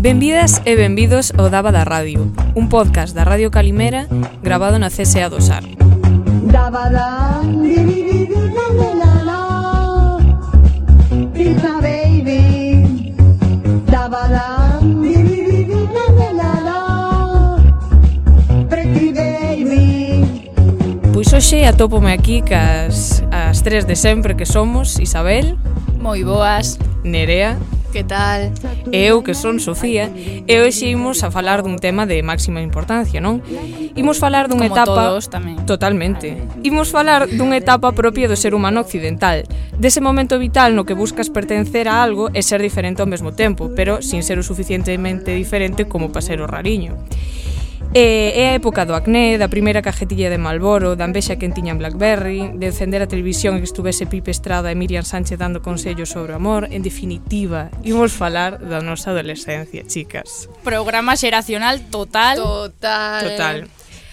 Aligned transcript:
Benvidas 0.00 0.62
e 0.64 0.76
benvidos 0.76 1.30
ao 1.36 1.50
Daba 1.50 1.70
da 1.70 1.84
Radio, 1.84 2.32
un 2.56 2.68
podcast 2.68 3.14
da 3.14 3.22
Radio 3.22 3.50
Calimera 3.50 4.08
grabado 4.42 4.78
na 4.78 4.88
CSA 4.88 5.28
do 5.28 5.40
Sar. 5.44 5.62
Daba 6.50 6.88
da 6.88 7.29
hoxe 21.50 21.66
atópome 21.66 22.12
aquí 22.12 22.46
cas 22.46 23.26
as 23.34 23.66
tres 23.66 23.82
de 23.82 23.98
sempre 23.98 24.38
que 24.38 24.46
somos 24.46 25.02
Isabel 25.02 25.58
Moi 25.98 26.22
boas 26.22 26.78
Nerea 27.02 27.58
Que 27.90 28.06
tal? 28.06 28.54
Eu 28.94 29.26
que 29.26 29.34
son 29.34 29.58
Sofía 29.58 30.14
E 30.46 30.54
hoxe 30.62 30.94
imos 30.94 31.26
a 31.26 31.34
falar 31.34 31.66
dun 31.66 31.82
tema 31.82 32.06
de 32.06 32.22
máxima 32.22 32.62
importancia, 32.62 33.18
non? 33.18 33.42
Imos 33.98 34.22
falar 34.22 34.46
dunha 34.46 34.70
Como 34.70 34.78
etapa 34.78 35.10
todos, 35.10 35.26
tamén. 35.26 35.58
Totalmente 35.66 36.38
Imos 36.62 36.94
falar 36.94 37.26
dunha 37.26 37.58
etapa 37.58 37.90
propia 37.98 38.30
do 38.30 38.38
ser 38.38 38.54
humano 38.54 38.86
occidental 38.86 39.42
Dese 39.74 39.98
momento 39.98 40.38
vital 40.38 40.78
no 40.78 40.86
que 40.86 40.94
buscas 40.94 41.34
pertencer 41.34 41.90
a 41.90 41.98
algo 41.98 42.30
e 42.30 42.46
ser 42.46 42.62
diferente 42.62 43.02
ao 43.02 43.10
mesmo 43.10 43.34
tempo 43.34 43.74
Pero 43.74 44.06
sin 44.06 44.22
ser 44.22 44.38
o 44.38 44.46
suficientemente 44.46 45.34
diferente 45.34 45.90
como 45.90 46.14
para 46.14 46.22
ser 46.22 46.38
o 46.38 46.46
rariño 46.46 46.94
E 47.92 48.30
é 48.38 48.50
a 48.50 48.54
época 48.54 48.86
do 48.86 48.94
acné, 48.94 49.34
da 49.34 49.50
primeira 49.50 49.82
cajetilla 49.82 50.30
de 50.30 50.38
Malboro, 50.38 50.94
da 50.94 51.10
envexa 51.10 51.34
que 51.34 51.50
tiñan 51.50 51.74
Blackberry, 51.74 52.54
de 52.54 52.70
encender 52.70 53.02
a 53.02 53.10
televisión 53.10 53.58
e 53.58 53.66
que 53.66 53.66
estuvese 53.66 54.06
Pipe 54.06 54.30
Estrada 54.30 54.70
e 54.70 54.78
Miriam 54.78 55.02
Sánchez 55.02 55.42
dando 55.42 55.58
consellos 55.58 56.14
sobre 56.14 56.30
o 56.30 56.38
amor. 56.38 56.70
En 56.70 56.86
definitiva, 56.86 57.66
imos 57.82 58.14
falar 58.14 58.62
da 58.62 58.78
nosa 58.78 59.10
adolescencia, 59.10 59.82
chicas. 59.90 60.46
Programa 60.62 61.18
xeracional 61.18 61.82
total. 61.90 62.38
Total. 62.38 63.22
Total. 63.26 63.56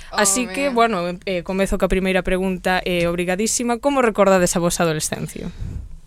Oh, 0.10 0.26
Así 0.26 0.50
que, 0.50 0.74
bueno, 0.74 1.06
eh, 1.30 1.46
comezo 1.46 1.78
ca 1.78 1.86
primeira 1.86 2.26
pregunta 2.26 2.82
eh, 2.82 3.06
obrigadísima. 3.06 3.78
Como 3.78 4.02
recordades 4.02 4.58
a 4.58 4.60
vosa 4.60 4.90
adolescencia? 4.90 5.54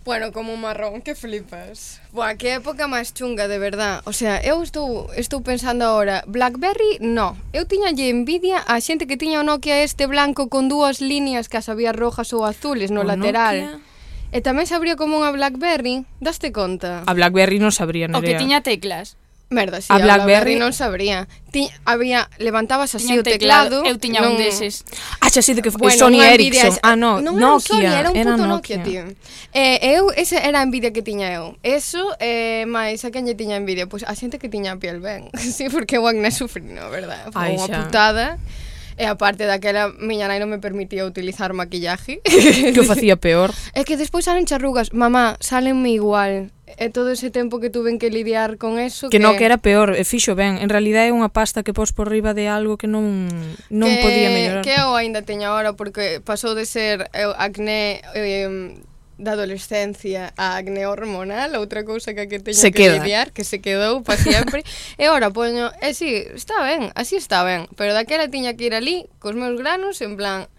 Bueno, 0.03 0.31
como 0.31 0.53
un 0.53 0.61
marrón 0.61 1.01
que 1.01 1.13
flipas. 1.13 2.01
Buah, 2.11 2.33
que 2.33 2.57
época 2.57 2.89
máis 2.89 3.13
chunga, 3.13 3.45
de 3.45 3.61
verdad. 3.61 4.01
O 4.09 4.13
sea, 4.17 4.41
eu 4.41 4.65
estou, 4.65 5.13
estou 5.13 5.45
pensando 5.45 5.85
agora, 5.85 6.25
Blackberry, 6.25 6.97
no. 7.05 7.37
Eu 7.53 7.69
tiña 7.69 7.93
lle 7.93 8.09
envidia 8.09 8.65
a 8.65 8.81
xente 8.81 9.05
que 9.05 9.13
tiña 9.13 9.39
o 9.39 9.45
Nokia 9.45 9.85
este 9.85 10.09
blanco 10.09 10.49
con 10.49 10.73
dúas 10.73 11.05
líneas 11.05 11.45
que 11.45 11.61
as 11.61 11.69
había 11.69 11.93
rojas 11.93 12.33
ou 12.33 12.49
azules 12.49 12.89
no 12.89 13.05
o 13.05 13.07
lateral. 13.07 13.77
Nokia... 13.77 13.89
E 14.33 14.39
tamén 14.41 14.65
sabría 14.65 14.97
como 14.97 15.21
unha 15.21 15.29
Blackberry, 15.29 16.07
daste 16.17 16.49
conta? 16.49 17.05
A 17.05 17.13
Blackberry 17.13 17.61
non 17.61 17.69
sabría, 17.75 18.09
Nerea. 18.09 18.17
O 18.17 18.25
que 18.25 18.39
tiña 18.39 18.65
teclas. 18.65 19.20
Merda, 19.51 19.83
si 19.83 19.91
a 19.91 19.99
BlackBerry 19.99 20.55
non 20.55 20.71
sabría. 20.71 21.27
Ti, 21.51 21.67
había 21.83 22.31
levantabas 22.39 22.95
así 22.95 23.11
tiña 23.11 23.19
o 23.19 23.23
teclado, 23.27 23.77
eu 23.83 23.99
tiña 23.99 24.23
un 24.23 24.39
deses. 24.39 24.87
Ah, 25.19 25.27
xa 25.27 25.43
sei 25.43 25.59
de 25.59 25.61
que 25.61 25.75
foi 25.75 25.91
bueno, 25.91 25.99
Sony 25.99 26.23
Ericsson. 26.23 26.79
Ah, 26.79 26.95
no, 26.95 27.19
non 27.19 27.35
Nokia, 27.35 27.99
era 27.99 28.07
un, 28.07 28.15
Sony, 28.15 28.23
era 28.23 28.31
un 28.31 28.39
puto 28.39 28.47
Nokia, 28.47 28.77
Nokia 28.79 28.87
tío. 28.87 29.03
Eh, 29.51 29.99
eu 29.99 30.07
ese 30.15 30.39
era 30.39 30.59
a 30.59 30.65
envidia 30.65 30.95
que 30.95 31.03
tiña 31.03 31.27
eu. 31.35 31.59
Eso 31.67 32.15
eh 32.23 32.63
máis 32.63 33.03
a 33.03 33.11
quen 33.11 33.27
lle 33.27 33.35
tiña 33.35 33.59
envidia, 33.59 33.91
pois 33.91 34.07
pues, 34.07 34.09
a 34.09 34.15
xente 34.15 34.39
que 34.39 34.47
tiña 34.47 34.71
a 34.73 34.79
piel 34.79 35.03
ben. 35.03 35.27
sí, 35.35 35.67
porque 35.67 35.99
eu 35.99 36.07
acné 36.07 36.31
sufrino, 36.31 36.87
verdad? 36.87 37.27
Foi 37.35 37.51
unha 37.51 37.67
putada. 37.67 38.39
Xa. 38.39 38.70
E 39.01 39.05
aparte 39.09 39.49
daquela, 39.49 39.89
miña 39.97 40.29
nai 40.29 40.37
non 40.37 40.53
me 40.53 40.61
permitía 40.61 41.09
utilizar 41.09 41.57
maquillaje. 41.57 42.21
Que 42.73 42.77
o 42.77 42.85
facía 42.85 43.17
peor. 43.17 43.49
É 43.73 43.81
que 43.81 43.97
despois 43.97 44.29
salen 44.29 44.45
charrugas. 44.45 44.93
Mamá, 44.93 45.41
salenme 45.41 45.89
igual. 45.89 46.53
E 46.77 46.93
todo 46.93 47.09
ese 47.09 47.33
tempo 47.33 47.57
que 47.57 47.73
tuven 47.73 47.97
que 47.97 48.13
lidiar 48.13 48.61
con 48.61 48.77
eso 48.77 49.09
que, 49.09 49.17
que... 49.17 49.23
no, 49.25 49.33
que 49.33 49.43
era 49.49 49.57
peor, 49.57 49.97
e 49.97 50.05
fixo 50.05 50.37
ben 50.39 50.55
En 50.61 50.69
realidad 50.71 51.03
é 51.03 51.11
unha 51.11 51.27
pasta 51.27 51.65
que 51.65 51.75
pos 51.75 51.91
por 51.91 52.07
riba 52.07 52.31
de 52.31 52.47
algo 52.47 52.79
que 52.79 52.87
non 52.87 53.27
non 53.67 53.91
que... 53.91 53.99
podía 53.99 54.31
mellorar 54.31 54.63
Que 54.63 54.79
eu 54.79 54.95
aínda 54.95 55.19
teño 55.19 55.51
agora 55.51 55.75
Porque 55.75 56.23
pasou 56.23 56.55
de 56.55 56.63
ser 56.63 57.11
eh, 57.11 57.27
acné 57.35 57.99
eh, 58.15 58.79
da 59.21 59.37
adolescencia 59.37 60.33
a 60.33 60.57
acné 60.57 60.89
hormonal, 60.89 61.53
outra 61.61 61.85
cousa 61.85 62.17
que 62.17 62.25
que 62.25 62.41
teño 62.41 62.57
se 62.57 62.73
que 62.73 62.89
queda. 62.89 62.97
lidiar, 62.97 63.29
que 63.29 63.45
se 63.45 63.61
quedou 63.61 64.01
para 64.01 64.17
sempre. 64.17 64.65
e 64.97 65.05
ora 65.13 65.29
poño, 65.29 65.69
e 65.77 65.89
eh, 65.89 65.93
si, 65.93 66.09
sí, 66.09 66.33
está 66.33 66.65
ben, 66.65 66.89
así 66.97 67.15
está 67.15 67.45
ben, 67.45 67.69
pero 67.77 67.93
daquela 67.93 68.25
tiña 68.27 68.57
que 68.57 68.65
ir 68.65 68.73
ali 68.73 69.05
cos 69.21 69.37
meus 69.37 69.61
granos 69.61 70.01
en 70.01 70.17
plan 70.17 70.49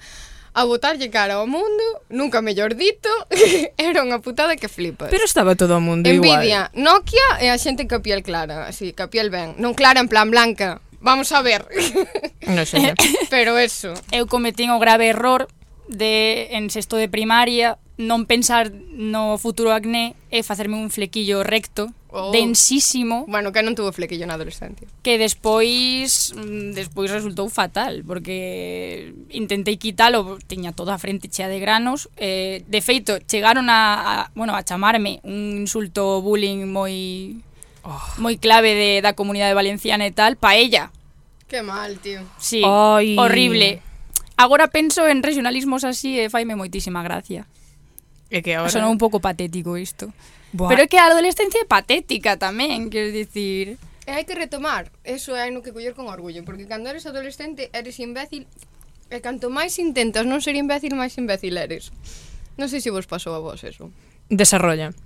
a 0.54 0.62
botarlle 0.64 1.10
cara 1.10 1.42
ao 1.42 1.46
mundo, 1.50 1.82
nunca 2.08 2.38
mellor 2.44 2.78
dito, 2.78 3.10
era 3.80 4.04
unha 4.04 4.22
putada 4.22 4.54
que 4.54 4.70
flipas. 4.70 5.10
Pero 5.10 5.26
estaba 5.26 5.58
todo 5.58 5.80
o 5.80 5.82
mundo 5.82 6.06
Envidia, 6.06 6.22
igual. 6.22 6.38
Envidia, 6.38 6.62
Nokia 6.78 7.28
e 7.42 7.50
a 7.50 7.58
xente 7.58 7.90
que 7.90 7.98
a 7.98 8.04
piel 8.04 8.22
clara, 8.22 8.70
así, 8.70 8.94
que 8.94 9.02
a 9.02 9.10
piel 9.10 9.34
ben. 9.34 9.58
Non 9.58 9.74
clara 9.74 9.98
en 9.98 10.06
plan 10.06 10.30
blanca, 10.30 10.78
vamos 11.02 11.34
a 11.34 11.42
ver. 11.42 11.66
Non 12.46 12.62
sei. 12.62 12.94
Pero 13.34 13.58
eso. 13.58 13.96
Eu 14.14 14.30
cometín 14.30 14.70
o 14.70 14.78
grave 14.78 15.10
error 15.10 15.50
de 15.90 16.52
en 16.54 16.70
sexto 16.70 17.00
de 17.00 17.10
primaria 17.10 17.81
non 18.02 18.26
pensar 18.26 18.74
no 18.90 19.38
futuro 19.38 19.70
acné 19.70 20.18
e 20.34 20.42
facerme 20.42 20.74
un 20.74 20.90
flequillo 20.90 21.46
recto, 21.46 21.94
oh. 22.10 22.34
densísimo. 22.34 23.24
Bueno, 23.30 23.54
que 23.54 23.62
non 23.62 23.78
tuvo 23.78 23.94
flequillo 23.94 24.26
na 24.26 24.34
adolescencia. 24.34 24.90
Que 25.06 25.16
despois 25.16 26.34
mm, 26.34 26.74
despois 26.74 27.14
resultou 27.14 27.46
fatal, 27.46 28.02
porque 28.02 29.14
intentei 29.30 29.78
quitalo, 29.78 30.38
tiña 30.50 30.74
toda 30.74 30.98
a 30.98 31.02
frente 31.02 31.30
chea 31.30 31.46
de 31.46 31.62
granos. 31.62 32.10
Eh, 32.18 32.66
de 32.66 32.80
feito, 32.82 33.22
chegaron 33.24 33.70
a, 33.70 34.26
a, 34.26 34.30
bueno, 34.34 34.58
a 34.58 34.66
chamarme 34.66 35.22
un 35.22 35.62
insulto 35.62 36.18
bullying 36.20 36.66
moi 36.66 37.38
oh. 37.86 38.02
moi 38.18 38.34
clave 38.42 38.74
de, 38.74 38.90
da 39.00 39.14
comunidade 39.14 39.54
valenciana 39.54 40.04
e 40.04 40.12
tal, 40.12 40.34
paella. 40.34 40.90
Que 41.46 41.62
mal, 41.62 42.00
tío. 42.00 42.24
Sí, 42.38 42.62
Ay. 42.64 43.14
horrible. 43.18 43.80
Agora 44.36 44.68
penso 44.68 45.06
en 45.06 45.22
regionalismos 45.22 45.84
así 45.84 46.18
e 46.18 46.32
faime 46.32 46.56
moitísima 46.56 47.04
gracia. 47.04 47.46
É 48.32 48.40
que 48.40 48.56
agora... 48.56 48.72
Sonou 48.72 48.88
un 48.88 48.96
pouco 48.96 49.20
patético 49.20 49.76
isto. 49.76 50.08
Buah. 50.56 50.72
Pero 50.72 50.80
é 50.84 50.88
que 50.88 50.96
a 50.96 51.12
adolescencia 51.12 51.60
é 51.60 51.68
patética 51.68 52.40
tamén, 52.40 52.88
quero 52.88 53.12
dicir. 53.12 53.76
E 54.08 54.10
hai 54.10 54.24
que 54.24 54.32
retomar, 54.32 54.88
eso 55.04 55.36
é 55.36 55.52
no 55.52 55.60
que 55.60 55.70
coller 55.70 55.92
con 55.92 56.08
orgullo, 56.08 56.42
porque 56.42 56.64
cando 56.64 56.88
eres 56.88 57.04
adolescente 57.04 57.68
eres 57.76 58.00
imbécil, 58.00 58.48
e 59.12 59.20
canto 59.20 59.52
máis 59.52 59.76
intentas 59.76 60.24
non 60.24 60.40
ser 60.40 60.56
imbécil, 60.56 60.96
máis 60.96 61.12
imbécil 61.20 61.54
eres. 61.60 61.92
Non 62.56 62.72
sei 62.72 62.80
se 62.80 62.88
vos 62.88 63.04
pasou 63.04 63.36
a 63.36 63.40
vos 63.44 63.60
eso. 63.62 63.92
Desarrolla. 64.32 64.96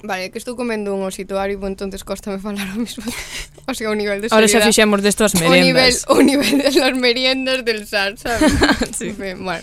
Vale, 0.00 0.32
que 0.32 0.40
estou 0.40 0.56
comendo 0.56 0.96
un 0.96 1.04
osito 1.04 1.36
áribo, 1.36 1.68
pois 1.68 1.76
entonces 1.76 2.00
cóstame 2.00 2.40
falar 2.40 2.64
o 2.72 2.80
mismo 2.80 3.04
O 3.68 3.74
sea, 3.76 3.92
o 3.92 3.94
nivel 3.94 4.24
de. 4.24 4.32
Ahora 4.32 4.48
xa 4.48 4.64
fixemos 4.64 5.04
destas 5.04 5.36
meriendas. 5.36 6.08
O 6.08 6.16
nivel, 6.18 6.56
o 6.56 6.56
nivel 6.56 6.56
de 6.64 6.70
las 6.80 6.96
meriendas 6.96 7.60
del 7.64 7.86
SAR, 7.86 8.16
sabes? 8.16 8.50
sí. 8.98 9.12
Bueno, 9.12 9.62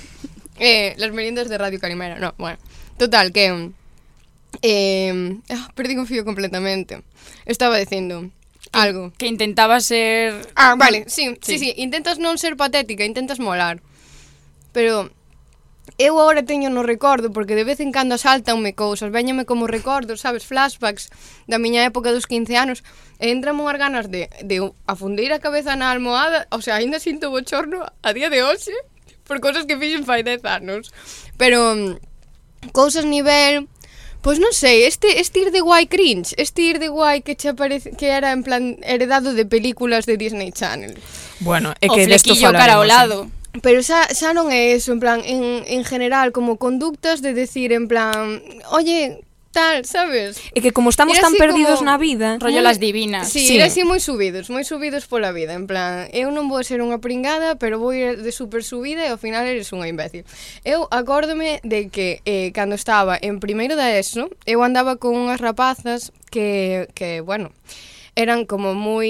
Eh, 0.59 0.93
las 0.97 1.11
meriendas 1.11 1.49
de 1.49 1.57
Radio 1.57 1.79
Calimera. 1.79 2.19
No, 2.19 2.33
bueno. 2.37 2.57
Total, 2.97 3.31
que... 3.31 3.71
Eh, 4.61 5.37
ah, 5.49 5.71
perdí 5.75 5.95
un 5.95 6.07
fío 6.07 6.25
completamente. 6.25 7.01
Estaba 7.45 7.77
dicindo 7.77 8.29
algo. 8.71 9.13
Que 9.17 9.27
intentaba 9.27 9.79
ser... 9.79 10.47
Ah, 10.55 10.75
vale, 10.77 11.05
sí, 11.07 11.37
sí, 11.41 11.57
sí, 11.57 11.59
sí. 11.59 11.73
Intentas 11.77 12.19
non 12.19 12.37
ser 12.37 12.57
patética, 12.57 13.07
intentas 13.07 13.39
molar. 13.39 13.81
Pero 14.73 15.09
eu 15.97 16.19
agora 16.19 16.45
teño 16.45 16.69
no 16.69 16.83
recordo, 16.83 17.33
porque 17.33 17.55
de 17.55 17.65
vez 17.65 17.79
en 17.79 17.91
cando 17.91 18.15
asaltanme 18.15 18.75
cousas, 18.75 19.11
veñame 19.11 19.45
como 19.45 19.65
recordos, 19.65 20.21
sabes, 20.21 20.45
flashbacks 20.45 21.09
da 21.49 21.57
miña 21.57 21.83
época 21.83 22.13
dos 22.13 22.29
15 22.29 22.55
anos, 22.55 22.79
e 23.17 23.33
entrame 23.33 23.65
unhas 23.65 23.81
ganas 23.81 24.05
de, 24.07 24.29
de 24.45 24.61
afundir 24.85 25.33
a 25.33 25.41
cabeza 25.41 25.73
na 25.73 25.89
almohada, 25.89 26.45
o 26.53 26.61
sea, 26.61 26.77
ainda 26.77 27.01
sinto 27.01 27.33
bochorno 27.33 27.83
a 27.83 28.09
día 28.13 28.29
de 28.29 28.45
hoxe, 28.45 28.75
por 29.29 29.37
cousas 29.37 29.69
que 29.69 29.77
fixen 29.77 30.09
fai 30.09 30.25
10 30.25 30.41
anos. 30.49 30.89
Pero 31.37 31.77
mm, 31.77 32.73
cousas 32.73 33.05
nivel 33.05 33.69
Pois 34.19 34.35
non 34.35 34.51
sei, 34.51 34.83
este, 34.83 35.23
este 35.23 35.47
ir 35.47 35.49
de 35.55 35.63
guai 35.63 35.87
cringe, 35.87 36.35
este 36.35 36.59
ir 36.67 36.83
de 36.83 36.91
guai 36.91 37.23
que 37.23 37.39
che 37.39 37.55
aparece, 37.55 37.95
que 37.95 38.11
era 38.11 38.35
en 38.35 38.43
plan 38.43 38.75
heredado 38.83 39.31
de 39.31 39.47
películas 39.47 40.03
de 40.03 40.19
Disney 40.19 40.51
Channel. 40.51 40.99
Bueno, 41.39 41.71
é 41.79 41.87
que 41.87 42.03
desto 42.03 42.35
de 42.35 42.43
falaremos. 42.43 42.59
cara 42.59 42.73
ao 42.75 42.83
lado. 42.83 43.31
Pero 43.63 43.79
xa, 43.79 44.11
xa 44.11 44.35
non 44.35 44.51
é 44.51 44.75
eso, 44.75 44.91
en 44.91 44.99
plan, 44.99 45.23
en, 45.23 45.63
en 45.63 45.87
general, 45.87 46.35
como 46.35 46.59
conductas 46.59 47.23
de 47.23 47.31
decir, 47.31 47.71
en 47.71 47.87
plan, 47.87 48.43
oye, 48.75 49.23
tal, 49.51 49.85
sabes? 49.85 50.41
E 50.53 50.61
que 50.61 50.71
como 50.71 50.89
estamos 50.89 51.17
tan 51.19 51.33
perdidos 51.35 51.81
como... 51.81 51.89
na 51.89 51.97
vida... 51.97 52.37
Rollo 52.37 52.61
las 52.61 52.79
divinas. 52.79 53.29
Sí, 53.29 53.45
sí. 53.45 53.61
así 53.61 53.81
moi 53.83 53.97
subidos, 53.97 54.49
moi 54.53 54.61
subidos 54.61 55.09
pola 55.09 55.33
vida, 55.33 55.57
en 55.57 55.65
plan, 55.65 56.05
eu 56.13 56.29
non 56.29 56.47
vou 56.47 56.61
ser 56.61 56.85
unha 56.85 57.01
pringada, 57.01 57.57
pero 57.57 57.81
vou 57.81 57.91
ir 57.91 58.21
de 58.21 58.31
super 58.31 58.61
subida 58.61 59.05
e 59.05 59.09
ao 59.09 59.19
final 59.21 59.45
eres 59.49 59.73
unha 59.73 59.89
imbécil. 59.89 60.23
Eu 60.61 60.85
acórdome 60.93 61.59
de 61.65 61.89
que 61.89 62.21
eh, 62.29 62.53
cando 62.53 62.77
estaba 62.77 63.17
en 63.17 63.41
primeiro 63.41 63.73
da 63.73 63.89
ESO, 63.89 64.29
eu 64.45 64.61
andaba 64.61 65.01
con 65.01 65.17
unhas 65.17 65.41
rapazas 65.41 66.13
que, 66.29 66.87
que 66.93 67.21
bueno, 67.25 67.49
eran 68.13 68.45
como 68.45 68.77
moi... 68.77 69.09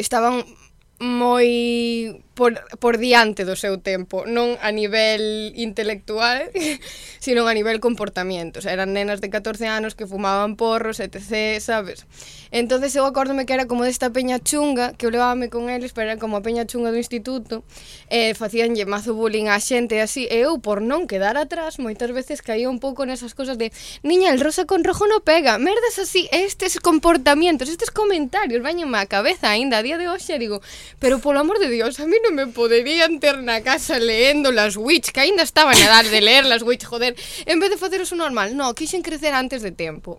Estaban 0.00 0.48
moi 0.96 2.23
por, 2.34 2.60
por 2.78 2.98
diante 2.98 3.46
do 3.46 3.54
seu 3.54 3.78
tempo, 3.78 4.26
non 4.26 4.58
a 4.58 4.74
nivel 4.74 5.54
intelectual, 5.54 6.50
sino 7.24 7.46
a 7.46 7.54
nivel 7.54 7.78
comportamento. 7.78 8.58
O 8.58 8.62
sea, 8.62 8.74
eran 8.74 8.92
nenas 8.92 9.22
de 9.22 9.30
14 9.30 9.66
anos 9.70 9.94
que 9.94 10.06
fumaban 10.06 10.58
porros, 10.58 10.98
etc, 10.98 11.62
sabes? 11.62 12.06
Entonces 12.54 12.94
eu 12.94 13.06
acórdome 13.06 13.46
que 13.46 13.54
era 13.54 13.66
como 13.66 13.82
desta 13.82 14.10
peña 14.10 14.38
chunga, 14.38 14.94
que 14.94 15.06
eu 15.06 15.10
levábame 15.10 15.50
con 15.50 15.70
eles, 15.70 15.90
pero 15.90 16.10
era 16.10 16.20
como 16.20 16.38
a 16.38 16.42
peña 16.42 16.66
chunga 16.66 16.90
do 16.90 16.98
instituto, 16.98 17.66
e 18.06 18.30
eh, 18.30 18.34
facíanlle 18.34 18.86
mazo 18.86 19.14
bullying 19.14 19.50
á 19.50 19.58
xente 19.58 19.98
e 19.98 20.02
así, 20.02 20.30
e 20.30 20.46
eu 20.46 20.62
por 20.62 20.78
non 20.78 21.10
quedar 21.10 21.34
atrás, 21.34 21.82
moitas 21.82 22.10
veces 22.14 22.46
caía 22.46 22.70
un 22.70 22.78
pouco 22.78 23.06
nesas 23.06 23.34
cosas 23.34 23.58
de 23.58 23.74
niña, 24.06 24.30
el 24.30 24.38
rosa 24.38 24.70
con 24.70 24.86
rojo 24.86 25.06
no 25.10 25.22
pega, 25.26 25.58
merdas 25.58 25.98
así, 25.98 26.30
estes 26.30 26.78
comportamentos, 26.78 27.66
estes 27.66 27.90
comentarios, 27.90 28.62
bañenme 28.62 29.02
a 29.02 29.10
cabeza 29.10 29.50
aínda 29.50 29.78
a 29.78 29.82
día 29.82 29.98
de 29.98 30.06
hoxe, 30.06 30.38
digo, 30.38 30.62
pero 31.02 31.18
polo 31.18 31.42
amor 31.42 31.58
de 31.58 31.70
Dios, 31.70 31.98
a 31.98 32.06
mí 32.06 32.14
non 32.24 32.32
me 32.32 32.48
poderían 32.48 33.20
ter 33.20 33.44
na 33.44 33.60
casa 33.60 34.00
leendo 34.00 34.48
las 34.48 34.80
Witch, 34.80 35.12
que 35.12 35.20
aínda 35.20 35.44
estaban 35.44 35.76
a 35.76 35.84
edad 35.84 36.04
de 36.08 36.20
ler 36.24 36.48
las 36.48 36.64
Witch, 36.64 36.88
joder, 36.88 37.12
en 37.44 37.60
vez 37.60 37.68
de 37.68 37.76
facer 37.76 38.00
eso 38.00 38.16
normal. 38.16 38.56
No, 38.56 38.72
quixen 38.72 39.04
crecer 39.04 39.36
antes 39.36 39.60
de 39.60 39.76
tempo. 39.76 40.18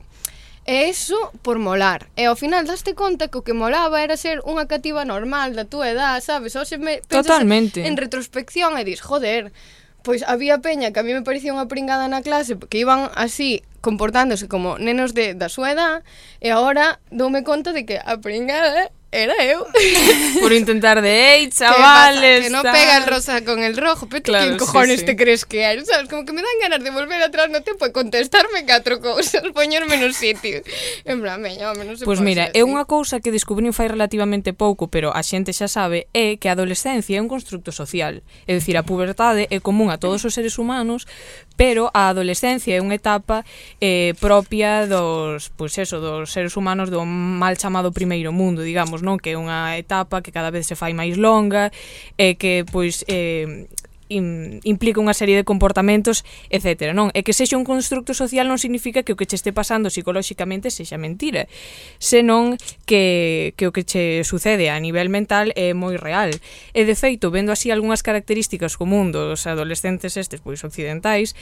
E 0.66 0.90
eso 0.90 1.30
por 1.46 1.62
molar. 1.62 2.10
E 2.18 2.26
ao 2.26 2.38
final 2.38 2.66
daste 2.66 2.98
conta 2.98 3.30
que 3.30 3.38
o 3.38 3.46
que 3.46 3.54
molaba 3.54 4.02
era 4.02 4.18
ser 4.18 4.42
unha 4.46 4.66
cativa 4.66 5.06
normal 5.06 5.54
da 5.54 5.66
túa 5.66 5.94
edad, 5.94 6.18
sabes? 6.22 6.58
Oxe, 6.58 6.82
me 6.82 7.02
Totalmente. 7.06 7.86
En 7.86 7.98
retrospección 7.98 8.74
e 8.78 8.86
dis, 8.86 9.02
joder, 9.02 9.54
pois 10.02 10.26
había 10.26 10.62
peña 10.66 10.90
que 10.90 11.02
a 11.02 11.06
mí 11.06 11.14
me 11.14 11.22
parecía 11.26 11.54
unha 11.54 11.70
pringada 11.70 12.10
na 12.10 12.22
clase 12.22 12.58
que 12.58 12.82
iban 12.82 13.14
así 13.14 13.66
comportándose 13.86 14.50
como 14.50 14.82
nenos 14.82 15.14
de, 15.14 15.38
da 15.38 15.50
súa 15.54 15.74
edad 15.74 16.02
e 16.42 16.50
agora 16.50 16.98
doume 17.14 17.46
conta 17.46 17.70
de 17.70 17.86
que 17.86 18.02
a 18.02 18.18
pringada 18.18 18.90
era 19.16 19.36
eu. 19.46 19.66
Por 20.44 20.52
intentar 20.52 21.02
de, 21.02 21.10
ei, 21.10 21.50
chavales. 21.50 22.44
Que 22.44 22.50
no 22.50 22.62
pega 22.62 22.98
el 22.98 23.06
rosa 23.08 23.44
con 23.44 23.64
el 23.64 23.78
rojo, 23.78 24.08
pero 24.10 24.24
claro, 24.24 24.52
que 24.52 24.58
cojones 24.58 25.00
sí, 25.00 25.00
sí. 25.00 25.06
te 25.06 25.16
crees 25.16 25.46
que 25.46 25.66
hai? 25.66 25.80
Sabes, 25.86 26.10
como 26.10 26.26
que 26.26 26.34
me 26.34 26.42
dan 26.42 26.58
ganas 26.62 26.84
de 26.84 26.92
volver 26.92 27.22
atrás 27.24 27.50
no 27.50 27.64
tempo 27.64 27.86
e 27.86 27.92
contestarme 27.96 28.66
catro 28.68 29.00
cousas, 29.00 29.42
poñerme 29.56 29.96
no 29.96 30.12
sitio. 30.12 30.62
En 31.06 31.22
plan, 31.22 31.40
meña, 31.40 31.72
home, 31.72 31.88
non 31.88 31.96
se 31.96 32.04
Pois 32.04 32.20
pues 32.20 32.28
mira, 32.28 32.52
é 32.52 32.62
unha 32.68 32.84
cousa 32.84 33.24
que 33.24 33.32
descubrín 33.32 33.72
fai 33.72 33.88
relativamente 33.88 34.52
pouco, 34.52 34.92
pero 34.92 35.16
a 35.16 35.24
xente 35.24 35.56
xa 35.56 35.72
sabe, 35.72 36.12
é 36.12 36.36
que 36.36 36.52
a 36.52 36.58
adolescencia 36.58 37.16
é 37.16 37.24
un 37.24 37.32
constructo 37.32 37.72
social. 37.72 38.20
É 38.44 38.52
dicir, 38.52 38.76
a 38.76 38.84
pubertade 38.84 39.48
é 39.48 39.58
común 39.64 39.94
a 39.94 39.98
todos 40.02 40.28
os 40.28 40.36
seres 40.36 40.60
humanos, 40.60 41.08
pero 41.56 41.88
a 41.96 42.12
adolescencia 42.12 42.76
é 42.76 42.84
unha 42.84 43.00
etapa 43.00 43.48
eh, 43.80 44.12
propia 44.20 44.84
dos, 44.90 45.54
pois 45.56 45.72
pues 45.76 45.88
eso, 45.88 46.04
dos 46.04 46.34
seres 46.34 46.58
humanos 46.60 46.92
do 46.92 47.06
mal 47.06 47.56
chamado 47.56 47.96
primeiro 47.96 48.36
mundo, 48.36 48.60
digamos, 48.60 49.05
non? 49.06 49.22
Que 49.22 49.34
é 49.34 49.40
unha 49.40 49.78
etapa 49.78 50.26
que 50.26 50.34
cada 50.34 50.50
vez 50.50 50.66
se 50.66 50.74
fai 50.74 50.98
máis 50.98 51.16
longa 51.22 51.70
e 52.18 52.34
que 52.36 52.66
pois 52.66 53.06
eh, 53.06 53.70
im, 54.10 54.60
implica 54.64 55.02
unha 55.02 55.18
serie 55.18 55.34
de 55.34 55.46
comportamentos, 55.48 56.22
etc. 56.54 56.94
Non? 56.94 57.10
E 57.18 57.26
que 57.26 57.34
sexa 57.34 57.58
un 57.58 57.66
constructo 57.66 58.14
social 58.14 58.46
non 58.46 58.62
significa 58.62 59.02
que 59.02 59.14
o 59.14 59.18
que 59.18 59.26
che 59.26 59.38
este 59.38 59.50
pasando 59.54 59.90
psicolóxicamente 59.90 60.70
sexa 60.70 61.02
mentira, 61.02 61.50
senón 61.98 62.58
que, 62.86 63.58
que 63.58 63.66
o 63.70 63.74
que 63.74 63.84
che 63.86 64.22
sucede 64.22 64.70
a 64.70 64.78
nivel 64.78 65.10
mental 65.10 65.50
é 65.58 65.74
moi 65.74 65.98
real. 65.98 66.30
E 66.74 66.82
de 66.86 66.96
feito, 66.96 67.34
vendo 67.34 67.50
así 67.50 67.74
algunhas 67.74 68.06
características 68.06 68.78
común 68.78 69.10
dos 69.10 69.50
adolescentes 69.50 70.18
estes 70.18 70.42
pois 70.42 70.62
occidentais, 70.62 71.34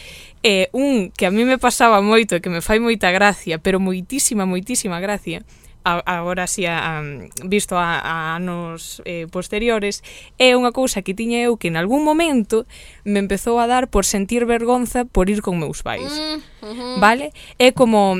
é 0.43 0.71
un 0.71 1.11
que 1.11 1.27
a 1.27 1.31
mí 1.31 1.43
me 1.43 1.59
pasaba 1.59 1.99
moito 1.99 2.39
e 2.39 2.41
que 2.43 2.51
me 2.51 2.63
fai 2.63 2.79
moita 2.79 3.11
gracia, 3.11 3.59
pero 3.59 3.83
moitísima, 3.83 4.47
moitísima 4.47 5.03
gracia, 5.03 5.43
a, 5.83 6.01
agora 6.17 6.47
si 6.47 6.65
a, 6.65 6.99
a, 6.99 7.03
visto 7.43 7.77
a, 7.77 7.99
a 7.99 8.35
anos 8.35 9.01
eh, 9.05 9.27
posteriores, 9.31 10.03
é 10.39 10.55
unha 10.55 10.71
cousa 10.71 11.03
que 11.03 11.13
tiña 11.13 11.43
eu 11.43 11.59
que 11.59 11.67
en 11.67 11.75
algún 11.75 12.03
momento 12.03 12.65
me 13.03 13.19
empezou 13.19 13.59
a 13.59 13.67
dar 13.67 13.91
por 13.91 14.07
sentir 14.07 14.47
vergonza 14.47 15.05
por 15.05 15.29
ir 15.29 15.43
con 15.43 15.59
meus 15.59 15.83
pais. 15.83 16.11
Mm, 16.11 16.39
uh 16.39 16.73
-huh. 16.73 16.99
Vale? 16.99 17.35
É 17.59 17.71
como 17.71 18.17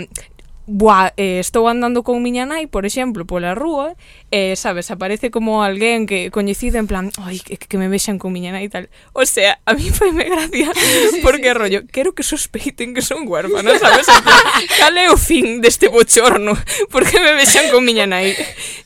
Buah, 0.66 1.12
eh, 1.18 1.44
estou 1.44 1.68
andando 1.68 2.08
con 2.08 2.24
miña 2.24 2.48
nai, 2.48 2.72
por 2.72 2.88
exemplo, 2.88 3.28
pola 3.28 3.52
rúa, 3.52 4.00
e, 4.32 4.54
eh, 4.54 4.56
sabes, 4.56 4.96
aparece 4.96 5.28
como 5.28 5.60
alguén 5.60 6.08
que 6.08 6.32
coñecido 6.32 6.80
en 6.80 6.88
plan, 6.88 7.12
ai, 7.20 7.44
que, 7.44 7.60
que 7.60 7.76
me 7.76 7.92
vexan 7.92 8.16
con 8.16 8.32
miña 8.32 8.56
nai 8.56 8.66
e 8.66 8.72
tal. 8.72 8.88
O 9.12 9.28
sea, 9.28 9.60
a 9.68 9.76
mí 9.76 9.92
faime 10.00 10.24
gracia, 10.24 10.72
porque 11.20 11.52
sí, 11.52 11.60
rollo, 11.60 11.80
sí. 11.84 11.88
quero 11.92 12.16
que 12.16 12.24
sospeiten 12.24 12.96
que 12.96 13.04
son 13.04 13.28
huérfano, 13.28 13.76
sabes? 13.76 14.08
Plan, 14.08 14.64
cal 14.80 14.96
é 14.96 15.12
o 15.12 15.20
fin 15.20 15.60
deste 15.60 15.92
bochorno? 15.92 16.56
Porque 16.88 17.20
me 17.20 17.36
vexan 17.36 17.68
con 17.68 17.84
miña 17.84 18.08
nai? 18.08 18.32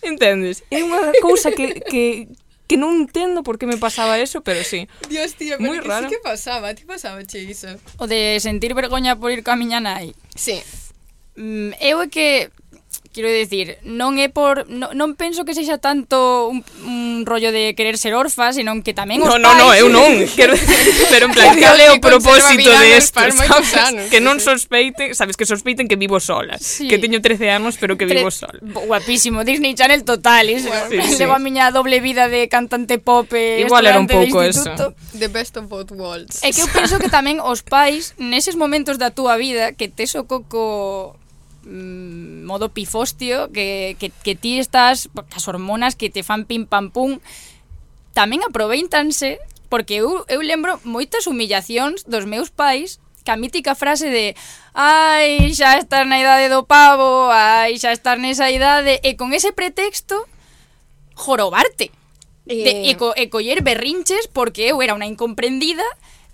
Entendes? 0.01 0.65
É 0.73 0.81
unha 0.81 1.13
cousa 1.21 1.53
que, 1.53 1.77
que, 1.85 2.25
que 2.65 2.75
non 2.81 3.05
entendo 3.05 3.45
por 3.45 3.61
que 3.61 3.69
me 3.69 3.77
pasaba 3.77 4.17
eso, 4.17 4.41
pero 4.41 4.65
sí. 4.65 4.89
Dios, 5.13 5.37
tío, 5.37 5.61
pero 5.61 5.69
Muy 5.69 5.77
que 5.77 5.85
raro. 5.85 6.09
sí 6.09 6.17
que 6.17 6.25
pasaba, 6.25 6.73
ti 6.73 6.89
pasaba, 6.89 7.21
che, 7.21 7.45
iso. 7.45 7.69
O 8.01 8.09
de 8.09 8.41
sentir 8.41 8.73
vergoña 8.73 9.13
por 9.13 9.29
ir 9.29 9.45
coa 9.45 9.53
miña 9.53 9.77
nai. 9.77 10.17
Sí. 10.33 10.57
Mm, 11.37 11.71
eu 11.79 12.01
é 12.01 12.07
que 12.09 12.49
quero 13.17 13.33
dicir, 13.33 13.81
non 13.81 14.21
é 14.21 14.29
por 14.29 14.69
non, 14.69 14.93
non 14.93 15.17
penso 15.17 15.41
que 15.41 15.57
sexa 15.57 15.81
tanto 15.81 16.53
un, 16.53 16.61
un 16.85 17.25
rollo 17.25 17.49
de 17.49 17.73
querer 17.73 17.97
ser 17.97 18.13
orfa, 18.13 18.53
senón 18.53 18.85
que 18.85 18.93
tamén 18.93 19.25
os 19.25 19.27
No, 19.27 19.41
no, 19.41 19.57
no, 19.57 19.73
eu 19.73 19.89
non, 19.89 20.21
quero 20.37 20.53
pero 21.09 21.25
en 21.25 21.33
plan, 21.33 21.57
cal 21.57 21.81
é 21.81 21.89
o 21.89 21.97
propósito 21.97 22.69
de 22.69 22.93
esto, 22.93 23.17
que 24.13 24.21
non 24.21 24.37
sospeiten, 24.37 25.17
sabes 25.17 25.33
que 25.33 25.49
sospeiten 25.49 25.89
que 25.89 25.97
vivo 25.97 26.21
sola, 26.21 26.61
sí. 26.61 26.85
que 26.85 27.01
teño 27.01 27.17
13 27.17 27.49
anos, 27.57 27.81
pero 27.81 27.97
que 27.97 28.05
vivo 28.05 28.29
Tre... 28.29 28.37
sola. 28.37 28.61
Guapísimo, 28.61 29.41
Disney 29.41 29.73
Channel 29.73 30.05
total, 30.05 30.53
iso. 30.53 30.69
Sí, 30.85 31.01
sí. 31.01 31.17
Levo 31.17 31.33
a 31.33 31.41
miña 31.41 31.73
doble 31.73 31.97
vida 32.05 32.29
de 32.29 32.45
cantante 32.53 33.01
pop 33.01 33.25
e 33.33 33.65
Igual 33.65 33.89
era 33.89 33.97
un 33.97 34.05
pouco 34.05 34.45
eso. 34.45 34.93
The 35.17 35.29
best 35.33 35.57
of 35.57 35.65
both 35.65 35.89
worlds. 35.89 36.45
É 36.45 36.53
que 36.53 36.61
eu 36.61 36.69
penso 36.69 37.01
que 37.01 37.09
tamén 37.09 37.41
os 37.41 37.65
pais 37.65 38.13
neses 38.21 38.53
momentos 38.53 39.01
da 39.01 39.09
túa 39.09 39.41
vida 39.41 39.73
que 39.73 39.89
tes 39.89 40.13
o 40.13 40.29
coco 40.29 41.17
mm, 41.67 42.47
modo 42.47 42.71
pifostio 42.71 43.51
que, 43.51 43.99
que, 43.99 44.09
que 44.09 44.39
ti 44.39 44.57
estás 44.63 45.11
as 45.35 45.45
hormonas 45.51 45.99
que 45.99 46.07
te 46.07 46.23
fan 46.23 46.47
pim 46.47 46.63
pam 46.63 46.87
pum 46.87 47.19
tamén 48.15 48.39
aproveitanse 48.47 49.43
porque 49.67 49.99
eu, 49.99 50.23
eu 50.31 50.39
lembro 50.39 50.79
moitas 50.87 51.27
humillacións 51.27 52.07
dos 52.07 52.23
meus 52.23 52.47
pais 52.47 53.03
que 53.27 53.31
a 53.31 53.35
mítica 53.35 53.75
frase 53.75 54.07
de 54.07 54.39
ai, 54.71 55.51
xa 55.51 55.75
estás 55.75 56.07
na 56.07 56.15
idade 56.15 56.47
do 56.47 56.63
pavo, 56.63 57.27
ai, 57.27 57.75
xa 57.75 57.91
estás 57.91 58.15
nesa 58.15 58.47
idade, 58.47 59.03
e 59.03 59.19
con 59.19 59.35
ese 59.35 59.51
pretexto 59.51 60.15
jorobarte. 61.11 61.91
Eh. 62.47 62.63
De, 62.63 62.71
e, 62.87 62.95
co, 62.95 63.11
e 63.19 63.27
coller 63.27 63.59
berrinches 63.59 64.31
porque 64.31 64.71
eu 64.71 64.79
era 64.79 64.95
unha 64.95 65.11
incomprendida 65.11 65.83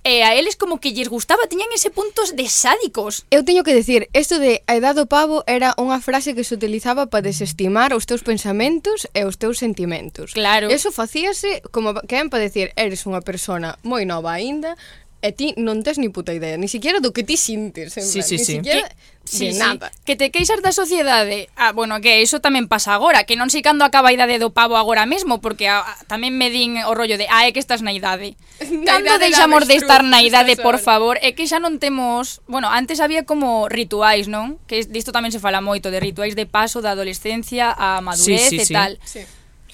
E 0.04 0.20
a 0.20 0.36
eles 0.36 0.60
como 0.60 0.84
que 0.84 0.92
lles 0.92 1.08
gustaba, 1.08 1.48
tiñan 1.48 1.72
ese 1.72 1.88
puntos 1.88 2.36
de 2.36 2.52
sádicos. 2.52 3.24
Eu 3.32 3.48
teño 3.48 3.64
que 3.64 3.72
decir, 3.72 4.12
isto 4.12 4.36
de 4.36 4.60
a 4.68 4.76
edad 4.76 5.00
do 5.00 5.08
pavo 5.08 5.48
era 5.48 5.72
unha 5.80 6.04
frase 6.04 6.36
que 6.36 6.44
se 6.44 6.60
utilizaba 6.60 7.08
para 7.08 7.24
desestimar 7.24 7.96
os 7.96 8.04
teus 8.04 8.20
pensamentos 8.20 9.08
e 9.16 9.24
os 9.24 9.40
teus 9.40 9.64
sentimentos. 9.64 10.36
Claro. 10.36 10.68
Eso 10.68 10.92
facíase 10.92 11.64
como 11.72 11.96
que 12.04 12.20
para 12.28 12.44
decir, 12.44 12.76
eres 12.76 13.08
unha 13.08 13.24
persona 13.24 13.80
moi 13.88 14.04
nova 14.04 14.36
aínda, 14.36 14.76
E 15.24 15.32
ti 15.32 15.56
non 15.56 15.88
tes 15.88 15.96
ni 16.04 16.12
puta 16.12 16.36
idea, 16.36 16.60
ni 16.60 16.68
siquiera 16.68 17.00
do 17.00 17.16
que 17.16 17.24
ti 17.24 17.40
sintes, 17.40 17.96
en 17.96 18.04
sí, 18.04 18.20
plan, 18.20 18.28
sí, 18.28 18.36
ni 18.36 18.44
sí. 18.44 18.54
siquiera 18.60 18.92
que, 18.92 18.96
de 19.24 19.24
sí, 19.24 19.48
nada. 19.56 19.88
Sí. 19.88 20.02
Que 20.04 20.16
te 20.20 20.36
queixas 20.36 20.60
da 20.60 20.76
sociedade, 20.76 21.48
ah, 21.56 21.72
bueno, 21.72 22.04
que 22.04 22.20
iso 22.20 22.44
tamén 22.44 22.68
pasa 22.68 22.92
agora, 22.92 23.24
que 23.24 23.40
non 23.40 23.48
sei 23.48 23.64
cando 23.64 23.88
acaba 23.88 24.12
a 24.12 24.16
idade 24.20 24.36
do 24.36 24.52
pavo 24.52 24.76
agora 24.76 25.08
mesmo, 25.08 25.40
porque 25.40 25.72
a, 25.72 25.80
a, 25.80 25.96
tamén 26.12 26.36
me 26.36 26.52
din 26.52 26.76
o 26.84 26.92
rollo 26.92 27.16
de, 27.16 27.32
ah, 27.32 27.48
é 27.48 27.56
que 27.56 27.64
estás 27.64 27.80
na 27.80 27.96
idade. 27.96 28.36
na 28.68 29.00
cando 29.00 29.16
idade 29.16 29.32
deixamos 29.32 29.64
de 29.64 29.80
estar 29.80 30.04
na 30.04 30.20
idade, 30.20 30.60
por 30.60 30.76
favor? 30.76 31.16
É 31.24 31.32
que 31.32 31.48
xa 31.48 31.64
non 31.64 31.80
temos, 31.80 32.44
bueno, 32.52 32.68
antes 32.68 33.00
había 33.00 33.24
como 33.24 33.72
rituais, 33.72 34.28
non? 34.28 34.60
Que 34.68 34.84
disto 34.84 35.16
tamén 35.16 35.32
se 35.32 35.40
fala 35.40 35.64
moito, 35.64 35.88
de 35.88 36.04
rituais 36.04 36.36
de 36.36 36.52
paso 36.52 36.84
da 36.84 36.92
adolescencia 36.92 37.72
á 37.72 38.04
madurez 38.04 38.52
sí, 38.52 38.60
sí, 38.60 38.64
e 38.64 38.66
sí. 38.68 38.76
tal. 38.76 39.00
Sí. 39.08 39.24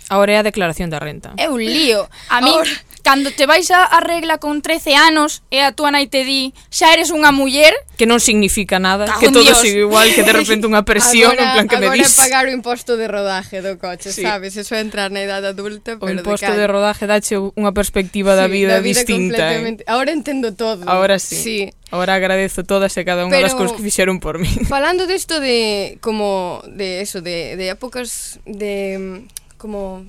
Ahora 0.10 0.34
é 0.34 0.38
a 0.42 0.44
declaración 0.44 0.90
da 0.90 0.98
renta. 0.98 1.38
É 1.38 1.48
un 1.48 1.62
lío. 1.62 2.10
A 2.34 2.42
mí, 2.42 2.50
Ahora... 2.50 2.70
cando 3.02 3.32
te 3.32 3.46
vais 3.46 3.70
a, 3.72 3.86
a 3.86 4.00
regla 4.02 4.38
con 4.38 4.62
13 4.62 4.96
anos 4.96 5.42
e 5.50 5.62
a 5.62 5.72
tua 5.72 5.94
nai 5.94 6.10
te 6.10 6.26
di 6.26 6.54
xa 6.70 6.94
eres 6.94 7.14
unha 7.14 7.30
muller... 7.30 7.74
Que 7.96 8.10
non 8.10 8.18
significa 8.18 8.78
nada, 8.82 9.06
que 9.22 9.30
todo 9.30 9.46
Dios. 9.46 9.62
sigue 9.62 9.86
igual, 9.86 10.10
que 10.14 10.26
de 10.26 10.34
repente 10.34 10.66
unha 10.66 10.82
presión, 10.82 11.38
agora, 11.38 11.46
en 11.46 11.50
plan 11.54 11.68
que 11.70 11.78
me 11.78 11.90
dis... 11.94 12.18
Agora 12.18 12.26
pagar 12.26 12.44
o 12.48 12.52
imposto 12.52 12.98
de 12.98 13.06
rodaje 13.06 13.62
do 13.62 13.78
coche, 13.78 14.10
sí. 14.10 14.26
sabes? 14.26 14.58
Eso 14.58 14.74
é 14.76 14.82
entrar 14.82 15.14
na 15.14 15.22
idade 15.22 15.50
adulta, 15.50 15.98
pero... 16.02 16.06
O 16.06 16.14
imposto 16.14 16.50
de, 16.50 16.58
de 16.58 16.66
rodaje 16.66 17.06
dache 17.06 17.38
unha 17.38 17.72
perspectiva 17.74 18.34
sí, 18.34 18.38
da 18.42 18.48
vida, 18.50 18.74
da 18.78 18.84
vida 18.84 19.02
distinta. 19.06 19.46
Eh? 19.58 19.86
Ahora 19.86 20.10
entendo 20.10 20.54
todo. 20.54 20.86
Ahora 20.90 21.22
sí. 21.22 21.38
sí. 21.38 21.60
Ahora 21.90 22.14
agradezo 22.14 22.62
todas 22.62 22.94
e 22.98 23.02
cada 23.02 23.26
unha 23.26 23.34
Pero, 23.34 23.50
das 23.50 23.58
cousas 23.58 23.74
que 23.74 23.82
fixeron 23.82 24.22
por 24.22 24.38
mí. 24.38 24.50
Falando 24.70 25.10
disto 25.10 25.42
de 25.42 25.98
como 26.06 26.62
de 26.70 27.02
eso, 27.02 27.26
de, 27.26 27.58
de 27.58 27.74
épocas 27.74 28.38
de 28.46 29.26
como 29.60 30.08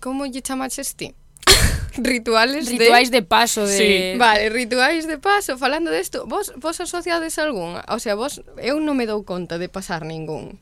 como 0.00 0.28
lle 0.28 0.44
chamaches 0.44 0.94
ti? 0.94 1.16
rituales 1.96 2.66
de... 2.66 2.78
Rituais 2.78 3.10
de 3.10 3.22
paso 3.22 3.66
de... 3.66 3.76
Sí. 3.76 4.18
Vale, 4.18 4.48
rituais 4.48 5.06
de 5.06 5.18
paso, 5.18 5.58
falando 5.58 5.90
desto, 5.90 6.26
vos, 6.26 6.52
vos 6.56 6.80
asociades 6.80 7.38
algún? 7.38 7.76
O 7.88 7.98
sea, 7.98 8.14
vos, 8.14 8.42
eu 8.60 8.80
non 8.80 8.96
me 8.96 9.08
dou 9.08 9.24
conta 9.24 9.58
de 9.58 9.68
pasar 9.68 10.04
ningún. 10.04 10.60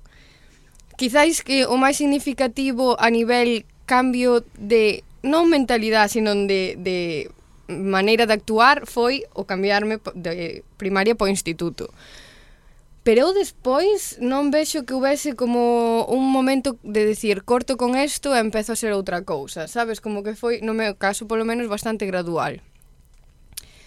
Quizáis 0.99 1.47
que 1.47 1.67
o 1.67 1.79
máis 1.79 1.99
significativo 1.99 2.99
a 2.99 3.11
nivel 3.11 3.63
cambio 3.87 4.43
de, 4.59 5.07
non 5.23 5.47
mentalidade, 5.47 6.19
sino 6.19 6.35
de, 6.35 6.75
de 6.79 7.31
maneira 7.71 8.27
de 8.27 8.35
actuar 8.35 8.89
foi 8.89 9.29
o 9.37 9.45
cambiarme 9.47 10.01
de 10.17 10.67
primaria 10.81 11.15
para 11.15 11.29
o 11.29 11.33
instituto 11.33 11.93
pero 13.09 13.25
eu 13.25 13.33
despois 13.33 14.21
non 14.21 14.53
vexo 14.53 14.85
que 14.85 14.93
houvese 14.93 15.33
como 15.33 16.05
un 16.13 16.29
momento 16.29 16.77
de 16.85 17.09
decir 17.09 17.41
corto 17.41 17.81
con 17.81 17.97
isto 17.97 18.37
e 18.37 18.45
empezo 18.45 18.77
a 18.77 18.77
ser 18.77 18.93
outra 18.93 19.25
cousa, 19.25 19.65
sabes? 19.65 20.05
Como 20.05 20.21
que 20.21 20.37
foi, 20.37 20.61
no 20.61 20.77
meu 20.77 20.93
caso, 20.93 21.25
polo 21.25 21.49
menos, 21.49 21.73
bastante 21.73 22.05
gradual. 22.05 22.61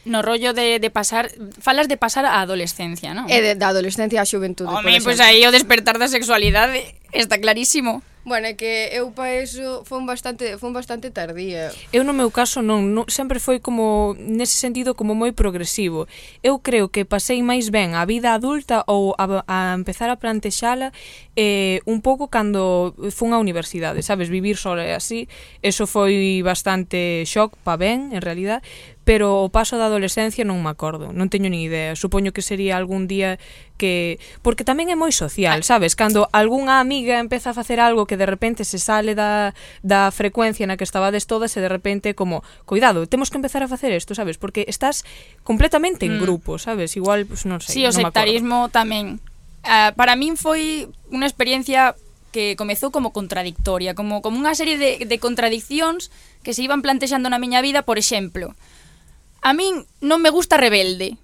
No 0.05 0.21
rollo 0.21 0.53
de, 0.53 0.79
de 0.79 0.89
pasar, 0.89 1.29
falas 1.61 1.87
de 1.87 1.97
pasar 1.97 2.25
a 2.25 2.41
adolescencia, 2.41 3.13
non? 3.13 3.29
E 3.29 3.37
eh, 3.37 3.41
de, 3.41 3.51
da 3.53 3.69
adolescencia 3.69 4.21
á 4.21 4.25
xuventude. 4.25 4.69
Home, 4.69 5.01
pois 5.01 5.17
pues 5.17 5.19
aí 5.21 5.45
o 5.45 5.53
despertar 5.53 6.01
da 6.01 6.09
sexualidade 6.09 6.97
está 7.13 7.37
clarísimo. 7.37 8.01
Bueno, 8.23 8.45
é 8.45 8.53
que 8.53 8.93
eu 8.93 9.09
pa 9.09 9.33
eso 9.33 9.81
fon 9.81 10.05
bastante, 10.05 10.53
fon 10.61 10.77
bastante 10.77 11.09
tardía. 11.09 11.73
Eu 11.89 12.05
no 12.05 12.13
meu 12.13 12.29
caso 12.29 12.61
non, 12.61 12.93
non, 12.93 13.09
sempre 13.09 13.41
foi 13.41 13.57
como 13.57 14.13
nese 14.13 14.61
sentido 14.61 14.93
como 14.93 15.17
moi 15.17 15.33
progresivo. 15.33 16.05
Eu 16.45 16.61
creo 16.61 16.93
que 16.93 17.01
pasei 17.01 17.41
máis 17.41 17.73
ben 17.73 17.97
a 17.97 18.05
vida 18.05 18.37
adulta 18.37 18.85
ou 18.85 19.17
a, 19.17 19.41
a 19.49 19.73
empezar 19.73 20.13
a 20.13 20.21
plantexala 20.21 20.93
eh, 21.33 21.81
un 21.89 22.05
pouco 22.05 22.29
cando 22.29 22.93
fun 23.09 23.33
á 23.33 23.41
universidade, 23.41 24.05
sabes, 24.05 24.29
vivir 24.29 24.53
sola 24.53 24.85
e 24.85 24.93
así, 24.93 25.25
eso 25.65 25.89
foi 25.89 26.45
bastante 26.45 27.25
shock 27.25 27.57
pa 27.65 27.73
ben, 27.73 28.13
en 28.13 28.21
realidad, 28.21 28.61
pero 29.03 29.41
o 29.41 29.49
paso 29.49 29.81
da 29.81 29.89
adolescencia 29.89 30.45
non 30.45 30.61
me 30.61 30.69
acordo, 30.69 31.09
non 31.09 31.25
teño 31.25 31.49
nin 31.49 31.65
idea. 31.65 31.97
Supoño 31.97 32.29
que 32.29 32.45
sería 32.45 32.77
algún 32.77 33.09
día 33.09 33.41
que 33.81 34.21
porque 34.45 34.61
tamén 34.61 34.93
é 34.93 34.97
moi 34.97 35.09
social, 35.09 35.65
ah. 35.65 35.65
sabes? 35.65 35.97
Cando 35.97 36.29
algunha 36.29 36.77
amiga 36.77 37.17
empeza 37.17 37.51
a 37.51 37.57
facer 37.57 37.81
algo 37.81 38.05
que 38.05 38.13
de 38.13 38.29
repente 38.29 38.61
se 38.61 38.77
sale 38.77 39.17
da 39.17 39.57
da 39.81 40.13
frecuencia 40.13 40.69
na 40.69 40.77
que 40.77 40.85
estabades 40.85 41.25
todas 41.25 41.57
e 41.57 41.59
de 41.65 41.71
repente 41.71 42.13
como, 42.13 42.45
cuidado, 42.69 43.09
temos 43.09 43.33
que 43.33 43.41
empezar 43.41 43.65
a 43.65 43.69
facer 43.71 43.89
isto, 43.89 44.13
sabes? 44.13 44.37
Porque 44.37 44.69
estás 44.69 45.01
completamente 45.41 46.05
en 46.05 46.17
mm. 46.17 46.21
grupo, 46.21 46.61
sabes? 46.61 46.93
Igual, 46.93 47.25
pues, 47.25 47.49
non 47.49 47.57
sei, 47.57 47.73
sí, 47.73 47.81
non 47.81 47.89
o 47.89 47.97
sectarismo 47.97 48.69
tamén. 48.69 49.17
Uh, 49.65 49.93
para 49.97 50.13
min 50.13 50.37
foi 50.37 50.85
unha 51.09 51.25
experiencia 51.25 51.97
que 52.29 52.53
comezou 52.55 52.93
como 52.93 53.09
contradictoria, 53.11 53.97
como 53.97 54.21
como 54.21 54.37
unha 54.37 54.53
serie 54.53 54.77
de, 54.77 55.09
de 55.09 55.17
contradiccións 55.17 56.13
que 56.45 56.53
se 56.53 56.61
iban 56.61 56.85
plantexando 56.85 57.33
na 57.33 57.41
miña 57.41 57.65
vida, 57.65 57.81
por 57.81 57.97
exemplo. 57.97 58.53
A 59.41 59.57
min 59.57 59.89
non 60.05 60.21
me 60.21 60.29
gusta 60.29 60.61
Rebelde, 60.61 61.17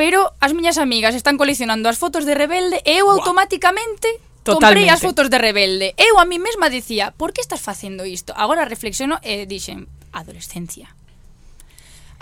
pero 0.00 0.32
as 0.40 0.56
miñas 0.56 0.80
amigas 0.80 1.12
están 1.12 1.36
coleccionando 1.36 1.88
as 1.92 2.00
fotos 2.00 2.24
de 2.24 2.32
Rebelde 2.32 2.80
e 2.88 2.98
eu 2.98 3.12
automáticamente 3.12 4.08
Totalmente. 4.42 4.56
comprei 4.56 4.86
as 4.88 5.04
fotos 5.04 5.28
de 5.28 5.38
Rebelde. 5.38 5.92
Eu 6.00 6.16
a 6.16 6.24
mí 6.24 6.40
mesma 6.40 6.72
dicía, 6.72 7.12
por 7.12 7.36
que 7.36 7.44
estás 7.44 7.60
facendo 7.60 8.08
isto? 8.08 8.32
Agora 8.34 8.64
reflexiono 8.64 9.20
e 9.20 9.44
dixen, 9.44 9.84
adolescencia. 10.16 10.96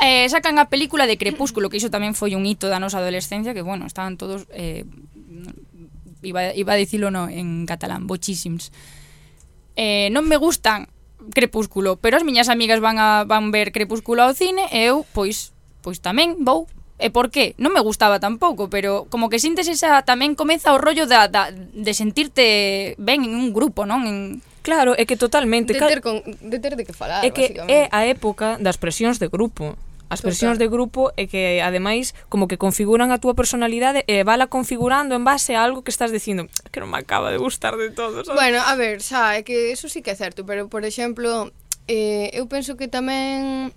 Eh, 0.01 0.27
sacan 0.33 0.59
a 0.59 0.67
película 0.67 1.07
de 1.07 1.21
Crepúsculo, 1.21 1.69
que 1.69 1.77
iso 1.79 1.93
tamén 1.93 2.17
foi 2.17 2.35
un 2.35 2.43
hito 2.49 2.67
da 2.73 2.83
nosa 2.83 2.99
adolescencia, 2.99 3.55
que, 3.55 3.63
bueno, 3.63 3.87
estaban 3.87 4.19
todos... 4.19 4.49
Eh, 4.51 4.83
iba, 6.23 6.53
iba 6.53 6.73
a 6.73 6.81
dicilo 6.81 7.13
no, 7.13 7.29
en 7.29 7.65
catalán, 7.69 8.09
bochísims. 8.09 8.73
Eh, 9.77 10.09
non 10.11 10.25
me 10.25 10.37
gustan 10.37 10.89
Crepúsculo, 11.35 11.97
pero 11.97 12.17
as 12.17 12.25
miñas 12.25 12.49
amigas 12.49 12.81
van 12.81 12.99
a 12.99 13.25
van 13.29 13.53
ver 13.53 13.71
Crepúsculo 13.71 14.25
ao 14.25 14.33
cine 14.33 14.67
e 14.73 14.89
eu 14.89 15.05
pois 15.13 15.53
pois 15.85 16.01
tamén 16.01 16.41
vou. 16.41 16.67
E 17.01 17.09
por 17.09 17.33
qué? 17.33 17.57
Non 17.57 17.73
me 17.73 17.81
gustaba 17.81 18.21
tampouco, 18.21 18.69
pero 18.69 19.09
como 19.09 19.33
que 19.33 19.41
sintes 19.41 19.69
esa 19.73 20.05
tamén 20.05 20.37
comeza 20.37 20.77
o 20.77 20.81
rollo 20.81 21.09
da, 21.09 21.33
da 21.33 21.49
de 21.53 21.93
sentirte 21.97 22.93
ben 23.01 23.25
en 23.25 23.33
un 23.33 23.57
grupo, 23.57 23.89
non? 23.89 24.05
En 24.05 24.45
Claro, 24.61 24.93
é 24.93 25.09
que 25.09 25.17
totalmente 25.17 25.73
de 25.73 25.81
ter, 25.81 26.05
con, 26.05 26.21
de 26.21 26.59
ter 26.61 26.77
de 26.77 26.85
que 26.85 26.93
falar, 26.93 27.25
É 27.25 27.33
que 27.33 27.57
é 27.65 27.89
a 27.89 28.05
época 28.05 28.61
das 28.61 28.77
presións 28.77 29.17
de 29.17 29.33
grupo 29.33 29.73
As 30.11 30.21
presións 30.27 30.59
de 30.59 30.67
grupo 30.67 31.15
é 31.15 31.31
que 31.31 31.63
ademais 31.63 32.19
como 32.27 32.51
que 32.51 32.59
configuran 32.59 33.15
a 33.15 33.23
túa 33.23 33.39
personalidade 33.39 34.03
e 34.11 34.27
vala 34.27 34.51
configurando 34.51 35.15
en 35.15 35.23
base 35.23 35.55
a 35.55 35.63
algo 35.63 35.87
que 35.87 35.95
estás 35.95 36.11
dicindo 36.11 36.51
que 36.75 36.83
non 36.83 36.91
me 36.91 36.99
acaba 36.99 37.31
de 37.31 37.39
gustar 37.39 37.79
de 37.79 37.95
todo, 37.95 38.27
sabes? 38.27 38.35
Bueno, 38.35 38.59
a 38.59 38.75
ver, 38.75 38.99
xa, 38.99 39.39
é 39.39 39.47
que 39.47 39.71
eso 39.71 39.87
sí 39.87 40.03
que 40.03 40.11
é 40.11 40.19
certo, 40.19 40.43
pero 40.43 40.67
por 40.67 40.83
exemplo, 40.83 41.55
eh, 41.87 42.35
eu 42.35 42.51
penso 42.51 42.75
que 42.75 42.91
tamén 42.91 43.71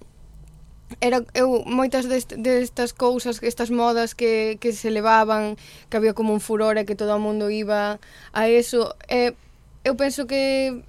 era 1.06 1.22
eu 1.38 1.62
moitas 1.70 2.10
dest, 2.10 2.34
destas 2.34 2.98
cousas, 2.98 3.38
estas 3.46 3.70
modas 3.70 4.18
que, 4.18 4.58
que 4.58 4.74
se 4.74 4.90
levaban, 4.90 5.54
que 5.94 5.98
había 5.98 6.18
como 6.18 6.34
un 6.34 6.42
furor 6.42 6.82
e 6.82 6.86
que 6.90 6.98
todo 6.98 7.14
o 7.14 7.22
mundo 7.22 7.54
iba 7.54 8.02
a 8.34 8.42
eso, 8.50 8.98
eh, 9.06 9.38
eu 9.86 9.94
penso 9.94 10.26
que 10.26 10.82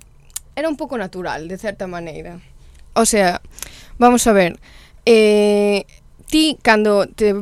era 0.57 0.73
un 0.73 0.81
pouco 0.81 0.97
natural, 0.97 1.53
de 1.53 1.61
certa 1.61 1.85
maneira. 1.85 2.41
O 2.95 3.05
sea, 3.05 3.45
vamos 3.99 4.25
a 4.27 4.33
ver, 4.33 4.57
Eh, 5.05 5.85
ti, 6.29 6.57
cando 6.63 7.07
te 7.07 7.35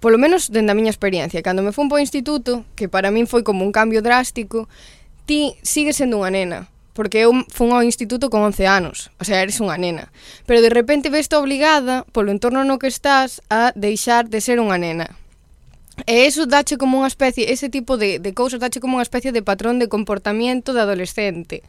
polo 0.00 0.18
menos 0.18 0.52
dende 0.52 0.72
a 0.72 0.78
miña 0.78 0.92
experiencia, 0.92 1.42
cando 1.42 1.64
me 1.64 1.72
fun 1.72 1.88
po 1.88 1.98
instituto, 1.98 2.62
que 2.76 2.86
para 2.86 3.10
min 3.10 3.26
foi 3.26 3.42
como 3.42 3.64
un 3.64 3.72
cambio 3.72 4.04
drástico, 4.04 4.68
ti 5.26 5.56
sigues 5.66 5.98
sendo 5.98 6.20
unha 6.20 6.30
nena, 6.30 6.70
porque 6.94 7.24
eu 7.26 7.32
fun 7.50 7.74
ao 7.74 7.82
instituto 7.82 8.30
con 8.30 8.44
11 8.44 8.70
anos, 8.70 9.10
o 9.18 9.24
sea, 9.26 9.42
eres 9.42 9.58
unha 9.58 9.74
nena, 9.80 10.12
pero 10.44 10.62
de 10.62 10.70
repente 10.70 11.10
veste 11.10 11.34
obligada, 11.34 12.06
polo 12.14 12.30
entorno 12.30 12.62
no 12.62 12.78
que 12.78 12.86
estás, 12.86 13.42
a 13.50 13.72
deixar 13.74 14.30
de 14.30 14.38
ser 14.38 14.62
unha 14.62 14.78
nena. 14.78 15.16
E 16.04 16.28
eso 16.28 16.44
dache 16.44 16.76
como 16.76 17.00
unha 17.00 17.08
especie, 17.08 17.48
ese 17.48 17.72
tipo 17.72 17.96
de, 17.96 18.20
de 18.20 18.30
cousas 18.36 18.60
dache 18.60 18.84
como 18.84 19.00
unha 19.00 19.06
especie 19.06 19.32
de 19.32 19.40
patrón 19.40 19.80
de 19.80 19.88
comportamiento 19.88 20.76
de 20.76 20.84
adolescente. 20.84 21.64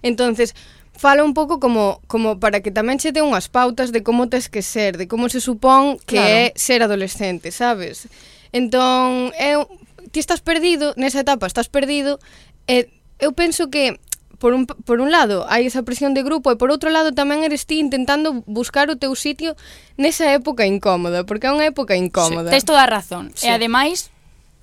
Entonces, 0.00 0.56
fala 0.96 1.24
un 1.24 1.34
pouco 1.34 1.60
como 1.60 2.00
como 2.06 2.40
para 2.40 2.60
que 2.60 2.72
tamén 2.72 2.96
che 2.98 3.12
dé 3.12 3.20
unhas 3.20 3.52
pautas 3.52 3.92
de 3.92 4.00
como 4.02 4.28
tes 4.32 4.48
que 4.48 4.64
ser, 4.64 4.96
de 4.96 5.06
como 5.06 5.28
se 5.28 5.40
supón 5.40 6.00
que 6.02 6.16
claro. 6.18 6.32
é 6.32 6.56
ser 6.56 6.80
adolescente, 6.82 7.52
sabes? 7.52 8.08
Entón, 8.52 9.30
eu 9.36 9.68
ti 10.10 10.18
estás 10.20 10.40
perdido, 10.40 10.96
nesa 10.96 11.20
etapa 11.20 11.44
estás 11.44 11.68
perdido, 11.68 12.16
e 12.64 12.88
eu 13.20 13.36
penso 13.36 13.68
que 13.68 14.00
por 14.38 14.52
un, 14.52 14.66
por 14.66 15.00
un 15.00 15.10
lado 15.10 15.46
hai 15.48 15.64
esa 15.64 15.82
presión 15.82 16.12
de 16.12 16.24
grupo 16.24 16.52
e 16.52 16.56
por 16.60 16.68
outro 16.68 16.92
lado 16.92 17.12
tamén 17.12 17.44
eres 17.44 17.64
ti 17.64 17.80
intentando 17.80 18.44
buscar 18.44 18.88
o 18.92 18.96
teu 19.00 19.12
sitio 19.16 19.56
nesa 19.96 20.32
época 20.32 20.68
incómoda, 20.68 21.24
porque 21.24 21.48
é 21.48 21.52
unha 21.52 21.68
época 21.68 21.96
incómoda. 21.96 22.48
Sí, 22.48 22.56
tens 22.56 22.68
toda 22.68 22.84
a 22.84 22.90
razón. 22.90 23.32
Sí. 23.36 23.48
E 23.48 23.52
ademais, 23.52 24.12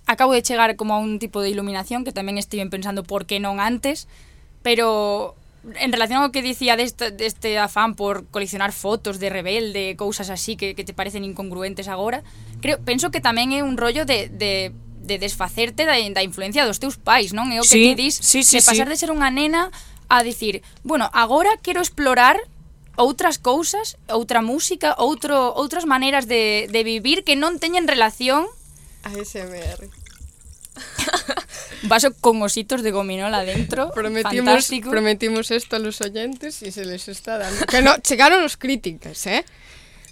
acabo 0.05 0.33
de 0.33 0.45
chegar 0.45 0.77
como 0.77 0.93
a 0.93 0.99
un 1.01 1.17
tipo 1.17 1.41
de 1.41 1.49
iluminación 1.49 2.05
que 2.05 2.13
tamén 2.13 2.37
estive 2.37 2.65
pensando 2.69 3.01
por 3.01 3.25
que 3.25 3.41
non 3.41 3.57
antes, 3.57 4.05
pero 4.61 5.33
en 5.63 5.91
relación 5.95 6.19
ao 6.19 6.31
que 6.35 6.43
dicía 6.43 6.75
deste, 6.75 7.15
deste 7.15 7.55
afán 7.55 7.95
por 7.95 8.27
coleccionar 8.27 8.75
fotos 8.75 9.17
de 9.19 9.31
rebelde, 9.31 9.95
cousas 9.95 10.27
así 10.27 10.59
que, 10.59 10.75
que 10.75 10.83
te 10.83 10.91
parecen 10.91 11.23
incongruentes 11.23 11.87
agora, 11.87 12.23
creo, 12.59 12.83
penso 12.83 13.11
que 13.11 13.23
tamén 13.23 13.55
é 13.55 13.63
un 13.63 13.79
rollo 13.79 14.03
de, 14.03 14.27
de 14.27 14.75
de 15.03 15.19
desfacerte 15.19 15.83
da, 15.83 15.99
da 15.99 16.23
influencia 16.23 16.65
dos 16.65 16.79
teus 16.79 16.95
pais, 16.95 17.35
non? 17.35 17.51
É 17.51 17.59
o 17.59 17.67
que 17.67 17.75
sí, 17.75 17.91
ti 17.91 17.95
dis, 17.95 18.15
sí, 18.15 18.39
sí, 18.39 18.59
de 18.59 18.63
pasar 18.63 18.87
sí. 18.87 18.91
de 18.95 18.97
ser 18.99 19.11
unha 19.11 19.27
nena 19.27 19.67
a 20.07 20.23
dicir, 20.23 20.63
bueno, 20.87 21.11
agora 21.11 21.59
quero 21.59 21.83
explorar 21.83 22.39
outras 22.95 23.35
cousas, 23.35 23.99
outra 24.07 24.39
música, 24.39 24.95
outro, 24.95 25.35
outras 25.59 25.83
maneiras 25.83 26.23
de, 26.23 26.71
de 26.71 26.81
vivir 26.87 27.27
que 27.27 27.35
non 27.35 27.59
teñen 27.59 27.83
relación 27.83 28.47
ASMR. 29.03 29.91
Un 31.81 31.89
vaso 31.89 32.13
con 32.21 32.41
ositos 32.41 32.83
de 32.83 32.91
gominola 32.91 33.43
dentro. 33.43 33.89
Prometimos, 33.91 34.45
fantástico. 34.45 34.89
prometimos 34.91 35.49
esto 35.49 35.75
a 35.75 35.79
los 35.79 36.01
oyentes 36.01 36.61
y 36.61 36.71
se 36.71 36.85
les 36.85 37.09
está 37.09 37.37
dando. 37.37 37.65
Que 37.65 37.81
no, 37.81 37.97
chegaron 37.99 38.43
os 38.43 38.57
críticas, 38.57 39.25
eh? 39.25 39.43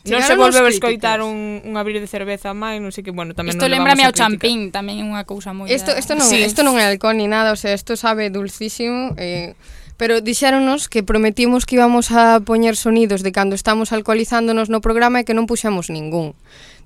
Chegaron 0.02 0.18
non 0.18 0.26
se 0.26 0.34
volveu 0.34 0.66
escoitar 0.66 1.22
un, 1.22 1.62
un 1.62 1.78
abrir 1.78 2.02
de 2.02 2.10
cerveza 2.10 2.58
máis, 2.58 2.82
non 2.82 2.90
sei 2.90 3.06
que, 3.06 3.14
bueno, 3.14 3.38
tamén 3.38 3.54
Isto 3.54 3.70
non 3.70 3.78
lembrame 3.78 4.02
ao 4.02 4.16
champín, 4.18 4.74
tamén 4.74 4.98
é 4.98 5.06
unha 5.06 5.22
cousa 5.30 5.54
moi... 5.54 5.70
Isto, 5.70 5.94
isto, 5.94 6.18
non, 6.18 6.26
sí. 6.26 6.42
isto 6.42 6.66
non 6.66 6.82
é 6.82 6.90
alcohol 6.90 7.22
ni 7.22 7.30
nada, 7.30 7.54
o 7.54 7.60
sea, 7.60 7.78
isto 7.78 7.94
sabe 7.94 8.34
dulcísimo, 8.34 9.14
eh, 9.22 9.54
pero 10.02 10.18
dixéronos 10.18 10.90
que 10.90 11.06
prometimos 11.06 11.70
que 11.70 11.78
íbamos 11.78 12.10
a 12.10 12.42
poñer 12.42 12.74
sonidos 12.74 13.22
de 13.22 13.30
cando 13.30 13.54
estamos 13.54 13.94
alcoholizándonos 13.94 14.74
no 14.74 14.82
programa 14.82 15.22
e 15.22 15.26
que 15.30 15.38
non 15.38 15.46
puxamos 15.46 15.94
ningún. 15.94 16.34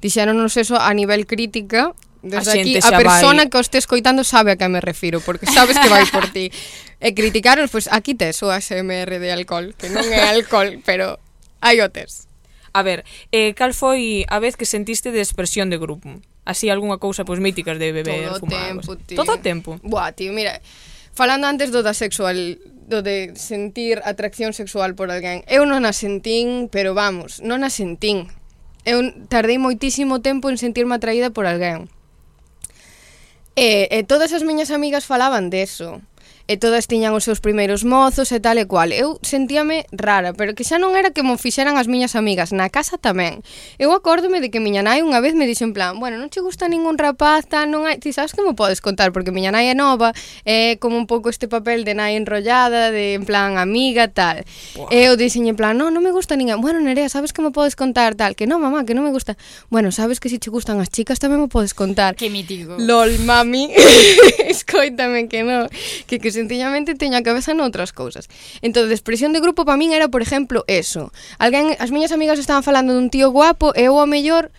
Dixéronos 0.04 0.60
eso 0.60 0.76
a 0.76 0.92
nivel 0.92 1.24
crítica 1.24 1.96
Desde 2.26 2.52
a 2.52 2.54
aquí, 2.58 2.78
a 2.82 2.90
persona 2.98 3.46
vai... 3.46 3.50
que 3.54 3.58
o 3.58 3.62
este 3.62 3.78
escoitando 3.78 4.26
sabe 4.26 4.52
a 4.52 4.56
que 4.58 4.66
me 4.66 4.82
refiro, 4.82 5.22
porque 5.22 5.46
sabes 5.46 5.78
que 5.78 5.90
vai 5.90 6.10
por 6.10 6.26
ti. 6.34 6.50
E 7.06 7.14
criticaron, 7.14 7.68
pois 7.70 7.86
pues, 7.86 7.94
aquí 7.94 8.16
tes 8.16 8.42
o 8.42 8.50
ASMR 8.50 9.20
de 9.20 9.30
alcohol, 9.30 9.76
que 9.78 9.92
non 9.92 10.08
é 10.10 10.26
alcohol, 10.32 10.80
pero 10.88 11.22
hai 11.62 11.84
o 11.84 11.92
tes. 11.92 12.26
A 12.72 12.82
ver, 12.82 13.04
eh, 13.30 13.54
cal 13.54 13.76
foi 13.76 14.24
a 14.26 14.40
vez 14.40 14.58
que 14.58 14.66
sentiste 14.66 15.12
de 15.12 15.22
expresión 15.22 15.70
de 15.70 15.78
grupo? 15.78 16.18
Así 16.48 16.72
algunha 16.72 16.98
cousa 16.98 17.28
pois 17.28 17.38
pues, 17.38 17.46
míticas 17.46 17.78
de 17.78 17.92
beber, 17.92 18.32
Todo 18.32 18.40
fumar. 18.40 18.68
Tempo, 18.74 18.92
tío. 18.98 19.18
Todo 19.22 19.32
o 19.36 19.40
tempo. 19.44 19.70
Buah, 19.84 20.16
tío, 20.16 20.32
mira, 20.32 20.64
falando 21.14 21.46
antes 21.46 21.70
do 21.70 21.84
da 21.84 21.94
sexual, 21.94 22.58
do 22.90 23.06
de 23.06 23.38
sentir 23.38 24.02
atracción 24.02 24.56
sexual 24.56 24.96
por 24.96 25.12
alguén. 25.12 25.46
Eu 25.46 25.68
non 25.68 25.86
a 25.86 25.94
sentín, 25.94 26.72
pero 26.72 26.96
vamos, 26.96 27.44
non 27.44 27.62
a 27.62 27.70
sentín. 27.70 28.32
Eu 28.82 29.02
tardei 29.30 29.58
moitísimo 29.58 30.26
tempo 30.26 30.50
en 30.50 30.58
sentirme 30.58 30.96
atraída 30.96 31.30
por 31.30 31.46
alguén. 31.46 31.92
E, 33.56 33.88
e 33.88 34.04
todas 34.04 34.36
as 34.36 34.44
miñas 34.44 34.70
amigas 34.70 35.08
falaban 35.08 35.48
deso 35.48 36.04
e 36.46 36.62
todas 36.62 36.86
tiñan 36.86 37.18
os 37.18 37.26
seus 37.26 37.42
primeiros 37.42 37.82
mozos 37.82 38.30
e 38.30 38.38
tal 38.38 38.62
e 38.62 38.70
cual. 38.70 38.94
Eu 38.94 39.18
sentíame 39.26 39.90
rara, 39.90 40.38
pero 40.38 40.54
que 40.54 40.62
xa 40.62 40.78
non 40.78 40.94
era 40.94 41.10
que 41.10 41.26
mo 41.26 41.42
fixeran 41.42 41.82
as 41.82 41.90
miñas 41.90 42.14
amigas, 42.14 42.54
na 42.54 42.70
casa 42.70 43.02
tamén. 43.02 43.42
Eu 43.82 43.90
acórdome 43.98 44.38
de 44.38 44.54
que 44.54 44.62
miña 44.62 44.86
nai 44.86 45.02
unha 45.02 45.18
vez 45.26 45.34
me 45.34 45.50
dixo 45.50 45.66
en 45.66 45.74
plan, 45.74 45.98
bueno, 45.98 46.22
non 46.22 46.30
che 46.30 46.46
gusta 46.46 46.70
ningún 46.70 47.02
rapaz, 47.02 47.50
tal, 47.50 47.74
non 47.74 47.90
hai... 47.90 47.98
Ti 47.98 48.14
sabes 48.14 48.38
que 48.38 48.46
me 48.46 48.54
podes 48.54 48.78
contar, 48.78 49.10
porque 49.10 49.34
miña 49.34 49.50
nai 49.50 49.74
é 49.74 49.76
nova, 49.76 50.14
é 50.46 50.78
como 50.78 51.02
un 51.02 51.10
pouco 51.10 51.34
este 51.34 51.50
papel 51.50 51.82
de 51.82 51.98
nai 51.98 52.14
enrollada, 52.14 52.94
de 52.94 53.18
en 53.18 53.26
plan 53.26 53.58
amiga, 53.58 54.06
tal. 54.06 54.46
E 54.94 55.10
eu 55.10 55.18
dixen 55.18 55.50
en 55.50 55.58
plan, 55.58 55.74
non, 55.74 55.90
non 55.98 56.06
me 56.06 56.14
gusta 56.14 56.38
ninguén. 56.38 56.62
Bueno, 56.62 56.78
Nerea, 56.78 57.10
sabes 57.10 57.34
que 57.34 57.42
me 57.42 57.50
podes 57.50 57.74
contar, 57.74 58.14
tal, 58.14 58.38
que 58.38 58.46
non, 58.46 58.62
mamá, 58.62 58.86
que 58.86 58.94
non 58.94 59.02
me 59.02 59.10
gusta. 59.10 59.34
Bueno, 59.74 59.90
sabes 59.90 60.22
que 60.22 60.30
si 60.30 60.38
che 60.38 60.54
gustan 60.54 60.78
as 60.78 60.94
chicas 60.94 61.18
tamén 61.18 61.42
me 61.42 61.50
podes 61.50 61.74
contar. 61.74 62.14
Que 62.14 62.30
mítico. 62.30 62.78
LOL, 62.78 63.18
mami, 63.26 63.74
escoítame 64.46 65.26
que 65.26 65.42
non, 65.42 65.66
que, 66.06 66.22
que 66.22 66.35
sencillamente 66.36 67.00
teño 67.00 67.18
a 67.18 67.24
cabeza 67.24 67.56
noutras 67.56 67.96
cousas. 67.96 68.28
Entón, 68.60 68.92
expresión 68.92 69.32
de 69.32 69.40
grupo 69.40 69.64
para 69.64 69.80
min 69.80 69.96
era, 69.96 70.12
por 70.12 70.22
exemplo, 70.22 70.68
eso. 70.68 71.16
Alguén, 71.40 71.74
as 71.80 71.90
miñas 71.90 72.12
amigas 72.12 72.38
estaban 72.38 72.62
falando 72.62 72.92
dun 72.94 73.10
tío 73.10 73.32
guapo 73.32 73.72
e 73.74 73.88
eu 73.88 73.96
a 73.98 74.06
mellor 74.06 74.52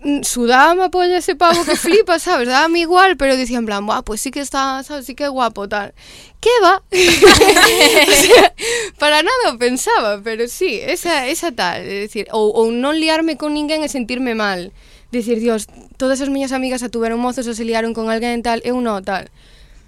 mm, 0.00 0.22
sudaba 0.22 0.88
polla 0.88 1.18
ese 1.18 1.34
pavo 1.34 1.66
que 1.66 1.76
flipa, 1.76 2.22
sabes? 2.22 2.48
Daba 2.48 2.70
igual, 2.78 3.18
pero 3.18 3.36
dicía 3.36 3.58
en 3.58 3.66
plan, 3.66 3.84
"Buah, 3.84 4.06
pues 4.06 4.22
sí 4.22 4.30
que 4.30 4.40
está, 4.40 4.82
sabes, 4.86 5.04
sí 5.04 5.14
que 5.18 5.26
é 5.26 5.30
guapo 5.32 5.68
tal." 5.68 5.92
¿Qué 6.40 6.52
va? 6.62 6.82
o 6.92 8.16
sea, 8.22 8.54
para 8.98 9.22
nada 9.22 9.44
o 9.52 9.58
pensaba, 9.58 10.20
pero 10.22 10.46
sí, 10.46 10.78
esa 10.80 11.26
esa 11.26 11.50
tal, 11.52 11.80
é 11.82 12.04
dicir, 12.04 12.28
ou 12.30 12.52
ou 12.52 12.70
non 12.70 12.94
liarme 13.00 13.34
con 13.40 13.56
ninguén 13.56 13.82
e 13.82 13.88
sentirme 13.88 14.36
mal. 14.36 14.70
Dicir, 15.10 15.40
"Dios, 15.40 15.66
todas 15.96 16.20
as 16.20 16.28
miñas 16.28 16.52
amigas 16.52 16.82
atuveron 16.82 17.22
mozos 17.22 17.46
ou 17.48 17.54
se 17.56 17.64
liaron 17.64 17.94
con 17.96 18.12
alguén 18.12 18.44
tal, 18.44 18.60
eu 18.62 18.76
non 18.84 19.00
tal." 19.02 19.32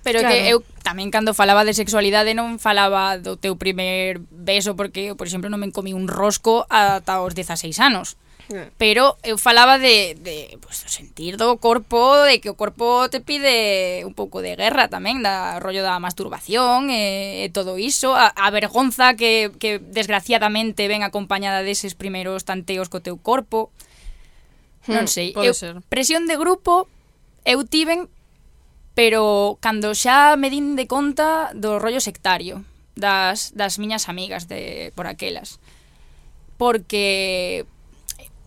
pero 0.07 0.23
claro. 0.23 0.31
que 0.31 0.47
eu 0.47 0.63
tamén 0.87 1.11
cando 1.11 1.35
falaba 1.35 1.67
de 1.67 1.75
sexualidade 1.75 2.31
non 2.31 2.63
falaba 2.63 3.19
do 3.19 3.35
teu 3.35 3.59
primer 3.59 4.23
beso 4.31 4.79
porque, 4.79 5.11
eu, 5.11 5.19
por 5.19 5.27
exemplo, 5.27 5.51
non 5.51 5.59
me 5.59 5.75
comí 5.75 5.91
un 5.91 6.07
rosco 6.07 6.63
ata 6.71 7.19
os 7.27 7.35
16 7.35 7.75
anos. 7.83 8.15
Pero 8.79 9.19
eu 9.27 9.43
falaba 9.43 9.83
de, 9.83 10.15
de 10.23 10.55
pues, 10.63 10.87
do 10.87 10.87
sentir 10.87 11.35
do 11.35 11.59
corpo 11.59 12.23
De 12.23 12.39
que 12.39 12.47
o 12.47 12.55
corpo 12.55 13.11
te 13.11 13.19
pide 13.19 14.07
un 14.07 14.15
pouco 14.15 14.39
de 14.39 14.55
guerra 14.55 14.87
tamén 14.87 15.19
Da 15.19 15.59
rollo 15.59 15.83
da 15.83 15.99
masturbación 15.99 16.87
e, 16.87 17.43
e 17.43 17.51
todo 17.51 17.75
iso 17.75 18.15
A, 18.15 18.31
a 18.31 18.47
vergonza 18.55 19.19
que, 19.19 19.51
que 19.59 19.83
desgraciadamente 19.83 20.87
ven 20.87 21.03
acompañada 21.03 21.67
deses 21.67 21.99
primeiros 21.99 22.47
tanteos 22.47 22.87
co 22.87 23.03
teu 23.03 23.19
corpo 23.19 23.75
Non 24.87 25.05
hmm, 25.05 25.11
sei, 25.11 25.35
eu, 25.35 25.51
ser. 25.51 25.83
presión 25.91 26.31
de 26.31 26.39
grupo 26.39 26.87
eu 27.43 27.67
tiven 27.67 28.07
pero 28.97 29.59
cando 29.61 29.93
xa 29.93 30.41
me 30.41 30.49
din 30.49 30.73
de 30.73 30.89
conta 30.89 31.53
do 31.53 31.77
rollo 31.77 32.01
sectario 32.01 32.65
das, 32.97 33.53
das 33.53 33.77
miñas 33.77 34.09
amigas 34.09 34.49
de 34.49 34.91
por 34.97 35.05
aquelas. 35.05 35.61
Porque 36.57 37.69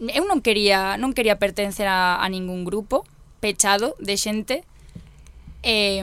eu 0.01 0.25
non 0.25 0.41
quería 0.41 0.97
non 0.97 1.13
quería 1.13 1.37
pertencer 1.37 1.85
a, 1.85 2.17
a 2.17 2.25
ningún 2.33 2.65
grupo 2.65 3.05
pechado 3.37 3.93
de 4.01 4.17
xente. 4.17 4.65
E, 5.61 6.01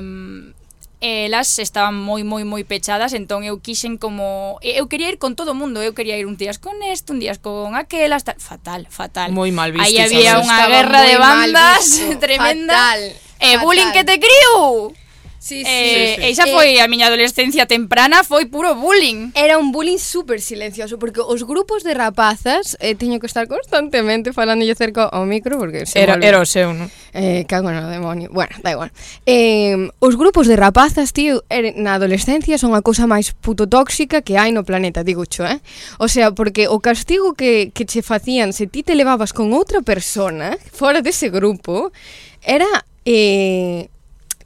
elas 1.03 1.59
estaban 1.59 1.99
moi 1.99 2.23
moi 2.23 2.47
moi 2.47 2.63
pechadas 2.63 3.19
entón 3.19 3.43
eu 3.43 3.59
quixen 3.59 3.99
como 3.99 4.63
eu 4.63 4.87
quería 4.87 5.11
ir 5.11 5.19
con 5.19 5.35
todo 5.35 5.53
o 5.53 5.59
mundo 5.59 5.83
eu 5.83 5.93
quería 5.93 6.17
ir 6.17 6.25
un 6.25 6.39
días 6.39 6.63
con 6.63 6.73
este 6.87 7.13
un 7.13 7.19
días 7.19 7.43
con 7.43 7.75
aquelas 7.75 8.23
tal. 8.23 8.39
fatal 8.39 8.87
fatal. 8.95 9.35
Moi 9.35 9.51
mal 9.51 9.75
visto 9.75 9.91
aí 9.91 9.99
había 9.99 10.39
unha 10.39 10.71
guerra 10.71 11.03
de 11.03 11.19
bandas 11.19 11.99
tremenda. 12.23 12.79
fatal. 12.79 13.26
Eh, 13.41 13.55
e 13.55 13.59
bullying 13.59 13.93
que 13.93 14.05
te 14.05 14.19
criou 14.19 14.95
Sí, 15.47 15.65
sí, 15.65 15.71
eh, 15.71 16.15
sí, 16.17 16.23
sí. 16.23 16.29
Esa 16.31 16.47
foi 16.51 16.75
eh, 16.75 16.83
a 16.83 16.91
miña 16.91 17.07
adolescencia 17.07 17.71
temprana, 17.71 18.27
foi 18.27 18.51
puro 18.51 18.75
bullying. 18.75 19.31
Era 19.39 19.63
un 19.63 19.71
bullying 19.71 20.03
super 20.03 20.43
silencioso, 20.43 20.99
porque 20.99 21.23
os 21.23 21.47
grupos 21.47 21.87
de 21.87 21.95
rapazas, 21.95 22.77
eh, 22.81 22.99
teño 22.99 23.23
que 23.23 23.31
estar 23.31 23.47
constantemente 23.47 24.35
falando 24.35 24.67
yo 24.67 24.75
cerca 24.75 25.07
ao 25.07 25.23
micro, 25.23 25.55
porque 25.55 25.87
se 25.87 26.03
era, 26.03 26.19
volve. 26.19 26.27
era 26.27 26.43
o 26.43 26.47
seu, 26.51 26.75
non? 26.75 26.91
Eh, 27.15 27.47
cago 27.47 27.71
no 27.71 27.87
demonio. 27.87 28.27
Bueno, 28.35 28.59
da 28.59 28.75
igual. 28.75 28.91
Eh, 29.23 29.87
os 30.03 30.19
grupos 30.19 30.51
de 30.51 30.59
rapazas, 30.59 31.15
tío, 31.15 31.47
er, 31.47 31.79
na 31.79 31.95
adolescencia 31.95 32.59
son 32.59 32.75
a 32.75 32.83
cousa 32.83 33.07
máis 33.07 33.31
puto 33.31 33.71
tóxica 33.71 34.27
que 34.27 34.43
hai 34.43 34.51
no 34.51 34.67
planeta, 34.67 35.07
digo 35.07 35.31
cho, 35.31 35.47
eh? 35.47 35.63
O 36.03 36.11
sea, 36.11 36.35
porque 36.35 36.67
o 36.67 36.83
castigo 36.83 37.39
que, 37.39 37.71
que 37.71 37.87
che 37.87 38.03
facían 38.03 38.51
se 38.51 38.67
ti 38.67 38.83
te 38.83 38.99
levabas 38.99 39.31
con 39.31 39.55
outra 39.55 39.79
persona 39.79 40.59
fora 40.75 41.07
dese 41.07 41.31
grupo, 41.31 41.95
era 42.47 42.87
eh, 43.05 43.91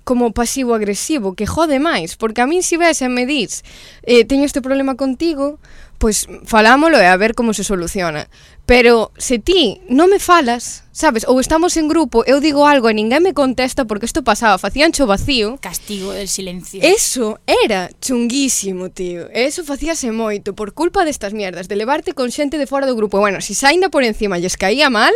como 0.04 0.32
pasivo-agresivo, 0.32 1.36
que 1.36 1.46
jode 1.46 1.78
máis, 1.78 2.16
porque 2.16 2.42
a 2.42 2.48
min 2.50 2.66
si 2.66 2.74
ves 2.74 2.98
e 3.04 3.06
me 3.06 3.28
dis 3.28 3.62
eh, 4.02 4.26
teño 4.26 4.42
este 4.42 4.58
problema 4.58 4.98
contigo, 4.98 5.62
pois 6.02 6.26
falámolo 6.48 6.98
e 6.98 7.06
a 7.06 7.14
ver 7.14 7.38
como 7.38 7.54
se 7.54 7.62
soluciona. 7.62 8.26
Pero 8.66 9.12
se 9.20 9.38
ti 9.38 9.78
non 9.86 10.10
me 10.10 10.18
falas, 10.18 10.82
Sabes, 10.92 11.22
ou 11.22 11.38
estamos 11.38 11.78
en 11.78 11.86
grupo, 11.86 12.26
eu 12.26 12.42
digo 12.42 12.66
algo 12.66 12.90
e 12.90 12.94
ninguén 12.98 13.22
me 13.22 13.30
contesta 13.30 13.86
porque 13.86 14.10
isto 14.10 14.26
pasaba, 14.26 14.58
facían 14.58 14.90
cho 14.90 15.06
vacío. 15.06 15.54
Castigo 15.62 16.10
del 16.10 16.26
silencio. 16.26 16.82
Eso 16.82 17.38
era 17.46 17.94
chunguísimo, 18.02 18.90
tío. 18.90 19.30
E 19.30 19.46
eso 19.46 19.62
facíase 19.62 20.10
moito 20.10 20.50
por 20.58 20.74
culpa 20.74 21.06
destas 21.06 21.30
mierdas, 21.30 21.70
de 21.70 21.78
levarte 21.78 22.10
con 22.10 22.34
xente 22.34 22.58
de 22.58 22.66
fora 22.66 22.90
do 22.90 22.98
grupo. 22.98 23.22
Bueno, 23.22 23.38
se 23.38 23.54
si 23.54 23.62
saínda 23.62 23.86
por 23.86 24.02
encima 24.02 24.42
lles 24.42 24.58
caía 24.58 24.90
mal, 24.90 25.14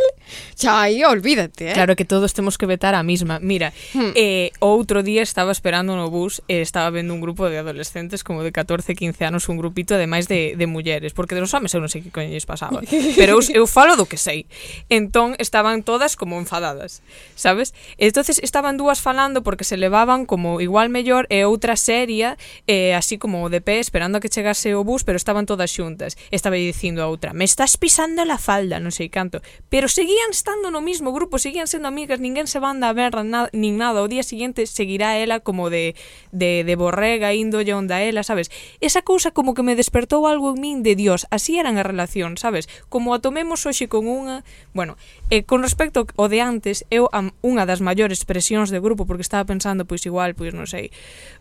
xa 0.54 0.78
aí 0.78 1.02
olvídate, 1.02 1.70
eh? 1.70 1.74
Claro 1.74 1.98
que 1.98 2.06
todos 2.06 2.30
temos 2.38 2.54
que 2.54 2.70
vetar 2.70 2.94
a 2.94 3.02
mesma. 3.02 3.42
Mira, 3.42 3.74
hmm. 3.98 4.14
eh, 4.14 4.54
outro 4.62 5.02
día 5.02 5.26
estaba 5.26 5.50
esperando 5.50 5.98
no 5.98 6.06
bus 6.06 6.38
e 6.46 6.62
estaba 6.62 6.86
vendo 6.94 7.10
un 7.10 7.18
grupo 7.18 7.50
de 7.50 7.58
adolescentes 7.58 8.22
como 8.22 8.46
de 8.46 8.54
14, 8.54 8.94
15 8.94 9.26
anos, 9.26 9.50
un 9.50 9.58
grupito 9.58 9.98
ademais 9.98 10.30
de, 10.30 10.54
de 10.54 10.66
mulleres, 10.70 11.18
porque 11.18 11.34
dos 11.34 11.50
homens 11.50 11.74
eu 11.74 11.82
non 11.82 11.90
sei 11.90 11.98
que 11.98 12.14
coño 12.14 12.30
lles 12.30 12.46
pasaba. 12.46 12.78
Pero 13.18 13.42
eu, 13.42 13.42
eu 13.50 13.66
falo 13.66 13.98
do 13.98 14.06
que 14.06 14.22
sei. 14.22 14.46
Entón, 14.86 15.34
estaba 15.42 15.63
estaban 15.64 15.82
todas 15.82 16.16
como 16.16 16.38
enfadadas, 16.38 17.02
sabes? 17.36 17.72
Entonces 17.96 18.38
estaban 18.42 18.76
dúas 18.76 19.00
falando 19.00 19.42
porque 19.42 19.64
se 19.64 19.78
levaban 19.78 20.26
como 20.26 20.60
igual 20.60 20.90
mellor 20.90 21.24
e 21.32 21.48
outra 21.48 21.80
seria 21.80 22.36
eh, 22.68 22.92
así 22.92 23.16
como 23.16 23.48
de 23.48 23.64
pé 23.64 23.80
esperando 23.80 24.18
a 24.18 24.20
que 24.20 24.28
chegase 24.28 24.76
o 24.76 24.84
bus, 24.84 25.08
pero 25.08 25.16
estaban 25.16 25.48
todas 25.48 25.72
xuntas. 25.72 26.20
Estaba 26.28 26.60
dicindo 26.60 27.00
a 27.00 27.08
outra, 27.08 27.32
me 27.32 27.48
estás 27.48 27.80
pisando 27.80 28.28
la 28.28 28.36
falda, 28.36 28.76
non 28.76 28.92
sei 28.92 29.08
canto. 29.08 29.40
Pero 29.72 29.88
seguían 29.88 30.36
estando 30.36 30.68
no 30.68 30.84
mismo 30.84 31.16
grupo, 31.16 31.40
seguían 31.40 31.64
sendo 31.64 31.88
amigas, 31.88 32.20
ninguén 32.20 32.44
se 32.44 32.60
van 32.60 32.84
a 32.84 32.92
ver 32.92 33.16
na, 33.24 33.48
nin 33.56 33.80
nada. 33.80 34.04
O 34.04 34.08
día 34.12 34.20
siguiente 34.20 34.68
seguirá 34.68 35.16
ela 35.16 35.40
como 35.40 35.72
de, 35.72 35.96
de, 36.28 36.60
de 36.60 36.74
borrega, 36.76 37.32
índolle 37.32 37.72
onda 37.72 38.04
ela, 38.04 38.20
sabes? 38.20 38.52
Esa 38.84 39.00
cousa 39.00 39.32
como 39.32 39.56
que 39.56 39.64
me 39.64 39.80
despertou 39.80 40.28
algo 40.28 40.52
en 40.52 40.60
min 40.60 40.78
de 40.84 40.92
Dios, 40.92 41.24
así 41.32 41.56
eran 41.56 41.80
as 41.80 41.88
relacións, 41.88 42.44
sabes? 42.44 42.68
Como 42.92 43.16
a 43.16 43.24
tomemos 43.24 43.64
hoxe 43.64 43.88
con 43.88 44.04
unha... 44.04 44.44
Bueno, 44.76 45.00
e 45.32 45.40
eh, 45.40 45.42
Con 45.54 45.62
respecto 45.62 46.04
ao 46.18 46.26
de 46.26 46.42
antes, 46.42 46.82
eu 46.90 47.06
am 47.14 47.30
unha 47.38 47.62
das 47.62 47.78
maiores 47.78 48.26
presións 48.26 48.74
de 48.74 48.82
grupo 48.82 49.06
porque 49.06 49.22
estaba 49.22 49.46
pensando 49.46 49.86
pois 49.86 50.02
igual, 50.02 50.34
pois 50.34 50.50
non 50.50 50.66
sei, 50.66 50.90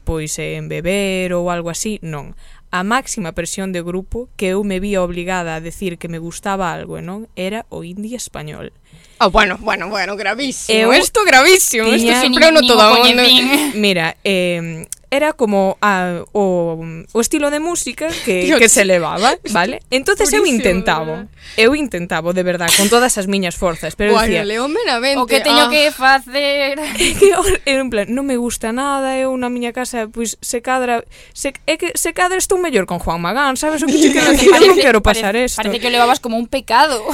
pois 0.05 0.37
en 0.37 0.69
beber 0.69 1.33
ou 1.33 1.49
algo 1.49 1.73
así, 1.73 1.97
non. 2.05 2.37
A 2.69 2.85
máxima 2.85 3.33
presión 3.33 3.73
de 3.73 3.81
grupo 3.81 4.29
que 4.37 4.53
eu 4.53 4.61
me 4.61 4.77
vía 4.77 5.01
obligada 5.01 5.57
a 5.57 5.63
decir 5.65 5.97
que 5.97 6.13
me 6.13 6.21
gustaba 6.21 6.69
algo 6.69 6.93
e 6.93 7.01
non 7.01 7.25
era 7.33 7.65
o 7.73 7.81
indie 7.81 8.13
español. 8.13 8.69
Ah, 9.17 9.25
oh, 9.25 9.29
bueno, 9.33 9.57
bueno, 9.57 9.89
bueno, 9.89 10.13
gravísimo. 10.13 10.77
Eu, 10.77 10.93
isto 10.93 11.25
gravísimo, 11.25 11.89
isto 11.89 12.13
sempre 12.13 12.53
no 12.53 12.61
todo 12.61 12.85
mundo. 12.93 13.25
Mira, 13.73 14.13
eh, 14.21 14.85
era 15.13 15.33
como 15.33 15.77
a, 15.79 16.25
o, 16.31 16.81
o 17.13 17.21
estilo 17.21 17.51
de 17.51 17.59
música 17.59 18.09
que, 18.25 18.45
Dios. 18.45 18.59
que 18.59 18.67
se 18.67 18.83
levaba, 18.83 19.37
vale? 19.51 19.83
Entonces 19.91 20.29
Purísimo, 20.29 20.49
eu 20.49 20.55
intentaba, 20.55 21.27
eu 21.55 21.75
intentaba, 21.75 22.33
de 22.33 22.41
verdad, 22.41 22.67
con 22.77 22.89
todas 22.89 23.19
as 23.21 23.27
miñas 23.27 23.55
forzas, 23.55 23.95
pero 23.95 24.13
bueno, 24.13 24.25
decía, 24.25 25.21
o 25.21 25.27
que 25.27 25.39
teño 25.39 25.65
ah. 25.65 25.69
que 25.69 25.91
facer? 25.91 26.79
Era 27.65 27.81
en 27.81 27.89
plan, 27.93 28.09
non 28.09 28.25
me 28.25 28.41
gusta 28.41 28.73
nada, 28.73 29.13
eu 29.21 29.29
na 29.37 29.53
miña 29.53 29.69
casa, 29.69 30.09
pois, 30.09 30.33
pues, 30.33 30.41
se 30.41 30.65
cadra, 30.65 31.05
se, 31.37 31.53
é 31.69 31.77
que 31.77 31.93
se 31.93 32.17
cadra 32.17 32.41
estou 32.41 32.57
mellor 32.57 32.89
con 32.89 32.97
Juan 32.97 33.21
Magán, 33.21 33.53
sabes? 33.53 33.85
O 33.85 33.87
que 33.87 34.09
que 34.09 34.17
decir, 34.17 34.49
non 34.65 34.81
quero 34.81 35.05
pasar 35.05 35.37
parece, 35.37 35.53
isto. 35.53 35.61
Parece 35.61 35.77
que 35.77 35.89
o 35.89 35.93
levabas 35.93 36.17
como 36.17 36.41
un 36.41 36.49
pecado. 36.49 37.05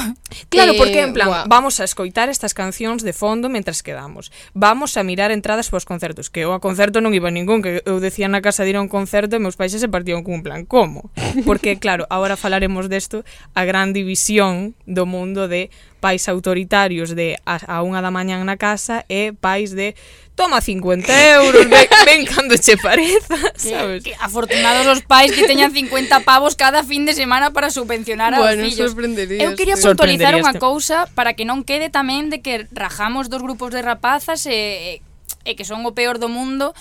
Claro, 0.50 0.74
eh, 0.74 0.78
porque 0.78 1.02
en 1.02 1.14
plan, 1.14 1.28
wow. 1.28 1.44
vamos 1.48 1.80
a 1.80 1.84
escoitar 1.84 2.30
estas 2.30 2.54
cancións 2.54 3.02
de 3.02 3.14
fondo 3.14 3.50
mentras 3.50 3.82
quedamos. 3.82 4.32
Vamos 4.54 4.96
a 4.96 5.04
mirar 5.04 5.34
entradas 5.34 5.70
para 5.74 5.82
os 5.82 5.90
concertos, 5.90 6.30
que 6.30 6.46
eu 6.46 6.54
a 6.54 6.62
concerto 6.62 7.02
non 7.02 7.18
iba 7.18 7.34
ningún, 7.34 7.66
que 7.66 7.82
eu 7.90 8.00
decía 8.00 8.30
na 8.30 8.42
casa 8.42 8.64
de 8.64 8.72
ir 8.72 8.78
a 8.78 8.84
un 8.84 8.92
concerto 8.92 9.36
e 9.36 9.44
meus 9.44 9.58
pais 9.58 9.74
se 9.74 9.90
partían 9.90 10.22
con 10.22 10.40
un 10.40 10.44
plan, 10.46 10.66
como? 10.66 11.10
Porque 11.44 11.78
claro, 11.84 12.06
agora 12.10 12.38
falaremos 12.38 12.88
desto 12.88 13.26
a 13.58 13.66
gran 13.66 13.94
división 13.94 14.78
do 14.86 15.10
mundo 15.10 15.50
de 15.50 15.74
pais 16.00 16.30
autoritarios 16.32 17.16
de 17.16 17.36
a, 17.44 17.60
a 17.60 17.84
unha 17.84 18.00
da 18.00 18.10
mañán 18.10 18.46
na 18.48 18.56
casa 18.56 19.04
e 19.12 19.36
pais 19.36 19.76
de 19.76 19.94
toma 20.40 20.64
50 20.64 21.04
euros, 21.36 21.68
ven, 21.68 21.88
ven 22.08 22.24
cando 22.24 22.56
che 22.56 22.80
pareza, 22.80 23.36
sabes? 23.60 24.04
Que, 24.04 24.12
que 24.12 24.18
afortunados 24.24 24.88
os 24.88 25.02
pais 25.04 25.36
que 25.36 25.44
teñan 25.44 25.76
50 25.76 26.24
pavos 26.24 26.56
cada 26.56 26.88
fin 26.88 27.04
de 27.04 27.12
semana 27.12 27.52
para 27.52 27.68
subvencionar 27.70 28.34
aos 28.34 28.56
bueno, 28.56 28.64
fillos. 28.64 28.96
Eu 29.36 29.60
quería 29.60 29.76
puntualizar 29.76 30.40
unha 30.40 30.56
cousa 30.56 31.12
para 31.12 31.36
que 31.36 31.44
non 31.44 31.68
quede 31.68 31.92
tamén 31.92 32.32
de 32.32 32.40
que 32.40 32.72
rajamos 32.72 33.28
dos 33.28 33.44
grupos 33.44 33.76
de 33.76 33.84
rapazas 33.84 34.48
e, 34.48 35.04
e 35.44 35.52
que 35.60 35.68
son 35.68 35.84
o 35.84 35.92
peor 35.92 36.24
do 36.24 36.32
mundo 36.32 36.72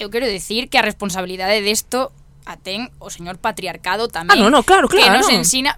eu 0.00 0.08
quero 0.08 0.24
decir 0.26 0.72
que 0.72 0.80
a 0.80 0.82
responsabilidade 0.82 1.60
desto 1.60 2.10
a 2.48 2.56
ten 2.56 2.88
o 2.98 3.12
señor 3.12 3.36
patriarcado 3.38 4.08
tamén. 4.08 4.32
Ah, 4.32 4.40
no, 4.40 4.48
no, 4.48 4.64
claro, 4.64 4.88
Que 4.88 4.98
claro. 4.98 5.20
nos 5.20 5.28
ensina 5.28 5.76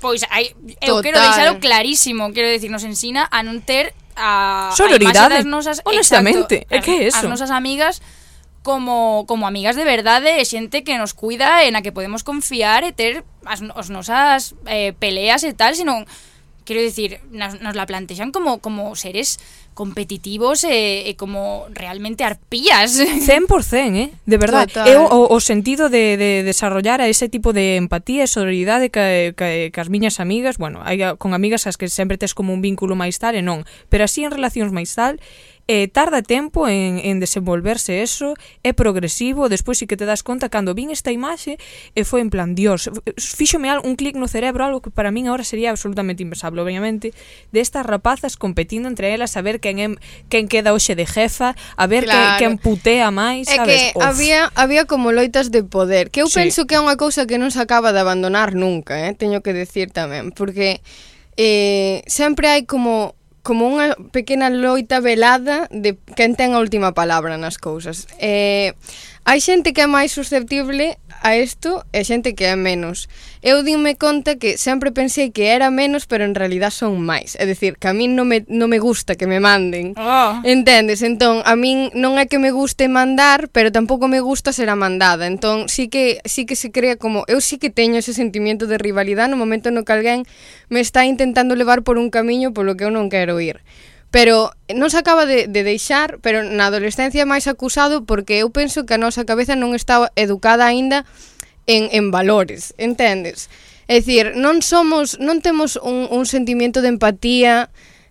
Pois 0.00 0.22
hai, 0.30 0.54
eu 0.78 1.02
quero 1.02 1.18
Total. 1.18 1.26
deixalo 1.26 1.52
clarísimo, 1.58 2.30
quero 2.30 2.46
decir, 2.46 2.70
nos 2.70 2.86
ensina 2.86 3.26
a 3.34 3.42
non 3.42 3.58
ter 3.66 3.90
a, 4.14 4.70
Sororidade. 4.74 5.18
a 5.18 5.42
das 5.42 5.46
nosas, 5.46 5.82
Honestamente, 5.82 6.62
exacto, 6.66 6.74
é 6.74 6.78
que 6.78 6.92
é 7.02 7.10
eso. 7.10 7.18
As 7.18 7.26
nosas 7.26 7.50
amigas 7.50 7.98
como 8.62 9.26
como 9.26 9.46
amigas 9.46 9.74
de 9.74 9.82
verdade 9.82 10.38
e 10.38 10.44
xente 10.46 10.86
que 10.86 10.94
nos 10.98 11.14
cuida 11.18 11.66
e 11.66 11.74
na 11.74 11.82
que 11.82 11.90
podemos 11.90 12.22
confiar 12.22 12.86
e 12.86 12.94
ter 12.94 13.26
as, 13.42 13.58
as 13.74 13.88
nosas 13.90 14.54
eh, 14.70 14.94
peleas 14.98 15.42
e 15.42 15.50
tal, 15.54 15.74
senón 15.74 16.06
Quiero 16.68 16.82
decir, 16.82 17.20
nos, 17.32 17.62
nos 17.62 17.74
la 17.74 17.86
plantean 17.86 18.30
como, 18.30 18.58
como 18.58 18.92
seres 18.92 19.40
competitivos 19.72 20.68
e, 20.68 21.08
e 21.08 21.16
como 21.16 21.64
realmente 21.72 22.28
arpías. 22.28 23.00
100%, 23.00 23.48
eh? 23.96 24.12
De 24.28 24.36
verdad. 24.36 24.68
Total. 24.68 24.84
Eh, 24.84 24.92
é 24.92 24.98
o, 25.00 25.32
o 25.32 25.40
sentido 25.40 25.88
de, 25.88 26.20
de 26.20 26.44
desarrollar 26.44 27.00
a 27.00 27.08
ese 27.08 27.32
tipo 27.32 27.56
de 27.56 27.80
empatía 27.80 28.20
e 28.20 28.28
sororidade 28.28 28.92
que, 28.92 29.32
que, 29.32 29.72
que 29.72 29.80
as 29.80 29.88
miñas 29.88 30.20
amigas, 30.20 30.60
bueno, 30.60 30.84
hai 30.84 31.00
con 31.16 31.32
amigas 31.32 31.64
as 31.64 31.80
que 31.80 31.88
sempre 31.88 32.20
tes 32.20 32.36
como 32.36 32.52
un 32.52 32.60
vínculo 32.60 32.92
máis 32.92 33.16
tal 33.16 33.32
e 33.32 33.40
non, 33.40 33.64
pero 33.88 34.04
así 34.04 34.20
en 34.20 34.28
relacións 34.28 34.68
máis 34.68 34.92
tal, 34.92 35.16
eh, 35.68 35.86
tarda 35.86 36.22
tempo 36.22 36.66
en, 36.66 36.98
en 36.98 37.20
desenvolverse 37.20 38.00
eso, 38.00 38.32
é 38.64 38.72
progresivo, 38.72 39.52
despois 39.52 39.76
si 39.76 39.84
sí 39.84 39.86
que 39.86 40.00
te 40.00 40.08
das 40.08 40.24
conta 40.24 40.48
cando 40.48 40.72
vin 40.72 40.88
esta 40.88 41.12
imaxe 41.12 41.60
e 41.92 42.08
foi 42.08 42.24
en 42.24 42.32
plan, 42.32 42.56
dios, 42.56 42.88
fíxome 43.20 43.68
un 43.84 43.94
clic 44.00 44.16
no 44.16 44.32
cerebro, 44.32 44.64
algo 44.64 44.80
que 44.80 44.88
para 44.88 45.12
min 45.12 45.28
ahora 45.28 45.44
sería 45.44 45.68
absolutamente 45.68 46.24
impensable, 46.24 46.64
obviamente, 46.64 47.12
de 47.52 47.60
estas 47.60 47.84
rapazas 47.84 48.40
competindo 48.40 48.88
entre 48.88 49.12
elas 49.12 49.36
a 49.36 49.44
ver 49.44 49.60
quen, 49.60 49.76
é, 49.76 49.88
quen 50.32 50.48
queda 50.48 50.72
hoxe 50.72 50.96
de 50.96 51.04
jefa, 51.04 51.52
a 51.76 51.84
ver 51.84 52.08
claro. 52.08 52.40
quen, 52.40 52.56
quen 52.56 52.64
putea 52.64 53.12
máis, 53.12 53.44
é 53.52 53.60
sabes? 53.60 53.68
É 53.68 53.92
que 53.92 54.00
Uf. 54.00 54.08
había, 54.08 54.48
había 54.56 54.88
como 54.88 55.12
loitas 55.12 55.52
de 55.52 55.68
poder, 55.68 56.08
que 56.08 56.24
eu 56.24 56.32
sí. 56.32 56.40
penso 56.40 56.64
que 56.64 56.74
é 56.74 56.80
unha 56.80 56.96
cousa 56.96 57.28
que 57.28 57.36
non 57.36 57.52
se 57.52 57.60
acaba 57.60 57.92
de 57.92 58.00
abandonar 58.00 58.56
nunca, 58.56 59.04
eh? 59.04 59.12
teño 59.12 59.44
que 59.44 59.52
decir 59.52 59.92
tamén, 59.92 60.32
porque 60.32 60.80
eh, 61.36 62.00
sempre 62.08 62.48
hai 62.48 62.64
como 62.64 63.17
como 63.48 63.64
unha 63.64 63.96
pequena 64.12 64.52
loita 64.52 65.00
velada 65.00 65.72
de 65.72 65.96
quen 66.12 66.36
ten 66.36 66.52
a 66.52 66.60
última 66.60 66.92
palabra 66.92 67.40
nas 67.40 67.56
cousas. 67.56 68.04
Eh, 68.20 68.76
Hai 69.28 69.44
xente 69.44 69.76
que 69.76 69.84
é 69.84 69.86
máis 69.86 70.08
susceptible 70.08 70.96
a 71.20 71.36
isto 71.36 71.84
e 71.92 72.00
xente 72.00 72.32
que 72.32 72.48
é 72.48 72.56
menos. 72.56 73.12
Eu 73.44 73.60
dime 73.60 73.92
conta 74.00 74.40
que 74.40 74.56
sempre 74.56 74.88
pensei 74.88 75.28
que 75.36 75.52
era 75.52 75.68
menos, 75.68 76.08
pero 76.08 76.24
en 76.24 76.32
realidad 76.32 76.72
son 76.72 77.04
máis. 77.04 77.36
É 77.36 77.44
dicir, 77.44 77.76
que 77.76 77.92
a 77.92 77.92
min 77.92 78.16
non 78.16 78.24
me, 78.24 78.48
non 78.48 78.72
me 78.72 78.80
gusta 78.80 79.20
que 79.20 79.28
me 79.28 79.36
manden. 79.36 79.92
Oh. 80.00 80.40
Entendes? 80.48 81.04
Entón, 81.04 81.44
a 81.44 81.60
min 81.60 81.92
non 81.92 82.16
é 82.16 82.24
que 82.24 82.40
me 82.40 82.56
guste 82.56 82.88
mandar, 82.88 83.52
pero 83.52 83.68
tampouco 83.68 84.08
me 84.08 84.24
gusta 84.24 84.48
ser 84.48 84.72
a 84.72 84.80
mandada. 84.80 85.28
Entón, 85.28 85.68
sí 85.68 85.92
que, 85.92 86.24
sí 86.24 86.48
que 86.48 86.56
se 86.56 86.72
crea 86.72 86.96
como... 86.96 87.28
Eu 87.28 87.44
sí 87.44 87.60
que 87.60 87.68
teño 87.68 88.00
ese 88.00 88.16
sentimiento 88.16 88.64
de 88.64 88.80
rivalidade 88.80 89.28
no 89.28 89.36
momento 89.36 89.68
no 89.68 89.84
que 89.84 89.92
alguén 89.92 90.24
me 90.72 90.80
está 90.80 91.04
intentando 91.04 91.52
levar 91.52 91.84
por 91.84 92.00
un 92.00 92.08
camiño 92.08 92.56
polo 92.56 92.80
que 92.80 92.88
eu 92.88 92.90
non 92.90 93.12
quero 93.12 93.44
ir 93.44 93.60
pero 94.10 94.56
non 94.72 94.88
se 94.88 94.96
acaba 94.96 95.28
de, 95.28 95.48
de 95.48 95.62
deixar, 95.64 96.16
pero 96.24 96.40
na 96.40 96.72
adolescencia 96.72 97.24
é 97.24 97.28
máis 97.28 97.44
acusado 97.44 98.08
porque 98.08 98.40
eu 98.40 98.48
penso 98.48 98.88
que 98.88 98.96
a 98.96 99.02
nosa 99.02 99.28
cabeza 99.28 99.52
non 99.52 99.76
está 99.76 100.08
educada 100.16 100.64
aínda 100.64 101.04
en, 101.68 101.92
en 101.92 102.08
valores, 102.08 102.72
entendes? 102.80 103.52
É 103.88 104.00
dicir, 104.00 104.36
non 104.36 104.64
somos, 104.64 105.20
non 105.20 105.44
temos 105.44 105.76
un, 105.80 106.08
un 106.08 106.24
sentimiento 106.24 106.80
de 106.80 106.92
empatía, 106.92 107.68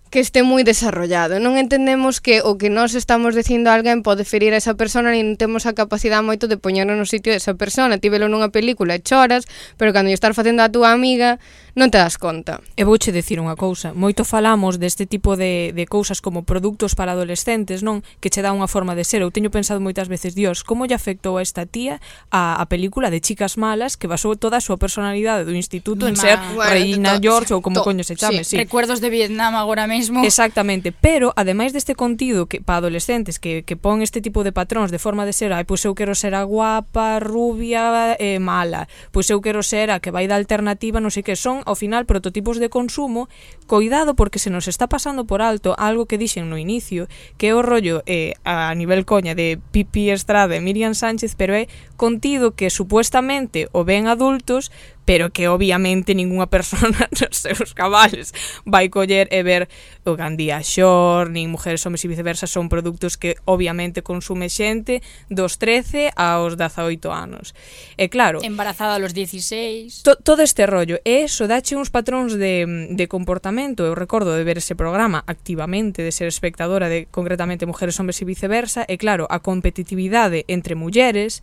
que 0.09 0.19
este 0.19 0.43
moi 0.43 0.63
desarrollado. 0.63 1.41
Non 1.43 1.59
entendemos 1.59 2.23
que 2.23 2.39
o 2.39 2.55
que 2.55 2.71
nós 2.71 2.95
estamos 2.95 3.35
dicindo 3.35 3.67
a 3.67 3.75
alguén 3.75 3.99
pode 3.99 4.23
ferir 4.23 4.55
a 4.55 4.61
esa 4.61 4.79
persona 4.79 5.11
e 5.11 5.19
non 5.19 5.35
temos 5.35 5.67
a 5.67 5.75
capacidade 5.75 6.23
moito 6.23 6.47
de 6.47 6.55
poñernos 6.55 6.95
no 6.95 7.03
sitio 7.03 7.35
desa 7.35 7.59
persona. 7.59 7.99
Ti 7.99 8.07
velo 8.07 8.31
nunha 8.31 8.47
película 8.47 8.95
e 8.95 9.03
choras, 9.03 9.43
pero 9.75 9.91
cando 9.91 10.07
estás 10.15 10.31
facendo 10.31 10.63
a 10.63 10.71
túa 10.71 10.95
amiga 10.95 11.35
non 11.75 11.91
te 11.91 11.99
das 11.99 12.17
conta. 12.17 12.63
E 12.79 12.87
vouche 12.87 13.11
dicir 13.11 13.37
unha 13.43 13.59
cousa. 13.59 13.91
Moito 13.91 14.23
falamos 14.23 14.79
deste 14.79 15.05
tipo 15.05 15.35
de, 15.35 15.75
de 15.75 15.85
cousas 15.85 16.23
como 16.23 16.47
produtos 16.47 16.95
para 16.95 17.13
adolescentes, 17.13 17.83
non? 17.83 18.01
Que 18.23 18.31
che 18.31 18.39
dá 18.41 18.55
unha 18.55 18.71
forma 18.71 18.95
de 18.95 19.03
ser. 19.03 19.21
Eu 19.21 19.29
teño 19.29 19.51
pensado 19.51 19.83
moitas 19.83 20.07
veces, 20.07 20.33
Dios, 20.33 20.63
como 20.63 20.87
lle 20.87 20.95
afectou 20.95 21.37
a 21.37 21.43
esta 21.43 21.67
tía 21.67 21.99
a, 22.31 22.57
a 22.57 22.65
película 22.71 23.11
de 23.11 23.19
Chicas 23.19 23.59
Malas 23.59 23.99
que 23.99 24.07
basou 24.07 24.39
toda 24.39 24.57
a 24.57 24.63
súa 24.63 24.79
personalidade 24.79 25.43
do 25.43 25.53
instituto 25.53 26.07
en 26.07 26.15
Ma... 26.15 26.23
ser 26.23 26.37
bueno, 26.55 26.71
Reina 26.71 27.19
George 27.19 27.51
ou 27.51 27.59
como 27.59 27.83
coño 27.83 28.07
se 28.07 28.15
chame. 28.15 28.47
Sí. 28.47 28.55
sí. 28.55 28.57
Recuerdos 28.57 29.03
de 29.03 29.11
Vietnam 29.11 29.53
agora 29.53 29.83
mesmo 29.85 29.96
mesmo. 29.97 30.23
Exactamente, 30.23 30.93
pero 30.93 31.33
ademais 31.35 31.73
deste 31.73 31.95
contido 31.97 32.45
que 32.45 32.61
para 32.61 32.85
adolescentes 32.85 33.39
que, 33.39 33.63
que 33.65 33.75
pon 33.75 34.05
este 34.05 34.21
tipo 34.21 34.45
de 34.45 34.53
patróns 34.53 34.93
de 34.93 35.01
forma 35.01 35.25
de 35.25 35.33
ser, 35.33 35.51
ai, 35.53 35.65
pois 35.65 35.81
eu 35.83 35.97
quero 35.97 36.13
ser 36.13 36.37
a 36.37 36.45
guapa, 36.45 37.19
rubia, 37.19 38.15
eh, 38.21 38.37
mala, 38.37 38.87
pois 39.11 39.29
eu 39.29 39.41
quero 39.41 39.65
ser 39.65 39.89
a 39.89 39.99
que 39.99 40.13
vai 40.13 40.29
da 40.29 40.37
alternativa, 40.37 41.01
non 41.01 41.09
sei 41.09 41.25
que, 41.25 41.33
son 41.33 41.65
ao 41.65 41.73
final 41.73 42.05
prototipos 42.05 42.61
de 42.61 42.69
consumo, 42.69 43.25
coidado 43.65 44.13
porque 44.13 44.37
se 44.37 44.53
nos 44.53 44.69
está 44.69 44.85
pasando 44.85 45.25
por 45.25 45.41
alto 45.41 45.73
algo 45.77 46.05
que 46.05 46.21
dixen 46.21 46.47
no 46.47 46.61
inicio, 46.61 47.09
que 47.41 47.49
é 47.49 47.53
o 47.57 47.65
rollo 47.65 48.05
eh, 48.05 48.37
a 48.45 48.71
nivel 48.77 49.03
coña 49.03 49.33
de 49.33 49.57
Pipi 49.73 50.13
Estrada 50.13 50.53
e 50.55 50.61
Miriam 50.61 50.93
Sánchez, 50.93 51.33
pero 51.33 51.57
é 51.57 51.65
contido 51.97 52.53
que 52.53 52.69
supuestamente 52.69 53.67
o 53.73 53.83
ven 53.83 54.07
adultos 54.07 54.69
pero 55.07 55.31
que 55.31 55.47
obviamente 55.47 56.11
ningunha 56.11 56.51
persona 56.55 57.07
nos 57.15 57.39
seus 57.39 57.71
cabales 57.71 58.35
vai 58.67 58.91
coller 58.91 59.31
e 59.31 59.39
ver 59.39 59.71
o 60.03 60.19
Gandía 60.19 60.59
Xor, 60.59 61.31
nin 61.31 61.47
Mujeres, 61.47 61.87
Homes 61.87 62.03
e 62.03 62.11
Viceversa 62.11 62.43
son 62.43 62.67
produtos 62.67 63.15
que 63.15 63.39
obviamente 63.47 64.03
consume 64.03 64.51
xente 64.51 64.99
dos 65.31 65.63
13 65.63 66.11
aos 66.11 66.59
18 66.59 67.07
anos. 67.07 67.55
E 67.95 68.11
claro... 68.11 68.43
Embarazada 68.43 68.99
aos 68.99 69.15
16... 69.15 70.03
To, 70.03 70.19
todo 70.19 70.43
este 70.43 70.67
rollo. 70.67 70.99
E 71.07 71.23
eso 71.23 71.47
dache 71.47 71.79
uns 71.79 71.87
patróns 71.87 72.35
de, 72.35 72.67
de 72.91 73.05
comportamento. 73.07 73.87
Eu 73.87 73.95
recordo 73.95 74.35
de 74.35 74.43
ver 74.43 74.59
ese 74.59 74.75
programa 74.75 75.23
activamente, 75.23 76.03
de 76.03 76.11
ser 76.11 76.27
espectadora 76.27 76.91
de 76.91 77.07
concretamente 77.07 77.63
Mujeres, 77.63 77.95
Homes 77.95 78.19
e 78.19 78.27
Viceversa. 78.27 78.83
E 78.91 78.99
claro, 78.99 79.23
a 79.31 79.39
competitividade 79.39 80.43
entre 80.51 80.75
mulleres... 80.75 81.39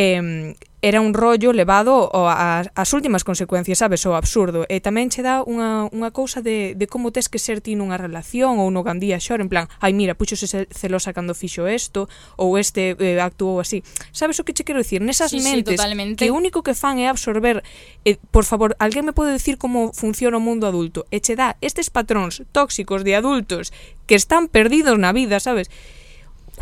Eh, 0.00 0.56
era 0.82 1.00
un 1.00 1.14
rollo 1.14 1.52
levado 1.52 2.10
ás 2.26 2.90
últimas 2.92 3.22
consecuencias, 3.22 3.78
sabes, 3.78 4.02
o 4.04 4.18
absurdo. 4.18 4.66
E 4.66 4.82
tamén 4.82 5.14
che 5.14 5.22
dá 5.22 5.46
unha, 5.46 5.86
unha 5.94 6.10
cousa 6.10 6.42
de, 6.42 6.74
de 6.74 6.90
como 6.90 7.14
tes 7.14 7.30
que 7.30 7.38
ser 7.38 7.62
ti 7.62 7.78
nunha 7.78 7.94
relación 7.94 8.58
ou 8.58 8.66
no 8.74 8.82
Gandía 8.82 9.22
xor, 9.22 9.38
en 9.38 9.46
plan, 9.46 9.70
ai 9.78 9.94
mira, 9.94 10.18
puxose 10.18 10.50
celosa 10.74 11.14
cando 11.14 11.38
fixo 11.38 11.70
isto, 11.70 12.10
ou 12.34 12.58
este 12.58 12.98
eh, 12.98 13.22
actuou 13.22 13.62
así. 13.62 13.86
Sabes 14.10 14.42
o 14.42 14.44
que 14.44 14.50
che 14.58 14.66
quero 14.66 14.82
dicir? 14.82 14.98
Nesas 15.06 15.30
sí, 15.30 15.38
mentes 15.38 15.78
sí, 15.78 16.18
que 16.18 16.34
o 16.34 16.36
único 16.36 16.66
que 16.66 16.74
fan 16.74 16.98
é 16.98 17.06
absorber, 17.06 17.62
eh, 18.02 18.18
por 18.34 18.42
favor, 18.42 18.74
alguén 18.82 19.06
me 19.06 19.14
pode 19.14 19.30
dicir 19.30 19.62
como 19.62 19.94
funciona 19.94 20.36
o 20.36 20.42
mundo 20.42 20.66
adulto, 20.66 21.06
e 21.14 21.22
che 21.22 21.38
dá 21.38 21.54
estes 21.62 21.94
patróns 21.94 22.42
tóxicos 22.50 23.06
de 23.06 23.14
adultos 23.14 23.70
que 24.10 24.18
están 24.18 24.50
perdidos 24.50 24.98
na 24.98 25.14
vida, 25.14 25.38
sabes? 25.38 25.70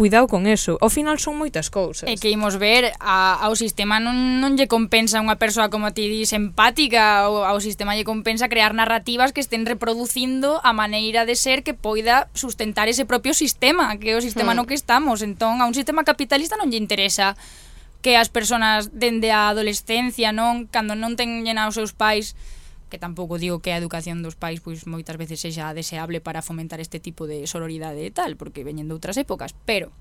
cuidado 0.01 0.29
con 0.29 0.47
eso. 0.47 0.81
Ao 0.81 0.89
final 0.89 1.21
son 1.21 1.37
moitas 1.37 1.69
cousas. 1.69 2.09
E 2.09 2.17
que 2.17 2.33
imos 2.33 2.57
ver 2.57 2.97
a, 3.05 3.37
ao 3.37 3.53
sistema 3.53 4.01
non, 4.01 4.41
non 4.41 4.57
lle 4.57 4.65
compensa 4.65 5.21
unha 5.21 5.37
persoa 5.37 5.69
como 5.69 5.93
ti 5.93 6.09
dis 6.09 6.33
empática, 6.33 7.29
ao, 7.29 7.45
ao 7.45 7.61
sistema 7.61 7.93
lle 7.93 8.09
compensa 8.09 8.49
crear 8.49 8.73
narrativas 8.73 9.37
que 9.37 9.45
estén 9.45 9.69
reproducindo 9.69 10.57
a 10.65 10.73
maneira 10.73 11.29
de 11.29 11.37
ser 11.37 11.61
que 11.61 11.77
poida 11.77 12.33
sustentar 12.33 12.89
ese 12.89 13.05
propio 13.05 13.37
sistema, 13.37 13.93
que 14.01 14.13
é 14.13 14.17
o 14.17 14.25
sistema 14.25 14.57
hmm. 14.57 14.65
no 14.65 14.65
que 14.65 14.73
estamos. 14.73 15.21
Entón, 15.21 15.61
a 15.61 15.69
un 15.69 15.77
sistema 15.77 16.01
capitalista 16.01 16.57
non 16.57 16.73
lle 16.73 16.81
interesa 16.81 17.37
que 18.01 18.17
as 18.17 18.33
persoas 18.33 18.89
dende 18.97 19.29
a 19.29 19.53
adolescencia, 19.53 20.33
non, 20.33 20.65
cando 20.73 20.97
non 20.97 21.13
teñen 21.13 21.61
aos 21.61 21.77
seus 21.77 21.93
pais 21.93 22.33
que 22.91 22.99
tampouco 22.99 23.39
digo 23.39 23.63
que 23.63 23.71
a 23.73 23.79
educación 23.79 24.21
dos 24.21 24.35
pais 24.35 24.59
pois 24.61 24.85
moitas 24.85 25.17
veces 25.17 25.39
sexa 25.39 25.71
deseable 25.73 26.19
para 26.19 26.43
fomentar 26.43 26.83
este 26.83 26.99
tipo 26.99 27.31
de 27.31 27.47
sororidade 27.47 28.03
e 28.03 28.11
tal, 28.11 28.35
porque 28.35 28.67
veñen 28.67 28.91
de 28.91 28.95
outras 28.99 29.17
épocas, 29.17 29.55
pero 29.65 29.95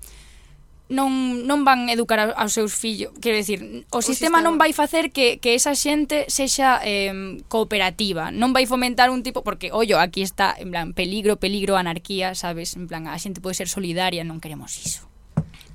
non, 0.90 1.46
non 1.46 1.62
van 1.62 1.86
educar 1.86 2.34
aos 2.34 2.50
seus 2.50 2.74
fillos, 2.74 3.14
quero 3.22 3.38
decir, 3.38 3.86
o, 3.94 3.98
o 3.98 4.02
sistema, 4.02 4.02
sistema 4.02 4.38
non 4.42 4.58
vai 4.58 4.74
facer 4.74 5.14
que, 5.14 5.38
que 5.38 5.54
esa 5.54 5.78
xente 5.78 6.26
sexa 6.26 6.82
eh, 6.82 7.38
cooperativa, 7.46 8.34
non 8.34 8.50
vai 8.50 8.66
fomentar 8.66 9.06
un 9.14 9.22
tipo, 9.22 9.46
porque, 9.46 9.70
ollo, 9.70 10.02
aquí 10.02 10.26
está, 10.26 10.50
en 10.58 10.74
plan, 10.74 10.90
peligro, 10.90 11.38
peligro, 11.38 11.78
anarquía, 11.78 12.34
sabes, 12.34 12.74
en 12.74 12.90
plan, 12.90 13.06
a 13.06 13.14
xente 13.22 13.38
pode 13.38 13.54
ser 13.54 13.70
solidaria, 13.70 14.26
non 14.26 14.42
queremos 14.42 14.74
iso. 14.82 15.06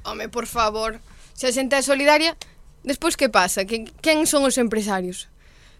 Home, 0.04 0.28
por 0.28 0.51
favor, 0.51 0.99
se 1.32 1.47
a 1.47 1.56
xente 1.56 1.80
é 1.80 1.82
solidaria, 1.82 2.36
despois 2.84 3.15
que 3.15 3.32
pasa? 3.32 3.63
Que, 3.63 3.88
quen 4.04 4.28
son 4.28 4.43
os 4.43 4.60
empresarios? 4.60 5.32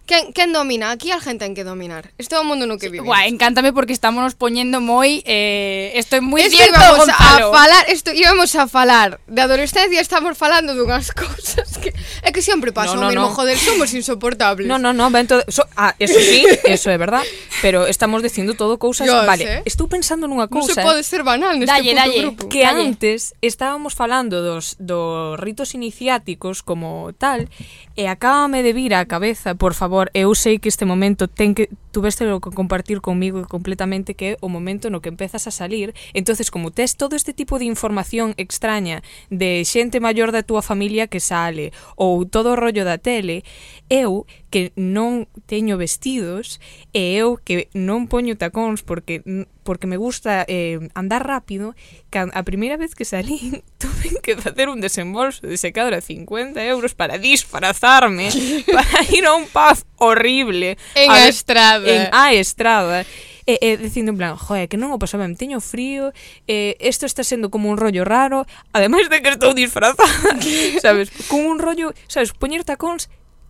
Quen, 0.06 0.32
quen 0.32 0.52
domina? 0.52 0.92
Aquí 0.92 1.10
a 1.10 1.18
gente 1.18 1.42
ten 1.42 1.54
que 1.54 1.64
dominar. 1.64 2.14
Este 2.14 2.34
é 2.34 2.40
o 2.40 2.46
mundo 2.46 2.62
no 2.66 2.78
que 2.78 2.86
vivimos. 2.86 3.10
Guau, 3.10 3.26
encántame 3.26 3.74
porque 3.74 3.90
estamos 3.90 4.22
nos 4.22 4.38
poñendo 4.38 4.78
moi... 4.78 5.18
Eh, 5.26 5.90
estoy 5.98 6.22
moi 6.22 6.46
Esto 6.46 6.62
cierto, 6.62 6.78
íbamos 6.78 7.10
Gonzalo. 7.10 7.50
a 7.50 7.58
falar, 7.58 7.82
isto 7.90 8.10
íbamos 8.14 8.50
a 8.54 8.64
falar 8.70 9.18
de 9.26 9.40
adolescencia, 9.42 9.98
estamos 9.98 10.38
falando 10.38 10.78
dunhas 10.78 11.10
cousas 11.22 11.78
que 11.82 11.90
é 12.22 12.30
que 12.30 12.38
sempre 12.38 12.70
pasa 12.70 12.94
no, 12.94 13.02
no, 13.02 13.06
o 13.06 13.10
mesmo, 13.10 13.28
no. 13.30 13.34
joder, 13.34 13.58
somos 13.58 13.90
insoportables. 13.94 14.70
No, 14.70 14.78
no, 14.78 14.94
no, 14.94 15.10
ben 15.10 15.26
todo, 15.26 15.42
so, 15.50 15.66
ah, 15.74 15.98
eso 15.98 16.22
sí, 16.22 16.46
eso 16.70 16.86
é 16.90 16.98
verdad, 16.98 17.26
pero 17.58 17.90
estamos 17.90 18.22
dicindo 18.22 18.54
todo 18.54 18.78
cousas, 18.78 19.10
Dios, 19.10 19.26
vale. 19.26 19.42
Eh? 19.42 19.62
Estou 19.66 19.90
pensando 19.90 20.30
nunha 20.30 20.46
cousa. 20.46 20.70
Non 20.70 20.78
se 20.78 20.86
pode 20.86 21.02
ser 21.02 21.26
banal 21.26 21.58
neste 21.58 21.66
dalle, 21.66 21.90
puto 21.90 21.98
dalle, 21.98 22.18
grupo. 22.22 22.42
Que 22.46 22.62
dalle. 22.62 22.94
antes 22.94 23.34
estábamos 23.42 23.98
falando 23.98 24.38
dos 24.38 24.78
dos 24.78 25.34
ritos 25.42 25.74
iniciáticos 25.74 26.62
como 26.62 27.10
tal 27.18 27.50
e 27.96 28.04
acábame 28.06 28.60
de 28.60 28.76
vir 28.76 28.92
a 28.92 29.08
cabeza, 29.08 29.56
por 29.56 29.72
favor, 29.72 29.95
favor, 29.96 30.10
eu 30.12 30.34
sei 30.34 30.58
que 30.58 30.68
este 30.68 30.84
momento 30.84 31.26
ten 31.26 31.54
que 31.54 31.70
tuveste 31.96 32.28
que 32.28 32.50
compartir 32.50 33.00
conmigo 33.00 33.48
completamente 33.48 34.12
que 34.12 34.36
é 34.36 34.38
o 34.44 34.52
momento 34.52 34.92
no 34.92 35.00
que 35.00 35.08
empezas 35.08 35.48
a 35.48 35.50
salir. 35.50 35.96
entonces 36.12 36.52
como 36.52 36.68
tes 36.68 36.92
todo 37.00 37.16
este 37.16 37.32
tipo 37.32 37.56
de 37.56 37.64
información 37.64 38.36
extraña 38.36 39.00
de 39.32 39.64
xente 39.64 39.96
maior 39.96 40.28
da 40.28 40.44
túa 40.44 40.60
familia 40.60 41.08
que 41.08 41.24
sale 41.24 41.72
ou 41.96 42.28
todo 42.28 42.52
o 42.52 42.60
rollo 42.60 42.84
da 42.84 43.00
tele, 43.00 43.48
eu 43.88 44.28
que 44.52 44.76
non 44.76 45.24
teño 45.48 45.80
vestidos 45.80 46.60
e 46.92 47.16
eu 47.16 47.40
que 47.40 47.72
non 47.72 48.04
poño 48.12 48.36
tacóns 48.36 48.84
porque 48.84 49.24
porque 49.66 49.88
me 49.88 49.98
gusta 49.98 50.46
eh, 50.46 50.78
andar 50.94 51.26
rápido, 51.26 51.74
que 52.08 52.22
a 52.22 52.42
primeira 52.46 52.78
vez 52.78 52.94
que 52.94 53.04
salí 53.04 53.64
tuve 53.82 54.16
que 54.22 54.36
facer 54.38 54.70
un 54.70 54.80
desembolso 54.80 55.44
de 55.44 55.58
secadora 55.58 56.00
50 56.00 56.64
euros 56.64 56.94
para 56.94 57.18
disfrazarme, 57.18 58.30
para 58.72 59.02
ir 59.10 59.26
a 59.26 59.34
un 59.34 59.44
pub 59.50 59.76
horrible. 59.98 60.78
En 60.94 61.10
a, 61.10 61.14
a 61.14 61.28
estrada. 61.28 61.88
En 61.88 62.08
a 62.12 62.32
estrada. 62.32 63.04
E, 63.46 63.58
e 63.62 63.76
dicindo 63.78 64.10
en 64.10 64.18
plan, 64.18 64.34
joe, 64.34 64.66
que 64.66 64.74
non 64.74 64.90
o 64.90 64.98
paso 64.98 65.22
ben, 65.22 65.38
teño 65.38 65.62
frío, 65.62 66.10
eh, 66.50 66.74
isto 66.82 67.06
está 67.06 67.22
sendo 67.22 67.46
como 67.46 67.70
un 67.70 67.78
rollo 67.78 68.02
raro, 68.02 68.42
ademais 68.74 69.06
de 69.06 69.22
que 69.22 69.30
estou 69.30 69.54
disfrazada, 69.54 70.34
sabes, 70.82 71.14
como 71.30 71.46
un 71.46 71.62
rollo, 71.62 71.94
sabes, 72.10 72.34
poñer 72.34 72.66
tacóns 72.66 73.06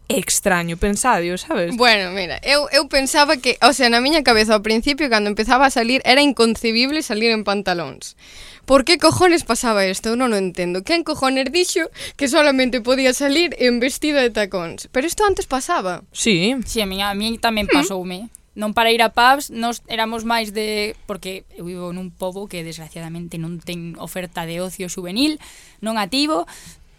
extraño, 0.09 0.77
pensadio, 0.77 1.38
sabes? 1.38 1.77
Bueno, 1.77 2.12
mira, 2.12 2.40
eu, 2.42 2.69
eu 2.73 2.88
pensaba 2.88 3.37
que, 3.37 3.59
o 3.62 3.73
sea, 3.73 3.90
na 3.90 4.01
miña 4.01 4.23
cabeza 4.23 4.55
ao 4.55 4.62
principio, 4.62 5.11
cando 5.11 5.31
empezaba 5.31 5.66
a 5.66 5.75
salir, 5.75 6.01
era 6.05 6.23
inconcebible 6.23 7.03
salir 7.03 7.31
en 7.31 7.42
pantalóns. 7.42 8.14
Por 8.66 8.85
que 8.85 8.99
cojones 8.99 9.47
pasaba 9.47 9.87
isto? 9.87 10.11
Eu 10.11 10.19
non 10.19 10.35
o 10.35 10.38
entendo. 10.38 10.83
Quen 10.83 11.07
cojones 11.07 11.55
dixo 11.55 11.87
que 12.19 12.27
solamente 12.27 12.83
podía 12.83 13.14
salir 13.14 13.55
en 13.62 13.79
vestido 13.79 14.19
de 14.19 14.35
tacóns? 14.35 14.90
Pero 14.90 15.07
isto 15.07 15.23
antes 15.23 15.47
pasaba. 15.47 16.03
Sí. 16.11 16.59
Sí, 16.66 16.83
a 16.83 16.87
mí, 16.87 16.99
a 16.99 17.14
mí 17.14 17.38
tamén 17.38 17.71
hmm. 17.71 17.75
pasoume. 17.79 18.19
Mm. 18.27 18.35
Non 18.57 18.73
para 18.73 18.90
ir 18.90 19.05
a 19.05 19.12
pubs, 19.12 19.53
nos 19.53 19.85
éramos 19.87 20.25
máis 20.25 20.51
de... 20.51 20.97
Porque 21.05 21.45
eu 21.55 21.69
vivo 21.69 21.92
nun 21.92 22.09
pobo 22.09 22.49
que 22.49 22.64
desgraciadamente 22.64 23.38
non 23.38 23.62
ten 23.62 23.95
oferta 24.01 24.49
de 24.49 24.59
ocio 24.64 24.88
juvenil, 24.88 25.38
non 25.79 26.01
ativo, 26.01 26.49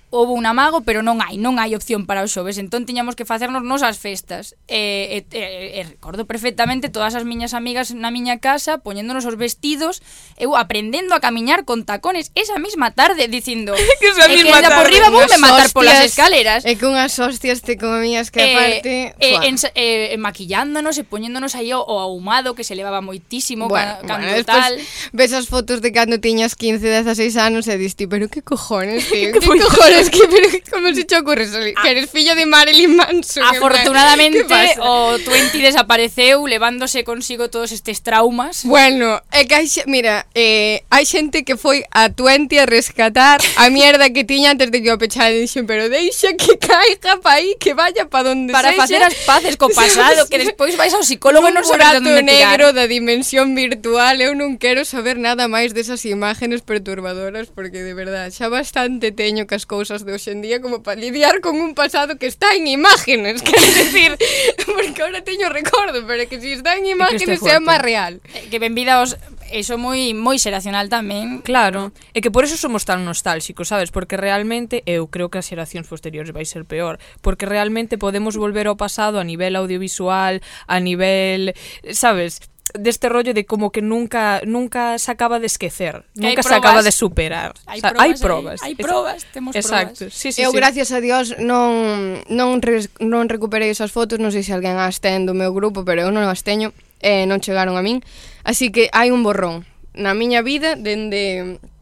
houve 0.09 0.31
un 0.31 0.45
amago, 0.45 0.81
pero 0.81 1.03
non 1.03 1.19
hai, 1.19 1.35
non 1.35 1.59
hai 1.59 1.75
opción 1.75 2.07
para 2.07 2.23
os 2.23 2.31
xoves, 2.31 2.55
entón 2.55 2.87
tiñamos 2.87 3.19
que 3.19 3.27
facernos 3.27 3.59
nos 3.67 3.83
as 3.83 3.99
festas. 3.99 4.55
E, 4.71 5.27
e, 5.31 5.35
e, 5.35 5.79
e 5.79 5.81
recordo 5.83 6.23
perfectamente 6.23 6.87
todas 6.87 7.11
as 7.11 7.27
miñas 7.27 7.51
amigas 7.51 7.91
na 7.91 8.07
miña 8.07 8.39
casa 8.39 8.79
poñéndonos 8.79 9.27
os 9.27 9.35
vestidos, 9.35 9.99
eu 10.39 10.55
aprendendo 10.55 11.11
a 11.11 11.19
camiñar 11.19 11.67
con 11.67 11.83
tacones 11.83 12.31
esa 12.39 12.55
misma 12.55 12.95
tarde 12.95 13.27
dicindo 13.27 13.75
que 13.99 14.07
esa 14.07 14.31
misma 14.31 14.63
que 14.63 14.71
tarde. 14.71 14.79
por 14.79 14.87
riba 14.87 15.07
vou 15.11 15.27
me 15.27 15.37
matar 15.43 15.67
hostias, 15.67 15.75
polas 15.75 15.99
escaleras. 15.99 16.63
E 16.63 16.79
que 16.79 16.87
unhas 16.87 17.11
hostias 17.19 17.59
te 17.59 17.75
comías 17.75 18.31
que 18.31 18.39
aparte... 18.39 19.11
E, 19.19 19.35
e, 19.35 19.43
en, 19.43 19.59
e, 19.75 20.15
maquillándonos 20.15 20.95
e 20.95 21.03
poñéndonos 21.03 21.51
aí 21.59 21.75
o, 21.75 21.83
o 21.83 21.99
ahumado 21.99 22.55
que 22.55 22.63
se 22.63 22.79
levaba 22.79 23.03
moitísimo 23.03 23.67
bueno, 23.67 23.99
ca, 23.99 24.07
cando 24.07 24.27
bueno, 24.27 24.47
tal. 24.47 24.79
Ves 25.11 25.35
as 25.35 25.51
fotos 25.51 25.83
de 25.83 25.91
cando 25.91 26.23
tiñas 26.23 26.55
15, 26.55 26.79
16 26.79 27.35
anos 27.35 27.67
e 27.67 27.75
diste, 27.75 28.07
pero 28.07 28.31
que 28.31 28.39
cojones, 28.39 29.03
tío, 29.11 29.35
que 29.35 29.43
cojones 29.43 29.96
es 29.97 30.09
que, 30.09 30.27
pero, 30.27 30.47
¿cómo 30.71 30.93
se 30.93 31.03
te 31.05 31.17
ocurre? 31.17 31.43
A, 31.43 31.79
ah. 31.79 31.83
que 31.83 31.91
eres 31.91 32.09
fillo 32.09 32.35
de 32.35 32.45
Marilyn 32.45 32.95
Manson. 32.95 33.43
Afortunadamente, 33.43 34.45
o 34.79 35.17
Twenty 35.19 35.61
desapareceu 35.61 36.45
levándose 36.47 37.03
consigo 37.03 37.49
todos 37.49 37.71
estes 37.71 38.01
traumas. 38.01 38.63
Bueno, 38.63 39.21
é 39.31 39.45
que 39.45 39.55
hai, 39.55 39.67
mira, 39.87 40.27
eh, 40.35 40.83
hai 40.89 41.05
xente 41.05 41.43
que 41.43 41.57
foi 41.57 41.83
a 41.91 42.09
Twenty 42.09 42.59
a 42.59 42.65
rescatar 42.65 43.41
a 43.57 43.69
mierda 43.69 44.09
que 44.09 44.23
tiña 44.23 44.51
antes 44.51 44.71
de 44.71 44.81
que 44.83 44.91
o 44.91 44.97
pechara 44.97 45.31
e 45.31 45.41
dixen, 45.41 45.65
pero 45.65 45.89
deixa 45.89 46.33
que 46.35 46.57
caiga 46.59 47.17
pa 47.23 47.39
aí, 47.39 47.55
que 47.59 47.73
vaya 47.73 48.05
pa 48.05 48.23
donde 48.23 48.53
Para 48.53 48.69
sexa. 48.69 48.81
facer 48.81 49.01
as 49.03 49.15
paces 49.25 49.55
co 49.57 49.69
pasado, 49.73 50.27
que 50.29 50.37
despois 50.37 50.75
vais 50.75 50.93
ao 50.93 51.01
psicólogo 51.01 51.47
e 51.47 51.53
non 51.55 51.63
sabes 51.63 52.03
onde 52.03 52.21
negro 52.21 52.75
da 52.75 52.85
dimensión 52.85 53.55
virtual, 53.55 54.19
eu 54.19 54.35
non 54.35 54.59
quero 54.59 54.83
saber 54.83 55.17
nada 55.17 55.47
máis 55.47 55.71
desas 55.71 56.03
imágenes 56.05 56.61
perturbadoras, 56.61 57.47
porque 57.49 57.81
de 57.81 57.95
verdad, 57.95 58.29
xa 58.29 58.51
bastante 58.51 59.15
teño 59.15 59.47
que 59.47 59.55
as 59.55 59.65
cousas 59.65 59.86
cousas 59.87 60.05
de 60.05 60.13
hoxendía 60.13 60.61
como 60.61 60.83
para 60.83 60.99
lidiar 60.99 61.39
con 61.39 61.55
un 61.55 61.73
pasado 61.73 62.17
que 62.17 62.27
está 62.27 62.53
en 62.55 62.67
imágenes, 62.67 63.41
quero 63.47 63.61
decir, 63.61 64.17
porque 64.65 65.01
ahora 65.01 65.23
teño 65.23 65.47
recordo, 65.47 66.05
pero 66.05 66.27
que 66.27 66.41
si 66.41 66.51
está 66.51 66.75
en 66.75 66.87
imágenes 66.87 67.39
sea 67.39 67.63
máis 67.63 67.79
real. 67.79 68.19
Eh, 68.35 68.51
que 68.51 68.59
benvida 68.59 68.99
os 68.99 69.15
Eso 69.47 69.79
moi 69.79 70.11
moi 70.11 70.35
xeracional 70.43 70.91
tamén. 70.91 71.39
Claro, 71.39 71.95
e 72.11 72.19
que 72.19 72.27
por 72.27 72.43
eso 72.43 72.59
somos 72.59 72.83
tan 72.83 73.07
nostálxicos, 73.07 73.71
sabes? 73.71 73.95
Porque 73.95 74.19
realmente 74.19 74.83
eu 74.83 75.07
creo 75.07 75.31
que 75.31 75.39
as 75.39 75.47
xeracións 75.47 75.87
posteriores 75.87 76.35
vai 76.35 76.43
ser 76.43 76.67
peor, 76.67 76.99
porque 77.23 77.47
realmente 77.47 77.95
podemos 77.95 78.35
volver 78.35 78.67
ao 78.67 78.75
pasado 78.75 79.23
a 79.23 79.23
nivel 79.23 79.55
audiovisual, 79.55 80.43
a 80.67 80.77
nivel, 80.83 81.55
sabes? 81.95 82.43
deste 82.73 83.09
rollo 83.09 83.33
de 83.33 83.45
como 83.45 83.71
que 83.71 83.81
nunca 83.81 84.41
nunca 84.45 84.97
se 84.99 85.11
acaba 85.11 85.39
de 85.39 85.47
esquecer, 85.47 86.03
que 86.15 86.27
nunca 86.27 86.43
se 86.43 86.55
acaba 86.55 86.83
de 86.83 86.91
superar. 86.91 87.53
Hai 87.65 87.79
o 87.79 87.81
sea, 87.81 87.91
probas, 87.91 88.03
hai 88.03 88.13
probas. 88.19 88.59
Hai, 88.63 88.75
probas, 88.75 89.19
temos 89.31 89.55
Exacto. 89.55 90.07
probas. 90.07 90.13
Sí, 90.13 90.31
sí, 90.31 90.41
Eu 90.41 90.51
sí. 90.51 90.57
gracias 90.57 90.91
a 90.91 90.99
Dios 90.99 91.35
non 91.39 92.23
non 92.27 92.59
res, 92.59 92.89
non 92.99 93.29
recuperei 93.31 93.71
esas 93.71 93.91
fotos, 93.91 94.19
non 94.19 94.33
sei 94.35 94.43
se 94.43 94.51
alguén 94.51 94.75
as 94.75 94.99
ten 94.99 95.23
do 95.23 95.37
meu 95.37 95.53
grupo, 95.55 95.87
pero 95.87 96.03
eu 96.03 96.11
non 96.11 96.27
as 96.27 96.43
teño, 96.43 96.75
eh, 96.99 97.23
non 97.29 97.39
chegaron 97.39 97.79
a 97.79 97.83
min. 97.85 98.03
Así 98.43 98.71
que 98.71 98.91
hai 98.91 99.11
un 99.11 99.23
borrón 99.23 99.63
na 99.97 100.13
miña 100.13 100.45
vida 100.45 100.75
dende 100.77 101.59
de, 101.59 101.76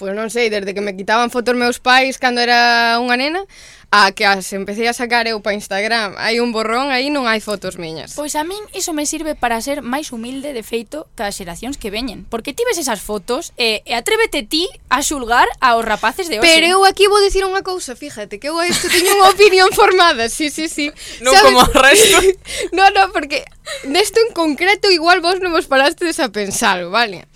pois 0.00 0.16
non 0.16 0.32
sei, 0.32 0.48
desde 0.48 0.72
que 0.72 0.80
me 0.80 0.96
quitaban 0.96 1.28
fotos 1.28 1.52
meus 1.52 1.76
pais 1.76 2.16
cando 2.16 2.40
era 2.40 2.96
unha 2.96 3.20
nena, 3.20 3.44
a 3.92 4.12
que 4.12 4.24
as 4.24 4.52
empecé 4.54 4.86
a 4.88 4.94
sacar 4.94 5.26
eu 5.26 5.42
para 5.42 5.58
Instagram 5.58 6.14
hai 6.16 6.38
un 6.38 6.54
borrón, 6.54 6.94
aí 6.94 7.10
non 7.10 7.26
hai 7.26 7.42
fotos 7.42 7.74
miñas. 7.74 8.14
Pois 8.14 8.38
a 8.38 8.46
min 8.46 8.62
iso 8.70 8.94
me 8.94 9.02
sirve 9.02 9.34
para 9.34 9.58
ser 9.60 9.82
máis 9.82 10.14
humilde 10.14 10.54
de 10.54 10.62
feito 10.62 11.10
que 11.18 11.26
as 11.26 11.34
xeracións 11.34 11.74
que 11.74 11.90
veñen. 11.90 12.24
Porque 12.30 12.54
ti 12.54 12.62
ves 12.64 12.78
esas 12.78 13.02
fotos 13.02 13.50
e, 13.58 13.82
e 13.82 13.92
atrévete 13.98 14.46
ti 14.46 14.70
a 14.88 15.02
xulgar 15.02 15.50
aos 15.58 15.84
rapaces 15.84 16.30
de 16.30 16.38
hoxe. 16.38 16.46
Pero 16.46 16.64
eu 16.64 16.80
aquí 16.86 17.10
vou 17.10 17.18
dicir 17.18 17.42
unha 17.42 17.66
cousa, 17.66 17.98
fíjate, 17.98 18.38
que 18.38 18.48
eu 18.48 18.56
isto 18.62 18.86
teño 18.88 19.10
unha 19.20 19.34
opinión 19.34 19.68
formada, 19.74 20.30
sí, 20.30 20.48
sí, 20.48 20.70
sí. 20.70 20.88
Non 21.26 21.34
¿Sabes? 21.34 21.44
como 21.44 21.60
o 21.60 21.74
resto. 21.74 22.16
no, 22.78 22.88
no, 22.94 23.10
porque 23.10 23.42
nesto 23.90 24.22
en 24.22 24.32
concreto 24.32 24.88
igual 24.88 25.18
vos 25.18 25.42
non 25.42 25.50
vos 25.50 25.66
parastes 25.66 26.22
a 26.22 26.30
pensar, 26.30 26.86
vale? 26.88 27.26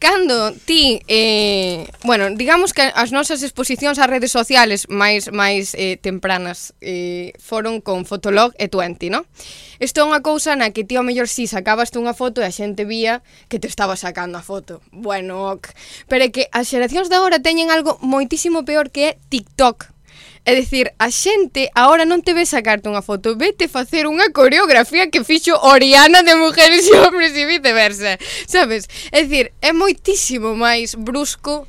Cando 0.00 0.52
ti, 0.64 1.02
eh, 1.08 1.86
bueno, 2.04 2.30
digamos 2.30 2.72
que 2.72 2.80
as 2.80 3.12
nosas 3.12 3.44
exposicións 3.44 4.00
ás 4.00 4.08
redes 4.08 4.32
sociales 4.32 4.88
máis 4.88 5.28
máis 5.28 5.76
eh, 5.76 6.00
tempranas 6.00 6.72
eh, 6.80 7.36
foron 7.36 7.84
con 7.84 8.08
Fotolog 8.08 8.56
e 8.56 8.72
Twenty, 8.72 9.12
no? 9.12 9.28
Isto 9.76 10.00
é 10.00 10.08
unha 10.08 10.24
cousa 10.24 10.56
na 10.56 10.72
que 10.72 10.88
ti 10.88 10.96
ao 10.96 11.04
mellor 11.04 11.28
si 11.28 11.44
sacabaste 11.44 12.00
unha 12.00 12.16
foto 12.16 12.40
e 12.40 12.48
a 12.48 12.56
xente 12.56 12.88
vía 12.88 13.20
que 13.52 13.60
te 13.60 13.68
estaba 13.68 13.92
sacando 13.92 14.40
a 14.40 14.42
foto. 14.42 14.80
Bueno, 14.88 15.52
ok. 15.52 15.68
Pero 16.08 16.24
é 16.24 16.32
que 16.32 16.48
as 16.48 16.72
xeracións 16.72 17.12
de 17.12 17.20
agora 17.20 17.44
teñen 17.44 17.68
algo 17.68 18.00
moitísimo 18.00 18.64
peor 18.64 18.88
que 18.88 19.02
é 19.04 19.10
TikTok 19.28 19.89
É 20.44 20.54
dicir, 20.54 20.92
a 20.98 21.10
xente 21.12 21.68
agora 21.76 22.08
non 22.08 22.24
te 22.24 22.32
ve 22.32 22.48
sacarte 22.48 22.88
unha 22.88 23.04
foto, 23.04 23.36
vete 23.36 23.68
facer 23.68 24.08
unha 24.08 24.32
coreografía 24.32 25.12
que 25.12 25.20
fixo 25.20 25.52
Oriana 25.52 26.24
de 26.24 26.32
Mujeres 26.32 26.88
e 26.88 26.96
Hombres 26.96 27.36
e 27.36 27.44
viceversa, 27.44 28.16
sabes? 28.48 28.88
É 29.12 29.20
dicir, 29.20 29.52
é 29.60 29.76
moitísimo 29.76 30.56
máis 30.56 30.96
brusco 30.96 31.68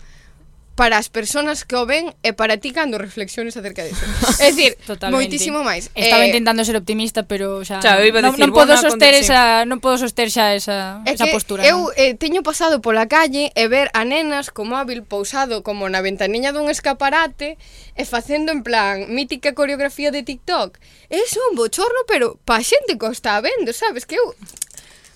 para 0.81 0.97
as 0.97 1.13
persoas 1.13 1.61
que 1.61 1.77
o 1.77 1.85
ven 1.85 2.09
e 2.25 2.33
para 2.33 2.57
ti 2.57 2.73
cando 2.73 2.97
reflexiones 2.97 3.53
acerca 3.53 3.85
disso. 3.85 4.01
É 4.41 4.49
dicir, 4.49 4.73
moitísimo 5.13 5.61
máis. 5.61 5.93
Estaba 5.93 6.25
eh, 6.25 6.33
intentando 6.33 6.65
ser 6.65 6.73
optimista, 6.73 7.21
pero 7.21 7.61
xa, 7.61 7.85
xa 7.85 8.01
iba 8.01 8.17
a 8.17 8.33
decir, 8.33 8.41
non, 8.41 8.49
podo 8.49 8.73
soster 8.73 9.13
esa, 9.13 9.61
non 9.69 9.77
podo 9.77 10.01
soster 10.01 10.33
xa 10.33 10.57
esa, 10.57 11.05
é 11.05 11.13
esa 11.13 11.29
postura. 11.29 11.61
Eu 11.61 11.85
non? 11.85 12.01
eh, 12.01 12.17
teño 12.17 12.41
pasado 12.41 12.81
pola 12.81 13.05
calle 13.05 13.53
e 13.53 13.63
ver 13.69 13.93
a 13.93 14.01
nenas 14.09 14.49
co 14.49 14.65
móvil 14.65 15.05
pousado 15.05 15.61
como 15.61 15.85
na 15.85 16.01
ventaniña 16.01 16.49
dun 16.49 16.65
escaparate 16.65 17.61
e 17.93 18.03
facendo 18.09 18.49
en 18.49 18.65
plan 18.65 19.05
mítica 19.05 19.53
coreografía 19.53 20.09
de 20.09 20.25
TikTok. 20.25 20.81
É 21.13 21.21
un 21.45 21.61
bochorno, 21.61 22.09
pero 22.09 22.41
pa 22.41 22.57
xente 22.65 22.97
que 22.97 23.05
o 23.05 23.13
está 23.13 23.37
vendo, 23.37 23.69
sabes? 23.69 24.09
Que 24.09 24.17
eu 24.17 24.33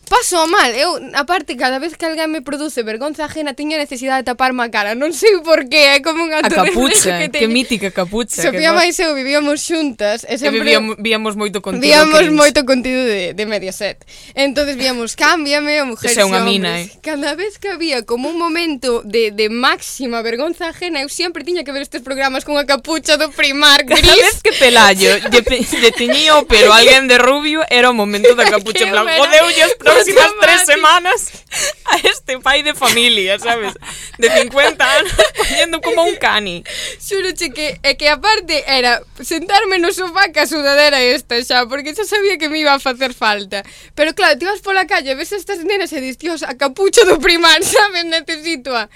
Paso 0.09 0.45
mal, 0.47 0.69
eu, 0.75 1.01
aparte, 1.13 1.57
cada 1.57 1.79
vez 1.79 1.97
que 1.97 2.05
alguén 2.05 2.29
me 2.29 2.41
produce 2.41 2.83
vergonza 2.83 3.25
ajena 3.25 3.53
Teño 3.57 3.77
necesidade 3.77 4.21
de 4.21 4.29
taparme 4.29 4.61
a 4.61 4.69
cara 4.69 4.93
Non 4.93 5.09
sei 5.17 5.41
por 5.41 5.65
qué, 5.65 5.97
é 5.97 5.99
como 6.05 6.21
unha 6.29 6.45
A 6.45 6.49
capucha, 6.49 7.17
que, 7.17 7.29
teño. 7.33 7.41
que 7.41 7.47
mítica 7.49 7.89
capucha 7.89 8.37
Sofía 8.45 8.69
que 8.69 8.77
máis 8.77 8.93
eu 9.01 9.17
vivíamos 9.17 9.65
xuntas 9.65 10.21
E 10.29 10.37
sempre 10.37 10.61
vivíamos, 10.61 10.95
víamos 11.01 11.33
moito 11.33 11.57
contido 11.65 11.81
Víamos 11.89 12.21
cringe. 12.21 12.37
moito 12.37 12.59
contido 12.69 13.01
de, 13.01 13.33
de 13.33 13.43
Mediaset 13.49 13.97
entonces 14.37 14.77
víamos, 14.77 15.17
cámbiame 15.17 15.81
o 15.81 15.89
mujeres 15.97 16.13
xa 16.13 16.29
unha 16.29 16.45
mina, 16.45 16.85
eh? 16.85 16.91
Cada 17.01 17.33
vez 17.33 17.57
que 17.57 17.73
había 17.73 18.05
como 18.05 18.29
un 18.29 18.37
momento 18.37 19.01
de, 19.01 19.33
de 19.33 19.49
máxima 19.49 20.21
vergonza 20.21 20.69
ajena 20.69 21.01
Eu 21.01 21.09
sempre 21.09 21.41
tiña 21.41 21.65
que 21.65 21.73
ver 21.73 21.81
estes 21.81 22.05
programas 22.05 22.45
con 22.45 22.61
a 22.61 22.65
capucha 22.69 23.17
do 23.17 23.33
Primark 23.33 23.89
gris 23.89 24.05
Cada 24.05 24.21
vez 24.21 24.37
que 24.45 24.53
Pelayo 24.53 25.11
lle, 25.33 25.41
lle 25.41 25.91
tiñía 25.97 26.37
o 26.37 26.45
pelo 26.45 26.69
alguén 26.77 27.09
de 27.09 27.17
rubio 27.17 27.65
Era 27.73 27.89
o 27.89 27.95
momento 27.97 28.37
da 28.37 28.45
capucha 28.53 28.85
en 28.85 28.93
plan 28.93 29.09
Jodeu, 29.09 29.49
yo 29.55 29.65
próximas 29.95 30.31
tres 30.41 30.61
semanas 30.65 31.31
a 31.85 31.95
este 31.97 32.39
pai 32.39 32.63
de 32.63 32.73
familia, 32.73 33.39
sabes? 33.39 33.73
De 34.17 34.29
50 34.29 34.83
anos, 34.83 35.13
poñendo 35.37 35.81
como 35.81 36.03
un 36.03 36.15
cani. 36.15 36.63
Xuroche 36.99 37.51
que, 37.51 37.79
é 37.83 37.95
que 37.95 38.07
aparte 38.09 38.63
era 38.67 39.01
sentarme 39.23 39.77
no 39.79 39.91
sofá 39.91 40.31
ca 40.31 40.45
sudadera 40.45 40.99
esta 41.01 41.39
xa, 41.43 41.65
porque 41.67 41.95
xa 41.95 42.03
sabía 42.03 42.37
que 42.37 42.49
me 42.49 42.59
iba 42.59 42.73
a 42.73 42.79
facer 42.79 43.13
falta. 43.13 43.63
Pero 43.95 44.13
claro, 44.13 44.37
ti 44.37 44.45
vas 44.45 44.61
pola 44.61 44.85
calle, 44.87 45.15
ves 45.15 45.31
estas 45.31 45.63
nenas 45.63 45.93
e 45.93 46.01
dis, 46.01 46.17
dios, 46.17 46.43
a 46.43 46.55
capucha 46.55 47.05
do 47.05 47.19
primar, 47.19 47.63
sabes? 47.75 48.05
Necesito 48.05 48.75
a... 48.75 48.89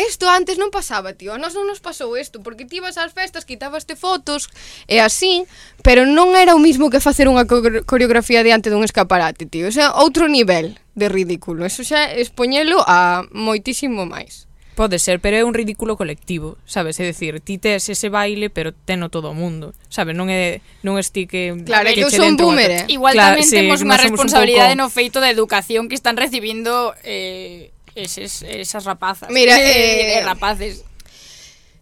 Isto 0.00 0.32
antes 0.32 0.56
non 0.56 0.72
pasaba, 0.72 1.12
tío. 1.12 1.36
A 1.36 1.38
nós 1.38 1.52
non 1.52 1.68
nos 1.68 1.84
pasou 1.84 2.16
isto, 2.16 2.40
porque 2.40 2.64
ti 2.64 2.80
ibas 2.80 2.96
ás 2.96 3.12
festas, 3.12 3.44
quitabaste 3.44 4.00
fotos 4.00 4.48
e 4.88 4.96
así, 5.04 5.44
pero 5.84 6.08
non 6.08 6.32
era 6.32 6.56
o 6.56 6.60
mismo 6.62 6.88
que 6.88 7.04
facer 7.04 7.28
unha 7.28 7.44
coreografía 7.84 8.40
diante 8.40 8.72
dun 8.72 8.80
escaparate, 8.80 9.44
tío. 9.44 9.68
O 9.68 9.74
sea, 9.74 9.92
outro 9.92 10.24
nivel 10.24 10.80
de 10.96 11.12
ridículo. 11.12 11.68
Eso 11.68 11.84
xa 11.84 12.08
expoñelo 12.16 12.80
a 12.88 13.28
moitísimo 13.34 14.08
máis. 14.08 14.48
Pode 14.80 14.96
ser, 14.96 15.20
pero 15.20 15.36
é 15.36 15.44
un 15.44 15.52
ridículo 15.52 15.98
colectivo, 16.00 16.56
sabes? 16.64 16.96
É 16.96 17.04
dicir, 17.04 17.36
ti 17.44 17.60
tes 17.60 17.92
ese 17.92 18.08
baile, 18.08 18.48
pero 18.48 18.72
teno 18.72 19.12
todo 19.12 19.28
o 19.28 19.36
mundo, 19.36 19.76
sabes? 19.92 20.16
Non 20.16 20.32
é 20.32 20.64
non 20.80 20.96
esti 20.96 21.28
que 21.28 21.52
Claro, 21.68 21.92
que 21.92 22.00
eu 22.00 22.08
sou 22.08 22.24
un 22.24 22.40
boomer. 22.40 22.88
Eh. 22.88 22.96
Igual 22.96 23.12
claro, 23.12 23.36
tamén 23.36 23.44
sí, 23.44 23.60
temos 23.60 23.84
unha 23.84 24.00
responsabilidade 24.00 24.72
un 24.72 24.80
pouco... 24.80 24.88
no 24.88 24.96
feito 24.96 25.20
da 25.20 25.28
educación 25.28 25.92
que 25.92 25.98
están 25.98 26.16
recibindo 26.16 26.96
eh 27.04 27.76
eses, 28.02 28.42
esas 28.42 28.84
rapazas. 28.84 29.28
Mira, 29.30 29.54
eh, 29.60 29.64
eh, 29.64 30.18
eh, 30.18 30.24
rapaces. 30.24 30.84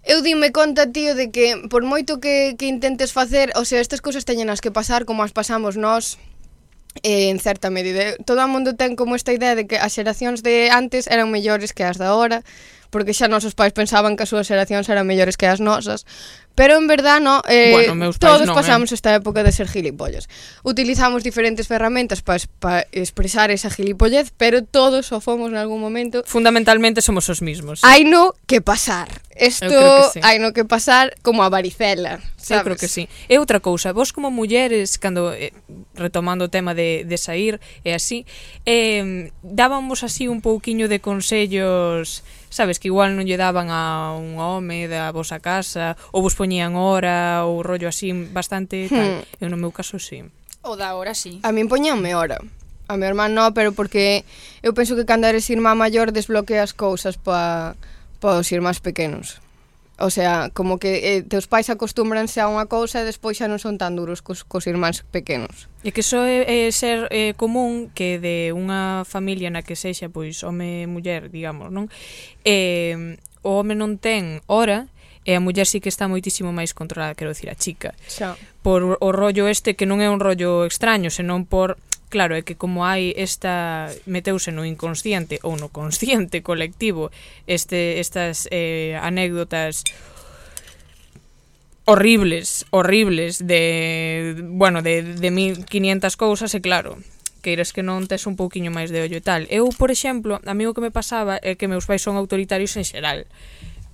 Eu 0.05 0.23
dime 0.23 0.53
conta, 0.53 0.89
tío, 0.89 1.15
de 1.15 1.31
que 1.31 1.69
por 1.69 1.85
moito 1.85 2.17
que, 2.19 2.57
que 2.57 2.67
intentes 2.67 3.13
facer, 3.13 3.53
o 3.55 3.65
sea, 3.69 3.81
estas 3.81 4.01
cousas 4.01 4.25
teñen 4.25 4.49
as 4.49 4.65
que 4.65 4.73
pasar 4.73 5.05
como 5.05 5.21
as 5.21 5.37
pasamos 5.37 5.77
nós, 5.77 6.17
eh, 7.03 7.29
en 7.29 7.39
certa 7.39 7.71
medida. 7.71 8.17
Todo 8.25 8.43
o 8.43 8.49
mundo 8.49 8.75
ten 8.75 8.97
como 8.97 9.15
esta 9.15 9.33
idea 9.33 9.55
de 9.55 9.67
que 9.69 9.77
as 9.79 9.93
xeracións 9.95 10.43
de 10.43 10.71
antes 10.73 11.07
eran 11.07 11.31
mellores 11.31 11.71
que 11.77 11.85
as 11.85 12.01
da 12.01 12.15
hora, 12.17 12.43
porque 12.91 13.15
xa 13.15 13.29
nosos 13.29 13.55
pais 13.55 13.73
pensaban 13.73 14.17
que 14.17 14.25
as 14.25 14.31
súas 14.33 14.49
xeracións 14.49 14.89
eran 14.89 15.07
mellores 15.07 15.37
que 15.37 15.47
as 15.47 15.61
nosas, 15.61 16.05
pero 16.59 16.77
en 16.77 16.89
verdad 16.89 17.21
no, 17.21 17.41
eh, 17.47 17.71
bueno, 17.71 18.11
todos 18.19 18.43
non, 18.43 18.59
pasamos 18.59 18.91
eh. 18.91 18.99
esta 18.99 19.15
época 19.15 19.47
de 19.47 19.55
ser 19.55 19.71
gilipollas. 19.71 20.27
Utilizamos 20.67 21.23
diferentes 21.23 21.71
ferramentas 21.71 22.19
para 22.19 22.43
pa 22.59 22.83
expresar 22.91 23.55
esa 23.55 23.71
gilipollez, 23.71 24.35
pero 24.35 24.67
todos 24.67 25.15
o 25.15 25.23
fomos 25.23 25.55
en 25.55 25.57
algún 25.63 25.79
momento. 25.79 26.27
Fundamentalmente 26.27 26.99
somos 26.99 27.31
os 27.31 27.47
mismos. 27.47 27.79
Sí. 27.79 27.87
Hai 27.87 28.03
no 28.03 28.35
que 28.51 28.59
pasar. 28.59 29.07
Isto 29.39 30.11
sí. 30.11 30.19
hai 30.19 30.43
no 30.43 30.51
que 30.51 30.67
pasar 30.67 31.15
como 31.23 31.47
a 31.47 31.49
varicela, 31.49 32.19
sabes? 32.35 32.59
Eu 32.59 32.67
creo 32.67 32.79
que 32.83 32.91
sí. 32.91 33.07
E 33.31 33.39
outra 33.39 33.63
cousa, 33.63 33.95
vos 33.95 34.11
como 34.11 34.35
mulleres, 34.35 34.99
cando 34.99 35.31
eh, 35.31 35.55
retomando 35.95 36.47
o 36.47 36.51
tema 36.51 36.75
de, 36.75 37.07
de 37.07 37.17
sair 37.23 37.63
e 37.87 37.95
así, 37.95 38.27
eh, 38.67 39.31
dábamos 39.47 40.03
así 40.03 40.27
un 40.27 40.43
pouquiño 40.43 40.91
de 40.91 40.99
consellos 40.99 42.27
sabes, 42.59 42.83
que 42.83 42.91
igual 42.91 43.15
non 43.15 43.23
lle 43.23 43.39
daban 43.39 43.71
a 43.71 44.19
un 44.19 44.35
home 44.43 44.91
da 44.91 45.15
vosa 45.15 45.39
casa, 45.39 45.95
ou 46.11 46.27
vos 46.27 46.35
poñían 46.35 46.75
hora, 46.75 47.47
ou 47.47 47.63
rollo 47.63 47.87
así 47.87 48.11
bastante 48.35 48.91
tal. 48.91 49.23
Hmm. 49.23 49.39
Eu 49.39 49.47
no 49.47 49.55
meu 49.55 49.71
caso 49.71 50.03
sí. 50.03 50.27
O 50.67 50.75
da 50.75 50.99
hora 50.99 51.15
sí. 51.15 51.39
A 51.47 51.55
min 51.55 51.71
poñanme 51.71 52.19
hora. 52.19 52.43
A 52.91 52.99
mi 52.99 53.07
irmán 53.07 53.39
non, 53.39 53.55
pero 53.55 53.71
porque 53.71 54.27
eu 54.67 54.75
penso 54.75 54.99
que 54.99 55.07
cando 55.07 55.31
eres 55.31 55.47
irmá 55.55 55.79
maior 55.79 56.11
desbloqueas 56.11 56.75
cousas 56.75 57.15
pa, 57.15 57.79
pa 58.19 58.43
os 58.43 58.51
irmáns 58.51 58.83
pequenos. 58.83 59.39
O 59.99 60.11
sea, 60.11 60.51
como 60.55 60.79
que 60.79 61.19
eh, 61.19 61.23
teus 61.27 61.51
pais 61.51 61.67
acostúmbranse 61.71 62.39
a 62.39 62.47
unha 62.47 62.71
cousa 62.71 63.03
e 63.03 63.09
despois 63.09 63.35
xa 63.35 63.51
non 63.51 63.59
son 63.59 63.83
tan 63.83 63.99
duros 63.99 64.23
cos, 64.23 64.47
cos 64.47 64.71
irmáns 64.71 65.03
pequenos. 65.11 65.67
E 65.83 65.91
que 65.91 66.07
só 66.07 66.23
é, 66.23 66.47
é 66.47 66.71
ser 66.71 67.11
é, 67.11 67.35
común 67.35 67.91
que 67.91 68.23
de 68.23 68.55
unha 68.55 69.03
familia 69.03 69.51
na 69.51 69.67
que 69.67 69.75
sexa 69.75 70.07
pois 70.07 70.47
home 70.47 70.85
e 70.85 70.91
muller, 70.91 71.35
digamos, 71.35 71.75
non? 71.75 71.91
Eh, 72.47 73.19
o 73.43 73.59
home 73.59 73.75
non 73.75 73.99
ten 73.99 74.39
hora 74.47 74.87
e 75.27 75.35
a 75.35 75.43
muller 75.43 75.67
sí 75.67 75.83
que 75.83 75.91
está 75.91 76.07
moitísimo 76.07 76.55
máis 76.55 76.73
controlada, 76.73 77.19
quero 77.19 77.35
dicir, 77.35 77.51
a 77.51 77.59
chica. 77.59 77.93
Xa. 78.07 78.39
Por 78.63 78.97
o 79.03 79.09
rollo 79.13 79.45
este 79.51 79.75
que 79.75 79.85
non 79.85 79.99
é 80.01 80.09
un 80.09 80.23
rollo 80.23 80.65
extraño, 80.65 81.11
senón 81.11 81.45
por 81.45 81.77
Claro, 82.09 82.33
é 82.33 82.41
que 82.41 82.57
como 82.57 82.89
hai 82.89 83.13
esta 83.21 83.93
meteuse 84.09 84.49
no 84.49 84.65
inconsciente 84.65 85.37
ou 85.45 85.61
no 85.61 85.69
consciente 85.69 86.41
colectivo 86.41 87.13
este 87.45 88.01
estas 88.01 88.49
eh, 88.49 88.97
anécdotas 89.05 89.85
horribles, 91.89 92.67
horribles 92.69 93.47
de, 93.47 94.37
bueno, 94.45 94.83
de, 94.83 95.03
de 95.03 95.31
1500 95.31 96.17
cousas 96.17 96.53
e 96.53 96.61
claro, 96.61 97.01
queiras 97.41 97.73
que 97.73 97.85
non 97.85 98.05
tes 98.05 98.29
un 98.29 98.37
pouquiño 98.37 98.69
máis 98.69 98.93
de 98.93 99.01
ollo 99.01 99.21
e 99.21 99.25
tal. 99.25 99.49
Eu, 99.49 99.69
por 99.73 99.89
exemplo, 99.89 100.37
a 100.45 100.53
mí 100.53 100.69
o 100.69 100.77
que 100.77 100.85
me 100.85 100.93
pasaba 100.93 101.41
é 101.41 101.57
que 101.57 101.69
meus 101.69 101.89
pais 101.89 102.05
son 102.05 102.21
autoritarios 102.21 102.77
en 102.77 102.85
xeral. 102.85 103.25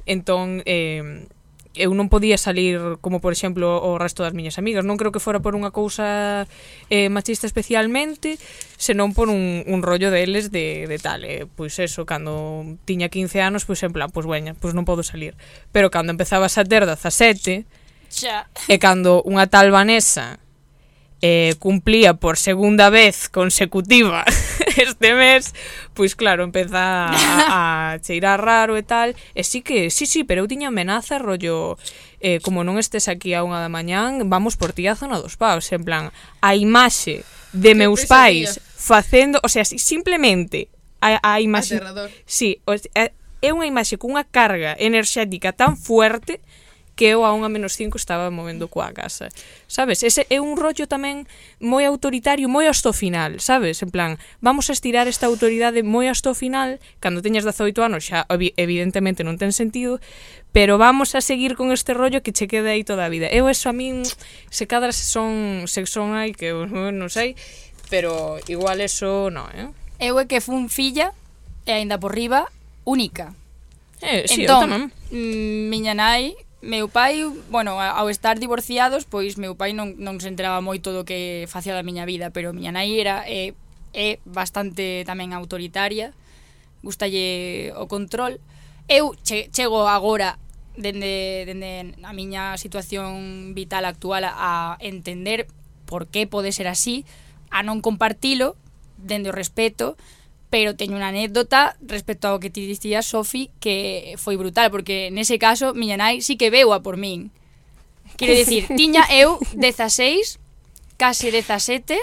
Entón, 0.07 0.63
eh, 0.67 1.27
eu 1.75 1.91
non 1.93 2.07
podía 2.07 2.39
salir 2.39 2.79
como 3.03 3.19
por 3.19 3.35
exemplo 3.35 3.83
o 3.83 3.99
resto 3.99 4.23
das 4.23 4.33
miñas 4.33 4.59
amigas 4.63 4.87
non 4.87 4.95
creo 4.95 5.11
que 5.11 5.19
fora 5.19 5.43
por 5.43 5.59
unha 5.59 5.75
cousa 5.75 6.47
eh, 6.89 7.11
machista 7.11 7.51
especialmente 7.51 8.39
senón 8.79 9.11
por 9.11 9.27
un, 9.27 9.67
un 9.67 9.81
rollo 9.83 10.15
deles 10.15 10.55
de, 10.55 10.87
de 10.87 10.99
tal 11.03 11.27
eh, 11.27 11.51
pois 11.51 11.75
eso, 11.83 12.07
cando 12.07 12.63
tiña 12.87 13.11
15 13.11 13.43
anos 13.43 13.67
pois 13.67 13.83
en 13.83 13.91
plan, 13.91 14.11
pois 14.15 14.27
bueno, 14.27 14.55
pois 14.55 14.73
non 14.73 14.87
podo 14.87 15.03
salir 15.03 15.35
pero 15.75 15.91
cando 15.91 16.15
empezabas 16.15 16.55
a 16.57 16.63
ter 16.63 16.87
17 16.87 17.67
xa. 18.07 18.47
e 18.71 18.77
cando 18.79 19.19
unha 19.27 19.51
tal 19.51 19.75
Vanessa 19.75 20.39
eh, 21.23 21.55
cumplía 21.59 22.15
por 22.15 22.37
segunda 22.37 22.91
vez 22.91 23.29
consecutiva 23.29 24.25
este 24.77 25.15
mes, 25.15 25.55
pois 25.95 26.15
claro, 26.15 26.45
empeza 26.45 27.09
a, 27.09 27.95
a 27.95 27.99
cheirar 28.01 28.43
raro 28.43 28.77
e 28.77 28.83
tal. 28.83 29.17
E 29.35 29.45
sí 29.45 29.63
que, 29.63 29.91
sí, 29.91 30.07
sí, 30.07 30.25
pero 30.25 30.45
eu 30.45 30.51
tiña 30.51 30.69
amenaza 30.69 31.19
rollo 31.19 31.79
eh, 32.21 32.41
como 32.41 32.65
non 32.65 32.77
estes 32.81 33.09
aquí 33.09 33.33
a 33.33 33.45
unha 33.45 33.61
da 33.61 33.73
mañán, 33.73 34.29
vamos 34.29 34.57
por 34.57 34.73
ti 34.73 34.89
a 34.89 34.99
zona 34.99 35.21
dos 35.21 35.37
paus, 35.37 35.71
en 35.73 35.85
plan, 35.85 36.05
a 36.41 36.51
imaxe 36.57 37.23
de 37.55 37.73
meus 37.77 38.05
pais 38.05 38.59
facendo, 38.75 39.41
o 39.45 39.49
sea, 39.49 39.65
simplemente 39.65 40.69
a, 41.01 41.21
a 41.23 41.41
imaxe... 41.41 41.77
Aterrador. 41.77 42.11
Sí, 42.27 42.61
o, 42.65 42.75
é 43.45 43.53
unha 43.53 43.69
imaxe 43.69 44.01
cunha 44.01 44.25
carga 44.25 44.73
enerxética 44.81 45.53
tan 45.53 45.77
fuerte 45.77 46.41
que 46.95 47.11
eu 47.11 47.27
a 47.27 47.35
unha 47.35 47.51
a 47.51 47.53
menos 47.53 47.75
5 47.75 47.99
estaba 47.99 48.31
movendo 48.31 48.71
coa 48.71 48.95
casa. 48.95 49.29
Sabes? 49.67 50.07
Ese 50.07 50.27
é 50.31 50.39
un 50.39 50.55
rollo 50.55 50.87
tamén 50.87 51.27
moi 51.59 51.83
autoritario, 51.83 52.47
moi 52.47 52.71
hasta 52.71 52.91
o 52.91 52.95
final, 52.95 53.43
sabes? 53.43 53.83
En 53.83 53.91
plan, 53.91 54.17
vamos 54.39 54.71
a 54.71 54.75
estirar 54.75 55.11
esta 55.11 55.27
autoridade 55.27 55.83
moi 55.83 56.07
hasta 56.07 56.31
o 56.31 56.37
final, 56.39 56.79
cando 57.03 57.23
teñas 57.23 57.43
18 57.43 57.75
anos 57.83 58.07
xa 58.07 58.27
evidentemente 58.31 59.27
non 59.27 59.35
ten 59.35 59.51
sentido, 59.51 59.99
pero 60.55 60.79
vamos 60.79 61.19
a 61.19 61.21
seguir 61.21 61.59
con 61.59 61.75
este 61.75 61.99
rollo 61.99 62.23
que 62.23 62.31
che 62.31 62.47
queda 62.47 62.71
aí 62.71 62.87
toda 62.87 63.07
a 63.07 63.11
vida. 63.11 63.27
Eu 63.27 63.51
eso 63.51 63.67
a 63.67 63.75
min, 63.75 64.07
se 64.55 64.65
cadra 64.71 64.95
se 64.95 65.03
son, 65.03 65.67
se 65.67 65.83
son 65.91 66.15
aí, 66.15 66.31
que 66.31 66.55
eu 66.55 66.71
non 66.95 67.11
sei, 67.11 67.35
pero 67.91 68.39
igual 68.47 68.79
eso 68.79 69.35
non, 69.35 69.51
eh? 69.51 69.71
Eu 69.99 70.19
é 70.23 70.31
que 70.31 70.39
fun 70.39 70.71
filla, 70.71 71.11
e 71.67 71.75
aínda 71.75 71.99
por 71.99 72.15
riba, 72.15 72.47
única. 72.87 73.35
Eh, 73.99 74.31
sí, 74.31 74.47
entón, 74.47 74.63
eu 74.63 74.63
tamén. 74.63 74.83
Mm, 75.11 75.75
miña 75.75 75.95
nai 75.99 76.39
Meu 76.65 76.89
pai, 76.89 77.21
bueno, 77.51 77.77
ao 77.77 78.09
estar 78.09 78.41
divorciados, 78.41 79.05
pois 79.05 79.37
meu 79.37 79.53
pai 79.53 79.77
non, 79.77 80.01
non 80.01 80.17
se 80.17 80.33
enteraba 80.33 80.65
moito 80.65 80.97
do 80.97 81.05
que 81.05 81.45
facía 81.45 81.77
da 81.77 81.85
miña 81.85 82.09
vida, 82.09 82.33
pero 82.33 82.57
miña 82.57 82.73
nai 82.73 82.97
era 82.97 83.21
é, 83.29 83.53
é 83.93 84.17
bastante 84.25 85.05
tamén 85.05 85.37
autoritaria, 85.37 86.17
gustalle 86.81 87.69
o 87.77 87.85
control. 87.85 88.41
Eu 88.89 89.13
che, 89.21 89.53
chego 89.53 89.85
agora 89.93 90.41
dende, 90.73 91.45
dende 91.45 92.01
a 92.01 92.17
miña 92.17 92.57
situación 92.57 93.53
vital 93.53 93.85
actual 93.85 94.25
a 94.25 94.81
entender 94.81 95.45
por 95.85 96.09
que 96.09 96.25
pode 96.25 96.49
ser 96.57 96.65
así, 96.65 97.05
a 97.53 97.61
non 97.61 97.85
compartilo 97.85 98.57
dende 98.97 99.29
o 99.29 99.37
respeto, 99.37 100.01
pero 100.55 100.79
teño 100.79 100.95
unha 100.95 101.11
anécdota 101.11 101.75
respecto 101.83 102.31
ao 102.31 102.39
que 102.39 102.47
ti 102.47 102.63
dicías, 102.63 103.11
Sofi, 103.11 103.51
que 103.59 104.15
foi 104.23 104.39
brutal, 104.39 104.71
porque 104.71 105.11
nese 105.11 105.35
caso 105.35 105.75
miña 105.75 105.99
nai 105.99 106.23
sí 106.23 106.39
que 106.39 106.47
veu 106.47 106.71
a 106.71 106.79
por 106.79 106.95
min. 106.95 107.35
Quero 108.15 108.39
dicir, 108.39 108.71
tiña 108.71 109.03
eu 109.11 109.43
16, 109.59 110.39
case 110.95 111.35
17 111.35 111.99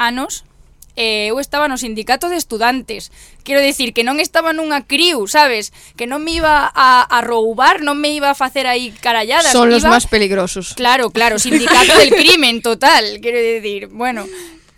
anos, 0.00 0.48
e 0.96 1.28
eu 1.28 1.36
estaba 1.44 1.68
no 1.68 1.76
sindicato 1.76 2.32
de 2.32 2.40
estudantes. 2.40 3.12
Quero 3.44 3.60
dicir 3.60 3.92
que 3.92 4.00
non 4.00 4.16
estaba 4.16 4.56
nunha 4.56 4.88
criu, 4.88 5.28
sabes? 5.28 5.68
Que 5.92 6.08
non 6.08 6.24
me 6.24 6.40
iba 6.40 6.72
a, 6.72 7.04
a 7.04 7.18
roubar, 7.20 7.84
non 7.84 8.00
me 8.00 8.16
iba 8.16 8.32
a 8.32 8.36
facer 8.36 8.64
aí 8.64 8.96
caralladas. 8.96 9.52
Son 9.52 9.68
iba... 9.68 9.92
máis 9.92 10.08
peligrosos. 10.08 10.72
Claro, 10.72 11.12
claro, 11.12 11.36
sindicato 11.36 11.92
del 12.00 12.16
crimen 12.16 12.64
total, 12.64 13.20
quero 13.20 13.36
dicir. 13.36 13.92
Bueno, 13.92 14.24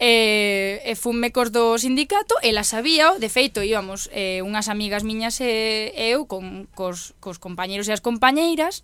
eh, 0.02 0.82
e 0.82 0.98
fun 0.98 1.22
mecos 1.22 1.54
do 1.54 1.78
sindicato, 1.78 2.34
ela 2.42 2.66
sabía, 2.66 3.14
de 3.22 3.30
feito 3.30 3.62
íbamos 3.62 4.10
eh, 4.10 4.42
unhas 4.42 4.66
amigas 4.66 5.06
miñas 5.06 5.38
e 5.38 5.94
eu 5.94 6.26
con, 6.26 6.66
cos, 6.74 7.14
cos 7.22 7.38
compañeros 7.38 7.86
e 7.86 7.94
as 7.94 8.02
compañeiras, 8.02 8.82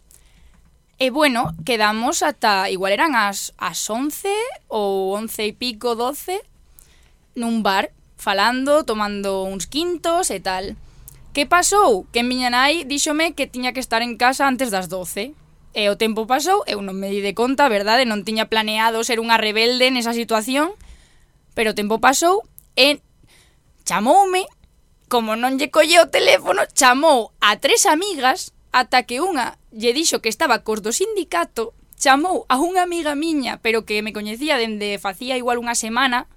E 0.99 1.14
bueno, 1.14 1.55
quedamos 1.62 2.27
ata, 2.27 2.66
igual 2.75 2.91
eran 2.91 3.14
as, 3.14 3.55
as 3.55 3.79
11 3.87 4.27
ou 4.66 5.14
11 5.14 5.47
e 5.47 5.55
pico, 5.55 5.95
12, 5.95 6.43
nun 7.39 7.62
bar, 7.62 7.95
falando, 8.19 8.83
tomando 8.83 9.47
uns 9.47 9.71
quintos 9.71 10.35
e 10.35 10.43
tal. 10.43 10.75
Que 11.31 11.47
pasou? 11.47 12.11
Que 12.11 12.27
miña 12.27 12.51
nai 12.51 12.83
díxome 12.83 13.31
que 13.39 13.47
tiña 13.47 13.71
que 13.71 13.79
estar 13.79 14.03
en 14.03 14.19
casa 14.19 14.51
antes 14.51 14.75
das 14.75 14.91
12. 14.91 15.39
E 15.71 15.83
o 15.87 15.95
tempo 15.95 16.27
pasou, 16.27 16.66
eu 16.66 16.83
non 16.83 16.99
me 16.99 17.14
di 17.14 17.23
de 17.23 17.31
conta, 17.31 17.71
verdade? 17.71 18.03
Non 18.03 18.27
tiña 18.27 18.51
planeado 18.51 18.99
ser 19.07 19.23
unha 19.23 19.39
rebelde 19.39 19.95
nesa 19.95 20.11
situación. 20.11 20.75
Pero 21.59 21.75
o 21.75 21.75
tempo 21.75 21.99
pasou 21.99 22.47
e 22.79 23.03
chamoume, 23.83 24.47
como 25.11 25.35
non 25.35 25.59
lle 25.59 25.75
colle 25.75 25.99
o 25.99 26.07
teléfono, 26.07 26.63
chamou 26.71 27.35
a 27.43 27.59
tres 27.59 27.83
amigas 27.83 28.55
ata 28.71 29.03
que 29.03 29.19
unha 29.19 29.59
lle 29.75 29.91
dixo 29.91 30.23
que 30.23 30.31
estaba 30.31 30.63
cos 30.63 30.87
do 30.87 30.95
sindicato, 30.95 31.75
chamou 31.99 32.47
a 32.47 32.63
unha 32.63 32.87
amiga 32.87 33.19
miña, 33.19 33.59
pero 33.59 33.83
que 33.83 34.07
me 34.07 34.15
coñecía 34.15 34.55
dende 34.55 35.03
facía 35.03 35.35
igual 35.35 35.59
unha 35.59 35.75
semana, 35.75 36.31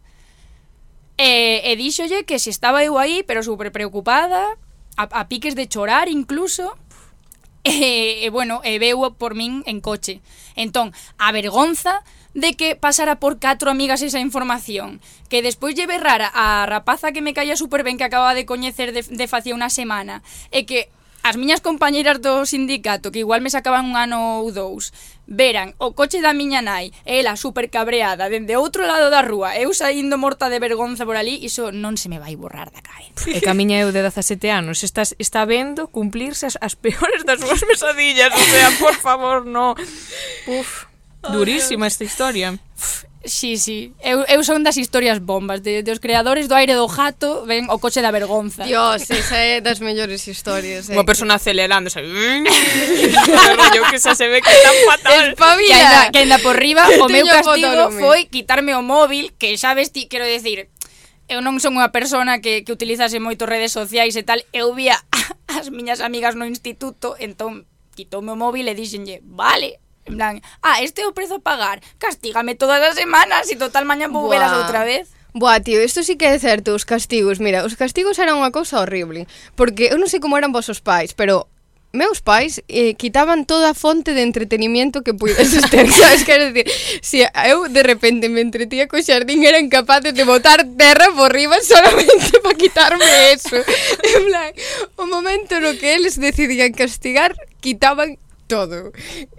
e, 1.21 1.69
e 1.69 1.77
díxolle 1.77 2.25
que 2.25 2.41
se 2.41 2.49
estaba 2.49 2.81
eu 2.81 2.97
aí, 2.97 3.21
pero 3.21 3.45
super 3.45 3.69
preocupada, 3.69 4.57
a, 4.97 5.05
a 5.05 5.29
piques 5.29 5.53
de 5.53 5.69
chorar 5.69 6.09
incluso, 6.09 6.73
e, 7.61 8.25
e 8.25 8.27
bueno, 8.33 8.65
e 8.65 8.81
veu 8.81 9.05
por 9.21 9.37
min 9.37 9.61
en 9.69 9.85
coche. 9.85 10.25
Entón, 10.57 10.97
a 11.21 11.29
vergonza 11.29 12.01
de 12.33 12.53
que 12.55 12.75
pasara 12.75 13.19
por 13.19 13.39
catro 13.39 13.71
amigas 13.71 14.01
esa 14.01 14.19
información. 14.19 15.01
Que 15.29 15.41
despois 15.41 15.75
lle 15.75 15.87
berrara 15.87 16.31
a 16.33 16.65
rapaza 16.65 17.11
que 17.11 17.21
me 17.21 17.33
caía 17.33 17.59
super 17.59 17.83
ben 17.83 17.97
que 17.97 18.07
acababa 18.07 18.33
de 18.33 18.45
coñecer 18.45 18.91
de, 18.95 19.03
de 19.03 19.27
facía 19.27 19.55
unha 19.55 19.71
semana. 19.71 20.23
E 20.51 20.63
que 20.63 20.87
as 21.21 21.37
miñas 21.37 21.61
compañeiras 21.61 22.17
do 22.17 22.45
sindicato 22.49 23.13
que 23.13 23.21
igual 23.21 23.45
me 23.45 23.53
sacaban 23.53 23.85
un 23.85 23.95
ano 23.95 24.41
ou 24.41 24.49
dous 24.49 24.89
veran 25.29 25.77
o 25.77 25.93
coche 25.93 26.17
da 26.17 26.33
miña 26.33 26.65
nai 26.65 26.89
e 27.05 27.21
ela 27.21 27.37
super 27.37 27.69
cabreada 27.69 28.25
dende 28.25 28.57
outro 28.57 28.89
lado 28.89 29.13
da 29.13 29.21
rúa 29.21 29.53
eu 29.53 29.69
saindo 29.69 30.17
morta 30.17 30.49
de 30.49 30.57
vergonza 30.57 31.05
por 31.05 31.13
ali 31.13 31.37
iso 31.45 31.69
non 31.69 31.93
se 31.93 32.09
me 32.09 32.17
vai 32.17 32.33
borrar 32.33 32.73
da 32.73 32.81
cabeza. 32.81 33.29
E 33.29 33.39
camiña 33.39 33.77
eu 33.77 33.93
de 33.93 34.01
17 34.01 34.49
anos. 34.49 34.81
Está, 34.81 35.05
está 35.05 35.45
vendo 35.45 35.87
cumplirse 35.93 36.49
as, 36.49 36.57
as 36.57 36.73
peores 36.73 37.21
das 37.21 37.37
súas 37.37 37.61
mesadillas 37.69 38.33
o 38.33 38.45
sea, 38.49 38.69
por 38.81 38.95
favor, 38.97 39.45
no. 39.45 39.77
Uf. 40.49 40.90
Oh, 41.23 41.31
Durísima 41.31 41.87
esta 41.87 42.03
historia. 42.03 42.57
Sí, 43.23 43.57
sí. 43.57 43.93
Eu, 44.01 44.25
eu 44.25 44.41
son 44.41 44.65
das 44.65 44.81
historias 44.81 45.21
bombas, 45.21 45.61
de, 45.61 45.85
dos 45.85 46.01
creadores 46.01 46.49
do 46.49 46.57
aire 46.57 46.73
do 46.73 46.89
jato, 46.89 47.45
ven 47.45 47.69
o 47.69 47.77
coche 47.77 48.01
da 48.01 48.09
vergonza. 48.09 48.65
Dios, 48.65 49.05
esa 49.05 49.37
é 49.37 49.61
das 49.61 49.77
mellores 49.77 50.25
historias. 50.25 50.89
Eh. 50.89 50.97
Unha 50.97 51.05
persona 51.05 51.37
acelerándose. 51.37 52.01
Mm". 52.01 52.49
rollo 53.61 53.81
que 53.93 54.01
xa 54.01 54.17
se 54.17 54.25
ve 54.25 54.41
que 54.41 54.49
tan 54.49 54.77
fatal. 54.89 55.37
Espavila. 55.37 55.69
Que 55.69 55.77
ainda, 55.77 55.99
que 56.09 56.19
ainda 56.25 56.37
por 56.41 56.57
riba, 56.57 56.81
o 56.97 57.05
meu 57.05 57.29
castigo 57.29 57.93
foi 58.01 58.25
quitarme 58.25 58.73
o 58.73 58.81
móvil, 58.81 59.29
que 59.37 59.53
xa 59.53 59.77
vesti, 59.77 60.09
quero 60.09 60.25
decir, 60.25 60.73
eu 61.29 61.45
non 61.45 61.61
son 61.61 61.77
unha 61.77 61.93
persona 61.93 62.41
que, 62.41 62.65
que 62.65 62.73
utilizase 62.73 63.21
moito 63.21 63.45
redes 63.45 63.69
sociais 63.69 64.17
e 64.17 64.25
tal, 64.25 64.41
eu 64.49 64.73
vía 64.73 64.97
as 65.45 65.69
miñas 65.69 66.01
amigas 66.01 66.33
no 66.33 66.49
instituto, 66.49 67.13
entón 67.21 67.69
quitoume 67.93 68.33
o 68.33 68.39
móvil 68.39 68.65
e 68.65 68.73
dixenlle, 68.73 69.21
vale, 69.21 69.77
En 70.05 70.17
plan, 70.17 70.41
ah, 70.61 70.81
este 70.81 71.01
é 71.03 71.07
o 71.07 71.13
prezo 71.13 71.37
a 71.37 71.45
pagar. 71.45 71.81
Castígame 72.01 72.55
todas 72.55 72.81
as 72.81 72.95
semanas 72.95 73.49
e 73.51 73.55
total 73.55 73.85
mañan 73.85 74.09
vou 74.09 74.25
Buah. 74.25 74.37
velas 74.37 74.53
outra 74.57 74.81
vez. 74.83 75.13
Buah, 75.33 75.63
tío, 75.63 75.79
isto 75.79 76.03
sí 76.03 76.17
que 76.19 76.27
é 76.27 76.35
certo, 76.39 76.75
os 76.75 76.83
castigos. 76.83 77.39
Mira, 77.39 77.63
os 77.63 77.79
castigos 77.79 78.19
eran 78.19 78.41
unha 78.41 78.51
cousa 78.51 78.81
horrible, 78.83 79.29
porque 79.55 79.93
eu 79.93 79.97
non 80.01 80.11
sei 80.11 80.19
como 80.19 80.35
eran 80.35 80.51
vosos 80.51 80.83
pais, 80.83 81.15
pero 81.15 81.47
meus 81.93 82.21
pais 82.21 82.63
eh, 82.67 82.95
quitaban 82.95 83.43
toda 83.45 83.71
a 83.71 83.73
fonte 83.75 84.15
de 84.15 84.23
entretenimiento 84.23 85.03
que 85.03 85.13
puideses 85.13 85.69
ter, 85.69 85.91
sabes? 85.91 86.23
Quero 86.23 86.51
dicir, 86.51 86.71
se 87.01 87.27
eu 87.47 87.67
de 87.67 87.83
repente 87.83 88.29
me 88.31 88.39
entretía 88.39 88.87
co 88.87 88.99
xardín 88.99 89.43
eran 89.43 89.67
capaces 89.67 90.15
de 90.15 90.23
botar 90.23 90.63
terra 90.79 91.11
por 91.15 91.31
riba 91.31 91.59
solamente 91.59 92.39
para 92.39 92.55
quitarme 92.55 93.05
eso. 93.35 93.59
En 94.15 94.23
plan, 94.27 94.51
o 94.97 95.05
momento 95.05 95.59
no 95.59 95.75
que 95.75 95.95
eles 95.95 96.15
decidían 96.19 96.71
castigar, 96.71 97.35
quitaban 97.59 98.19
todo. 98.51 98.91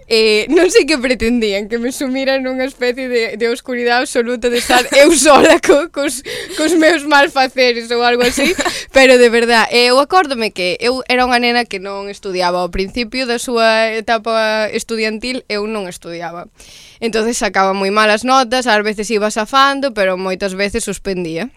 Eh, 0.09 0.49
non 0.49 0.73
sei 0.73 0.89
que 0.89 0.97
pretendían, 0.97 1.69
que 1.69 1.77
me 1.77 1.93
sumiran 1.93 2.41
nunha 2.41 2.65
especie 2.65 3.05
de, 3.05 3.37
de 3.37 3.45
oscuridade 3.53 4.09
absoluta 4.09 4.49
de 4.49 4.57
estar 4.57 4.81
eu 4.97 5.13
sola 5.25 5.61
co, 5.61 5.93
cos, 5.93 6.25
cos 6.57 6.73
meus 6.73 7.05
malfaceres 7.05 7.93
ou 7.93 8.01
algo 8.01 8.25
así, 8.25 8.57
pero 8.89 9.21
de 9.21 9.29
verdad, 9.29 9.69
eh, 9.69 9.93
eu 9.93 10.01
acórdome 10.01 10.49
que 10.49 10.81
eu 10.81 11.05
era 11.05 11.29
unha 11.29 11.37
nena 11.37 11.69
que 11.69 11.77
non 11.77 12.09
estudiaba 12.09 12.65
ao 12.65 12.73
principio 12.73 13.29
da 13.29 13.37
súa 13.37 13.93
etapa 13.93 14.65
estudiantil, 14.73 15.45
eu 15.45 15.69
non 15.69 15.85
estudiaba. 15.85 16.49
Entonces 16.97 17.37
sacaba 17.37 17.77
moi 17.77 17.93
malas 17.93 18.25
notas, 18.25 18.65
ás 18.65 18.81
veces 18.81 19.13
iba 19.13 19.29
safando, 19.29 19.93
pero 19.93 20.17
moitas 20.17 20.57
veces 20.57 20.81
suspendía. 20.81 21.53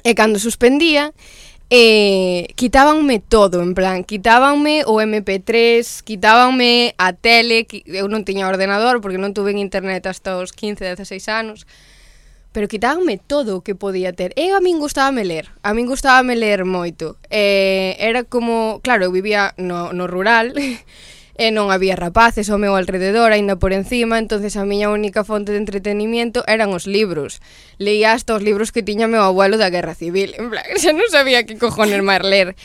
E 0.00 0.16
cando 0.16 0.40
suspendía, 0.40 1.12
eh, 1.70 2.48
quitábanme 2.56 3.20
todo, 3.20 3.62
en 3.62 3.74
plan, 3.74 4.02
quitábanme 4.02 4.82
o 4.86 5.00
MP3, 5.00 6.02
quitábanme 6.02 6.94
a 6.98 7.14
tele, 7.14 7.66
eu 7.86 8.10
non 8.10 8.26
tiña 8.26 8.50
ordenador 8.50 8.98
porque 8.98 9.22
non 9.22 9.30
tuve 9.30 9.54
internet 9.54 10.10
hasta 10.10 10.34
os 10.34 10.50
15, 10.50 10.82
16 10.82 11.30
anos, 11.30 11.70
pero 12.50 12.66
quitábanme 12.66 13.22
todo 13.22 13.56
o 13.56 13.62
que 13.62 13.78
podía 13.78 14.10
ter. 14.10 14.34
E 14.34 14.50
a 14.50 14.58
min 14.58 14.82
gustábame 14.82 15.22
ler, 15.22 15.46
a 15.62 15.70
min 15.70 15.86
gustábame 15.86 16.34
ler 16.34 16.66
moito. 16.66 17.14
Eh, 17.30 17.94
era 18.02 18.26
como, 18.26 18.82
claro, 18.82 19.06
eu 19.06 19.14
vivía 19.14 19.54
no, 19.54 19.94
no 19.94 20.10
rural, 20.10 20.50
e 21.38 21.54
non 21.54 21.70
había 21.70 21.94
rapaces 21.98 22.50
ao 22.50 22.58
meu 22.58 22.74
alrededor, 22.74 23.30
aínda 23.30 23.58
por 23.58 23.70
encima, 23.70 24.18
entonces 24.18 24.58
a 24.58 24.66
miña 24.66 24.90
única 24.90 25.22
fonte 25.22 25.52
de 25.52 25.60
entretenimiento 25.62 26.42
eran 26.50 26.74
os 26.74 26.86
libros. 26.90 27.38
Leía 27.78 28.12
hasta 28.12 28.34
os 28.34 28.42
libros 28.42 28.72
que 28.72 28.82
tiña 28.82 29.06
meu 29.06 29.22
abuelo 29.22 29.58
da 29.58 29.70
Guerra 29.70 29.94
Civil, 29.94 30.34
en 30.34 30.50
plan, 30.50 30.66
xa 30.82 30.90
non 30.90 31.06
sabía 31.12 31.46
que 31.46 31.60
cojones 31.60 32.02
máis 32.02 32.22
ler 32.26 32.58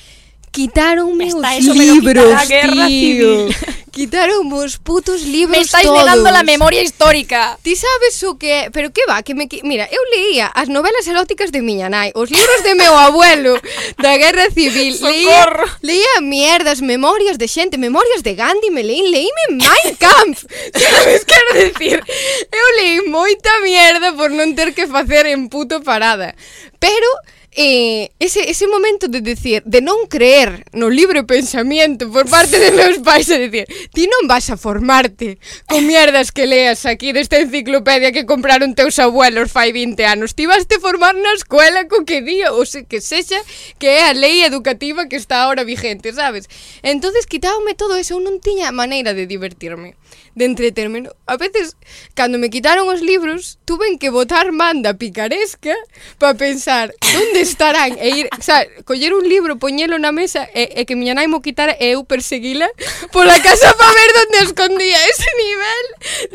quitaronme 0.55 1.27
Está, 1.27 1.57
os 1.57 1.65
libros, 1.65 2.23
quita 2.23 2.45
guerra 2.45 2.87
tío. 2.87 3.51
Civil. 3.51 3.75
Quitaronme 3.95 4.55
os 4.55 4.75
putos 4.75 5.21
libros 5.23 5.57
Me 5.57 5.63
estáis 5.63 5.87
todos. 5.87 6.03
negando 6.03 6.27
a 6.27 6.43
memoria 6.43 6.83
histórica. 6.83 7.57
Ti 7.63 7.75
sabes 7.77 8.21
o 8.23 8.35
que... 8.35 8.69
Pero 8.73 8.91
que 8.91 9.05
va, 9.07 9.23
que 9.23 9.33
me... 9.33 9.47
Qui... 9.47 9.63
Mira, 9.63 9.87
eu 9.89 10.03
leía 10.11 10.47
as 10.47 10.67
novelas 10.67 11.07
eróticas 11.07 11.49
de 11.51 11.61
miña 11.61 11.87
nai, 11.87 12.11
os 12.11 12.27
libros 12.27 12.61
de 12.63 12.75
meu 12.75 12.91
abuelo 12.91 13.55
da 14.03 14.17
Guerra 14.17 14.51
Civil. 14.51 14.95
Socorro. 14.99 15.63
Leía, 15.79 16.19
leía 16.19 16.21
mierdas, 16.21 16.81
memorias 16.81 17.37
de 17.37 17.47
xente, 17.47 17.77
memorias 17.77 18.21
de 18.21 18.35
Gandhi, 18.35 18.67
me 18.67 18.83
leí, 18.83 18.99
leíme 19.07 19.43
Mein 19.51 19.95
Kampf. 19.95 20.43
sabes, 20.75 21.23
quero 21.23 21.51
decir, 21.55 22.03
eu 22.51 22.67
leí 22.79 23.07
moita 23.07 23.51
mierda 23.63 24.11
por 24.11 24.27
non 24.27 24.59
ter 24.59 24.75
que 24.75 24.91
facer 24.91 25.23
en 25.31 25.47
puto 25.47 25.79
parada. 25.79 26.35
Pero 26.83 27.07
eh, 27.55 28.11
ese, 28.19 28.49
ese 28.49 28.67
momento 28.67 29.07
de 29.07 29.21
decir, 29.21 29.63
de 29.63 29.79
non 29.79 30.11
creer 30.11 30.67
no 30.75 30.91
libre 30.91 31.23
pensamento 31.23 32.11
por 32.11 32.27
parte 32.27 32.59
de 32.59 32.75
meus 32.75 32.99
pais, 32.99 33.31
de 33.31 33.47
decir, 33.47 33.65
ti 33.95 34.11
non 34.11 34.27
vas 34.27 34.51
a 34.51 34.59
formarte 34.59 35.39
con 35.65 35.87
mierdas 35.87 36.35
que 36.35 36.45
leas 36.45 36.83
aquí 36.85 37.15
desta 37.15 37.39
enciclopedia 37.39 38.11
que 38.11 38.27
compraron 38.27 38.75
teus 38.75 38.99
abuelos 38.99 39.51
fai 39.55 39.71
20 39.71 40.03
anos. 40.03 40.35
Ti 40.35 40.51
vas 40.51 40.67
te 40.67 40.83
formar 40.83 41.15
na 41.15 41.31
escuela 41.31 41.87
co 41.87 42.03
que 42.03 42.19
día, 42.19 42.51
ou 42.51 42.67
se 42.67 42.83
que 42.83 42.99
sexa, 42.99 43.39
que 43.79 43.87
é 43.87 44.11
a 44.11 44.13
lei 44.13 44.43
educativa 44.43 45.07
que 45.07 45.15
está 45.15 45.47
ahora 45.47 45.63
vigente, 45.63 46.11
sabes? 46.11 46.51
entonces 46.83 47.25
quitábame 47.25 47.73
todo 47.73 47.95
eso, 47.95 48.15
eu 48.15 48.21
non 48.21 48.43
tiña 48.43 48.75
maneira 48.75 49.15
de 49.15 49.25
divertirme 49.25 49.95
de 50.35 50.45
entreterme. 50.45 51.09
A 51.25 51.37
veces, 51.37 51.75
cando 52.13 52.37
me 52.37 52.49
quitaron 52.49 52.87
os 52.89 53.01
libros, 53.01 53.57
tuven 53.65 53.97
que 53.97 54.09
botar 54.09 54.51
manda 54.51 54.93
picaresca 54.93 55.73
para 56.17 56.37
pensar 56.37 56.93
onde 57.01 57.41
estarán 57.41 57.97
e 57.97 58.09
ir, 58.09 58.29
o 58.37 58.41
sea, 58.41 58.67
coller 58.83 59.13
un 59.13 59.27
libro, 59.27 59.57
poñelo 59.57 59.97
na 59.97 60.11
mesa 60.11 60.47
e, 60.53 60.69
e 60.75 60.85
que 60.85 60.95
miña 60.95 61.15
nai 61.15 61.27
mo 61.27 61.41
quitara 61.41 61.73
e 61.79 61.95
eu 61.95 62.03
perseguila 62.05 62.69
pola 63.11 63.39
casa 63.41 63.73
para 63.73 63.95
ver 63.95 64.11
onde 64.27 64.37
escondía 64.45 64.99
ese 65.09 65.29
nivel 65.39 65.85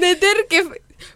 de 0.02 0.10
ter 0.16 0.38
que 0.48 0.60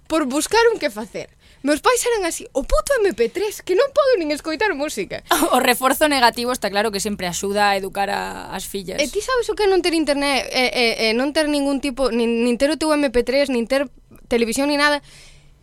por 0.06 0.26
buscar 0.26 0.62
un 0.72 0.78
que 0.78 0.90
facer 0.90 1.33
meus 1.64 1.80
pais 1.80 2.04
eran 2.04 2.28
así, 2.28 2.44
o 2.52 2.60
puto 2.60 2.92
MP3, 3.00 3.64
que 3.64 3.72
non 3.72 3.88
podo 3.96 4.20
nin 4.20 4.28
escoitar 4.36 4.68
música. 4.76 5.24
O 5.56 5.64
reforzo 5.64 6.12
negativo 6.12 6.52
está 6.52 6.68
claro 6.68 6.92
que 6.92 7.00
sempre 7.00 7.24
axuda 7.24 7.72
a 7.72 7.76
educar 7.80 8.12
a, 8.12 8.52
as 8.52 8.68
fillas. 8.68 9.00
E 9.00 9.08
ti 9.08 9.24
sabes 9.24 9.48
o 9.48 9.56
que 9.56 9.64
non 9.64 9.80
ter 9.80 9.96
internet, 9.96 10.44
e, 10.52 10.64
e, 10.68 10.86
e 11.08 11.16
non 11.16 11.32
ter 11.32 11.48
ningún 11.48 11.80
tipo, 11.80 12.12
nin, 12.12 12.44
nin 12.44 12.60
ter 12.60 12.68
o 12.68 12.76
teu 12.76 12.92
MP3, 12.92 13.48
nin 13.48 13.64
ter 13.64 13.88
televisión, 14.28 14.68
ni 14.68 14.76
nada. 14.76 15.00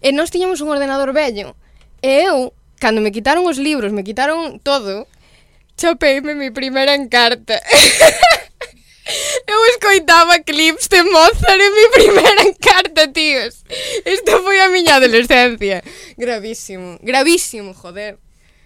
E 0.01 0.09
nós 0.09 0.33
tiñamos 0.33 0.65
un 0.65 0.73
ordenador 0.73 1.13
vello. 1.13 1.53
E 2.01 2.25
eu, 2.25 2.49
cando 2.81 2.97
me 2.97 3.13
quitaron 3.13 3.45
os 3.45 3.61
libros, 3.61 3.93
me 3.93 4.01
quitaron 4.01 4.57
todo, 4.57 5.05
chapeime 5.77 6.33
mi 6.33 6.49
primeira 6.49 6.97
encarta. 6.97 7.61
Eu 9.47 9.59
escoitaba 9.73 10.39
clips 10.43 10.89
de 10.89 11.03
Mozart 11.03 11.59
en 11.59 11.71
mi 11.73 11.85
primeira 11.97 12.45
carta, 12.59 13.11
tíos. 13.11 13.63
Isto 14.05 14.43
foi 14.43 14.59
a 14.61 14.69
miña 14.69 14.95
adolescencia. 14.97 15.83
Gravísimo, 16.17 16.99
gravísimo, 17.01 17.73
joder. 17.73 18.17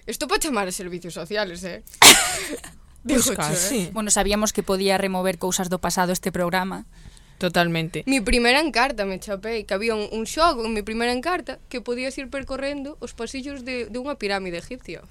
Isto 0.06 0.28
para 0.28 0.40
chamar 0.40 0.68
a 0.68 0.74
servicios 0.74 1.14
sociales, 1.14 1.64
eh? 1.64 1.84
Pois 3.06 3.24
Digo 3.24 3.36
pues 3.36 3.38
casi. 3.38 3.78
Eh? 3.78 3.90
Bueno, 3.94 4.10
sabíamos 4.10 4.52
que 4.52 4.64
podía 4.64 4.98
remover 4.98 5.38
cousas 5.38 5.70
do 5.70 5.78
pasado 5.78 6.10
este 6.10 6.34
programa. 6.34 6.90
Totalmente. 7.38 8.02
Mi 8.08 8.18
primeira 8.18 8.60
encarta 8.60 9.06
me 9.06 9.20
chapei, 9.20 9.66
que 9.66 9.74
había 9.78 9.94
un, 9.94 10.10
un 10.10 10.26
xogo 10.26 10.66
en 10.66 10.74
mi 10.74 10.82
primeira 10.82 11.14
encarta 11.14 11.60
que 11.70 11.82
podías 11.82 12.18
ir 12.18 12.34
percorrendo 12.34 12.98
os 12.98 13.14
pasillos 13.14 13.62
de, 13.62 13.86
de 13.86 13.98
unha 14.02 14.18
pirámide 14.18 14.58
egipcia. 14.58 15.06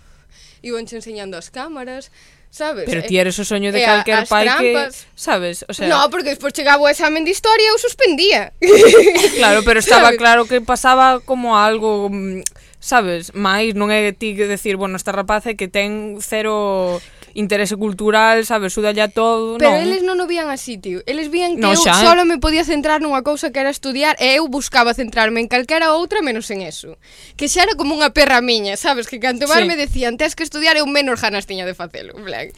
Ibanche 0.64 0.98
enseñando 0.98 1.38
as 1.38 1.54
cámaras, 1.54 2.10
sabes? 2.54 2.84
Pero 2.86 3.00
eh, 3.02 3.06
ti 3.10 3.18
eres 3.18 3.34
o 3.42 3.44
soño 3.44 3.74
de 3.74 3.82
eh, 3.82 3.84
calquer 3.84 4.30
pai 4.30 4.46
trampas. 4.46 4.62
que, 4.62 5.10
sabes, 5.18 5.66
o 5.66 5.74
sea... 5.74 5.90
No, 5.90 6.06
porque 6.08 6.30
despois 6.30 6.54
chegaba 6.54 6.78
o 6.78 6.88
examen 6.88 7.26
de 7.26 7.34
historia 7.34 7.66
e 7.66 7.72
eu 7.74 7.78
suspendía. 7.82 8.54
Claro, 9.34 9.66
pero 9.66 9.82
estaba 9.82 10.14
¿sabes? 10.14 10.18
claro 10.22 10.46
que 10.46 10.62
pasaba 10.62 11.18
como 11.18 11.58
algo, 11.58 12.08
mm, 12.14 12.46
sabes, 12.78 13.34
máis 13.34 13.74
non 13.74 13.90
é 13.90 14.14
ti 14.14 14.38
que 14.38 14.46
decir, 14.46 14.78
bueno, 14.78 14.94
esta 14.94 15.10
rapaza 15.10 15.58
que 15.58 15.66
ten 15.66 16.22
cero 16.22 17.02
interese 17.34 17.76
cultural, 17.76 18.46
sabes, 18.46 18.72
suda 18.72 18.92
ya 18.92 19.08
todo, 19.08 19.58
Pero 19.58 19.74
non. 19.74 19.82
eles 19.82 20.00
non 20.06 20.22
o 20.22 20.26
vían 20.30 20.48
así, 20.48 20.78
tío. 20.78 21.02
Eles 21.04 21.28
vían 21.28 21.58
que 21.58 21.66
no, 21.66 21.74
xa, 21.74 21.90
eu 21.90 21.98
eh? 21.98 22.04
solo 22.06 22.22
me 22.24 22.38
podía 22.38 22.62
centrar 22.62 23.02
nunha 23.02 23.26
cousa 23.26 23.50
que 23.50 23.58
era 23.58 23.74
estudiar 23.74 24.14
e 24.22 24.38
eu 24.38 24.46
buscaba 24.46 24.94
centrarme 24.94 25.42
en 25.42 25.50
calquera 25.50 25.92
outra 25.92 26.22
menos 26.22 26.48
en 26.54 26.62
eso. 26.62 26.96
Que 27.34 27.50
xa 27.50 27.66
era 27.66 27.74
como 27.74 27.92
unha 27.98 28.14
perra 28.14 28.38
miña, 28.38 28.78
sabes, 28.78 29.10
que 29.10 29.18
canto 29.18 29.50
sí. 29.50 29.66
me 29.66 29.74
decían, 29.74 30.16
tes 30.16 30.38
que 30.38 30.46
estudiar 30.46 30.78
eu 30.78 30.86
menos 30.86 31.20
ganas 31.20 31.44
tiña 31.44 31.66
de 31.66 31.74
facelo, 31.74 32.14
en 32.16 32.24
plan 32.24 32.48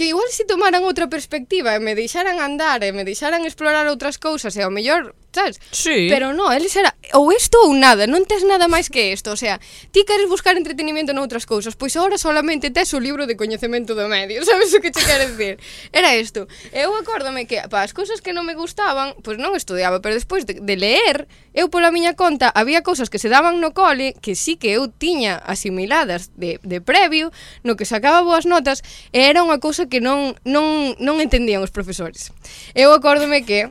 que 0.00 0.06
igual 0.06 0.24
se 0.30 0.36
si 0.36 0.44
tomaran 0.48 0.80
outra 0.88 1.12
perspectiva 1.12 1.76
e 1.76 1.78
me 1.84 1.92
deixaran 1.92 2.40
andar 2.40 2.80
e 2.80 2.88
me 2.88 3.04
deixaran 3.04 3.44
explorar 3.44 3.84
outras 3.84 4.16
cousas 4.16 4.56
e 4.56 4.64
ao 4.64 4.72
mellor, 4.72 5.12
sabes? 5.28 5.60
Sí. 5.76 6.08
Pero 6.08 6.32
no, 6.32 6.48
eles 6.48 6.72
era 6.72 6.96
ou 7.12 7.28
isto 7.36 7.60
ou 7.60 7.76
nada, 7.76 8.06
non 8.06 8.24
tes 8.24 8.40
nada 8.46 8.64
máis 8.64 8.88
que 8.88 9.12
isto, 9.12 9.28
o 9.28 9.36
sea, 9.36 9.60
ti 9.92 10.08
queres 10.08 10.24
buscar 10.24 10.56
entretenimento 10.56 11.12
noutras 11.12 11.44
cousas, 11.44 11.76
pois 11.76 11.92
agora 12.00 12.16
solamente 12.16 12.72
tes 12.72 12.96
o 12.96 13.02
libro 13.02 13.28
de 13.28 13.36
coñecemento 13.36 13.92
do 13.92 14.08
medio, 14.08 14.40
sabes 14.48 14.72
o 14.72 14.80
que 14.80 14.88
che 14.88 15.04
quero 15.04 15.28
dicir? 15.28 15.60
Era 15.92 16.16
isto. 16.16 16.48
Eu 16.72 16.96
acórdome 16.96 17.44
que 17.44 17.60
pa 17.68 17.84
as 17.84 17.92
cousas 17.92 18.24
que 18.24 18.32
non 18.32 18.48
me 18.48 18.56
gustaban, 18.56 19.12
pois 19.20 19.36
non 19.36 19.52
estudiaba, 19.52 20.00
pero 20.00 20.16
despois 20.16 20.48
de, 20.48 20.64
de 20.64 20.76
ler, 20.80 21.28
eu 21.52 21.68
pola 21.68 21.92
miña 21.92 22.14
conta 22.16 22.48
había 22.48 22.80
cousas 22.80 23.12
que 23.12 23.20
se 23.20 23.28
daban 23.28 23.60
no 23.60 23.76
cole 23.76 24.14
que 24.22 24.38
sí 24.38 24.54
que 24.56 24.72
eu 24.72 24.88
tiña 24.88 25.36
asimiladas 25.44 26.30
de, 26.40 26.62
de 26.64 26.80
previo, 26.80 27.34
no 27.66 27.74
que 27.74 27.84
sacaba 27.84 28.24
boas 28.24 28.46
notas, 28.46 28.86
e 29.10 29.26
era 29.26 29.42
unha 29.42 29.58
cousa 29.58 29.89
que 29.90 30.00
non, 30.00 30.38
non, 30.46 30.94
non 31.02 31.18
entendían 31.18 31.60
os 31.60 31.74
profesores. 31.74 32.30
Eu 32.72 32.94
acórdome 32.94 33.42
que 33.42 33.68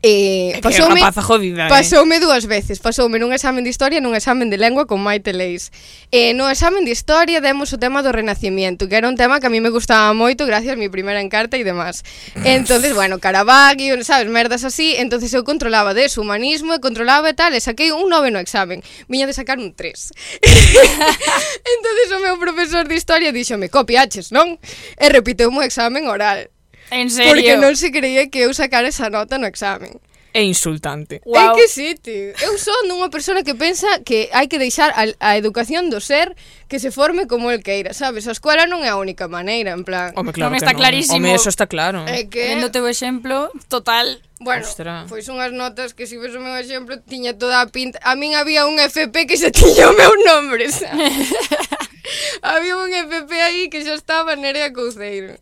Eh, 0.00 0.60
pasoume, 0.62 1.00
jodida, 1.02 1.66
eh? 1.66 1.68
pasoume 1.68 2.20
dúas 2.20 2.46
veces. 2.46 2.78
Pasoume 2.78 3.18
nun 3.18 3.34
examen 3.34 3.66
de 3.66 3.70
historia 3.74 3.98
e 3.98 4.04
nun 4.04 4.14
examen 4.14 4.46
de 4.46 4.54
lengua 4.54 4.86
con 4.86 5.02
Maite 5.02 5.34
Leis. 5.34 5.74
Eh, 6.14 6.38
No 6.38 6.46
examen 6.46 6.86
de 6.86 6.94
historia 6.94 7.42
demos 7.42 7.74
o 7.74 7.82
tema 7.82 8.06
do 8.06 8.14
renacimiento 8.14 8.86
Que 8.86 8.94
era 8.94 9.10
un 9.10 9.18
tema 9.18 9.42
que 9.42 9.50
a 9.50 9.52
mí 9.52 9.58
me 9.58 9.74
gustaba 9.74 10.14
moito 10.14 10.46
Gracias 10.46 10.74
a 10.74 10.78
mi 10.78 10.86
primeira 10.86 11.18
encarta 11.18 11.58
e 11.58 11.66
demás. 11.66 12.06
Entonces 12.46 12.94
bueno, 12.94 13.18
Caravaggio, 13.18 13.98
sabes, 14.06 14.30
merdas 14.30 14.62
así 14.62 14.94
entonces 14.94 15.34
eu 15.34 15.42
controlaba 15.42 15.98
de 15.98 16.06
humanismo 16.14 16.74
E 16.74 16.80
controlaba 16.80 17.26
e 17.30 17.34
tal, 17.34 17.58
e 17.58 17.60
saquei 17.60 17.90
un 17.90 18.06
9 18.06 18.30
no 18.30 18.38
examen. 18.38 18.86
Viña 19.10 19.26
de 19.26 19.34
sacar 19.34 19.58
un 19.58 19.74
3 19.74 20.14
entonces 21.74 22.06
o 22.14 22.22
meu 22.22 22.38
profesor 22.38 22.86
de 22.86 22.94
historia 22.94 23.34
Dixome, 23.34 23.66
copiaches, 23.66 24.30
non? 24.30 24.62
E 24.94 25.06
repiteu 25.10 25.50
o 25.50 25.62
examen 25.66 26.06
oral. 26.06 26.46
En 26.90 27.10
serio? 27.10 27.32
Porque 27.32 27.56
non 27.56 27.74
se 27.76 27.92
creía 27.92 28.28
que 28.32 28.46
eu 28.46 28.52
sacar 28.56 28.84
esa 28.84 29.12
nota 29.12 29.36
no 29.36 29.48
examen. 29.48 30.00
É 30.34 30.42
insultante. 30.42 31.20
Wow. 31.24 31.36
É 31.36 31.54
que 31.56 31.68
sí, 31.68 31.96
tío. 31.96 32.36
Eu 32.38 32.54
son 32.60 32.86
unha 32.92 33.08
persona 33.08 33.40
que 33.42 33.56
pensa 33.56 33.88
que 34.04 34.28
hai 34.36 34.46
que 34.46 34.60
deixar 34.60 34.92
a, 34.92 35.08
a 35.18 35.30
educación 35.40 35.88
do 35.88 36.04
ser 36.04 36.36
que 36.68 36.76
se 36.76 36.92
forme 36.92 37.26
como 37.26 37.50
el 37.50 37.64
queira, 37.64 37.96
sabes? 37.96 38.28
A 38.28 38.36
escola 38.36 38.68
non 38.68 38.84
é 38.84 38.92
a 38.92 39.00
única 39.00 39.24
maneira, 39.24 39.72
en 39.72 39.88
plan... 39.88 40.12
Home, 40.14 40.36
claro 40.36 40.52
non 40.52 40.60
está 40.60 40.76
non. 40.76 40.80
clarísimo. 40.84 41.16
Home, 41.16 41.32
eso 41.32 41.48
está 41.48 41.64
claro. 41.64 42.04
É 42.04 42.28
que... 42.28 42.54
Vendo 42.54 42.68
teu 42.68 42.84
exemplo, 42.86 43.48
total... 43.72 44.20
Bueno, 44.38 44.62
Ostra. 44.62 45.02
pois 45.10 45.26
unhas 45.26 45.50
notas 45.50 45.96
que 45.96 46.06
se 46.06 46.14
si 46.14 46.22
ves 46.22 46.30
o 46.36 46.44
meu 46.44 46.54
exemplo 46.54 47.00
tiña 47.02 47.34
toda 47.34 47.58
a 47.58 47.66
pinta... 47.66 47.98
A 48.06 48.14
min 48.14 48.38
había 48.38 48.68
un 48.68 48.78
FP 48.78 49.26
que 49.26 49.40
se 49.40 49.50
tiña 49.58 49.90
o 49.90 49.96
meu 49.96 50.12
nome, 50.22 50.68
sabes? 50.70 51.34
había 52.46 52.76
un 52.76 52.92
FP 52.92 53.32
aí 53.32 53.62
que 53.72 53.82
xa 53.82 53.96
estaba 53.96 54.36
Nerea 54.36 54.70
Couceiro. 54.76 55.40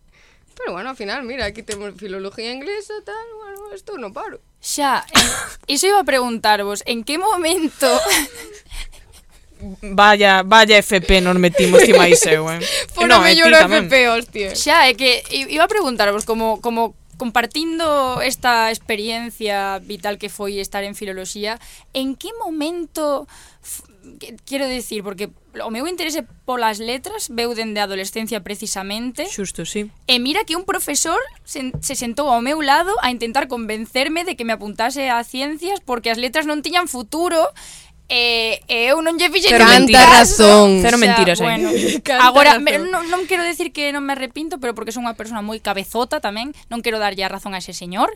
Pero 0.56 0.72
bueno, 0.72 0.88
ao 0.90 0.96
final, 0.96 1.22
mira, 1.22 1.44
aquí 1.44 1.62
temos 1.62 1.92
filología 2.00 2.50
inglesa, 2.50 2.94
tal, 3.04 3.26
bueno, 3.36 3.70
isto 3.76 4.00
non 4.00 4.16
paro. 4.16 4.40
Xa, 4.58 5.04
iso 5.68 5.86
iba 5.86 6.00
a 6.00 6.08
preguntarvos, 6.08 6.80
en 6.88 7.04
que 7.04 7.20
momento 7.20 7.86
Vaya, 9.80 10.42
vaya 10.44 10.78
FP 10.78 11.20
nos 11.20 11.36
metimos 11.36 11.80
ti 11.80 11.96
máis 11.96 12.20
eu, 12.28 12.44
eh. 12.52 12.60
Por 12.94 13.08
No, 13.08 13.20
no, 13.20 13.26
e 13.26 13.32
ti 13.32 13.40
mellor 13.40 13.56
tamén. 13.56 13.88
FP, 13.88 13.94
hostia. 14.12 14.48
Xa, 14.52 14.88
é 14.88 14.92
que 14.92 15.24
iba 15.32 15.64
a 15.64 15.70
preguntarvos 15.70 16.28
como 16.28 16.60
como 16.60 16.92
compartindo 17.16 18.20
esta 18.20 18.68
experiencia 18.68 19.80
vital 19.80 20.20
que 20.20 20.28
foi 20.28 20.60
estar 20.60 20.84
en 20.84 20.92
filoloxía, 20.92 21.56
en 21.96 22.12
que 22.12 22.28
momento 22.36 23.24
quero 24.44 24.68
decir, 24.68 25.00
porque 25.02 25.32
o 25.64 25.70
meu 25.70 25.86
interese 25.86 26.26
polas 26.44 26.78
letras 26.82 27.28
veu 27.32 27.54
dende 27.54 27.80
a 27.80 27.88
adolescencia 27.88 28.42
precisamente. 28.42 29.24
Xusto, 29.30 29.64
sí. 29.64 29.88
E 30.08 30.16
mira 30.18 30.44
que 30.44 30.56
un 30.58 30.68
profesor 30.68 31.18
se, 31.44 31.72
se 31.80 31.94
sentou 31.94 32.28
ao 32.28 32.44
meu 32.44 32.60
lado 32.60 32.92
a 33.00 33.08
intentar 33.14 33.48
convencerme 33.48 34.26
de 34.26 34.36
que 34.36 34.44
me 34.44 34.52
apuntase 34.52 35.08
a 35.08 35.22
ciencias 35.24 35.80
porque 35.80 36.12
as 36.12 36.18
letras 36.18 36.44
non 36.44 36.60
tiñan 36.60 36.90
futuro 36.90 37.40
E, 38.06 38.62
e 38.70 38.86
eu 38.86 39.02
non 39.02 39.18
lle 39.18 39.26
fixen 39.34 39.50
Cero 39.50 39.66
mentiras, 39.66 40.06
razón. 40.06 40.78
Cero 40.78 40.94
mentiras 40.94 41.42
o 41.42 41.42
sea, 41.42 41.58
bueno, 41.58 41.74
Agora, 42.22 42.62
me, 42.62 42.78
non, 42.78 43.02
non 43.10 43.26
quero 43.26 43.42
decir 43.42 43.74
que 43.74 43.90
non 43.90 44.06
me 44.06 44.14
arrepinto 44.14 44.62
Pero 44.62 44.78
porque 44.78 44.94
son 44.94 45.10
unha 45.10 45.18
persona 45.18 45.42
moi 45.42 45.58
cabezota 45.58 46.22
tamén 46.22 46.54
Non 46.70 46.86
quero 46.86 47.02
darlle 47.02 47.26
a 47.26 47.32
razón 47.32 47.50
a 47.50 47.58
ese 47.58 47.74
señor 47.74 48.14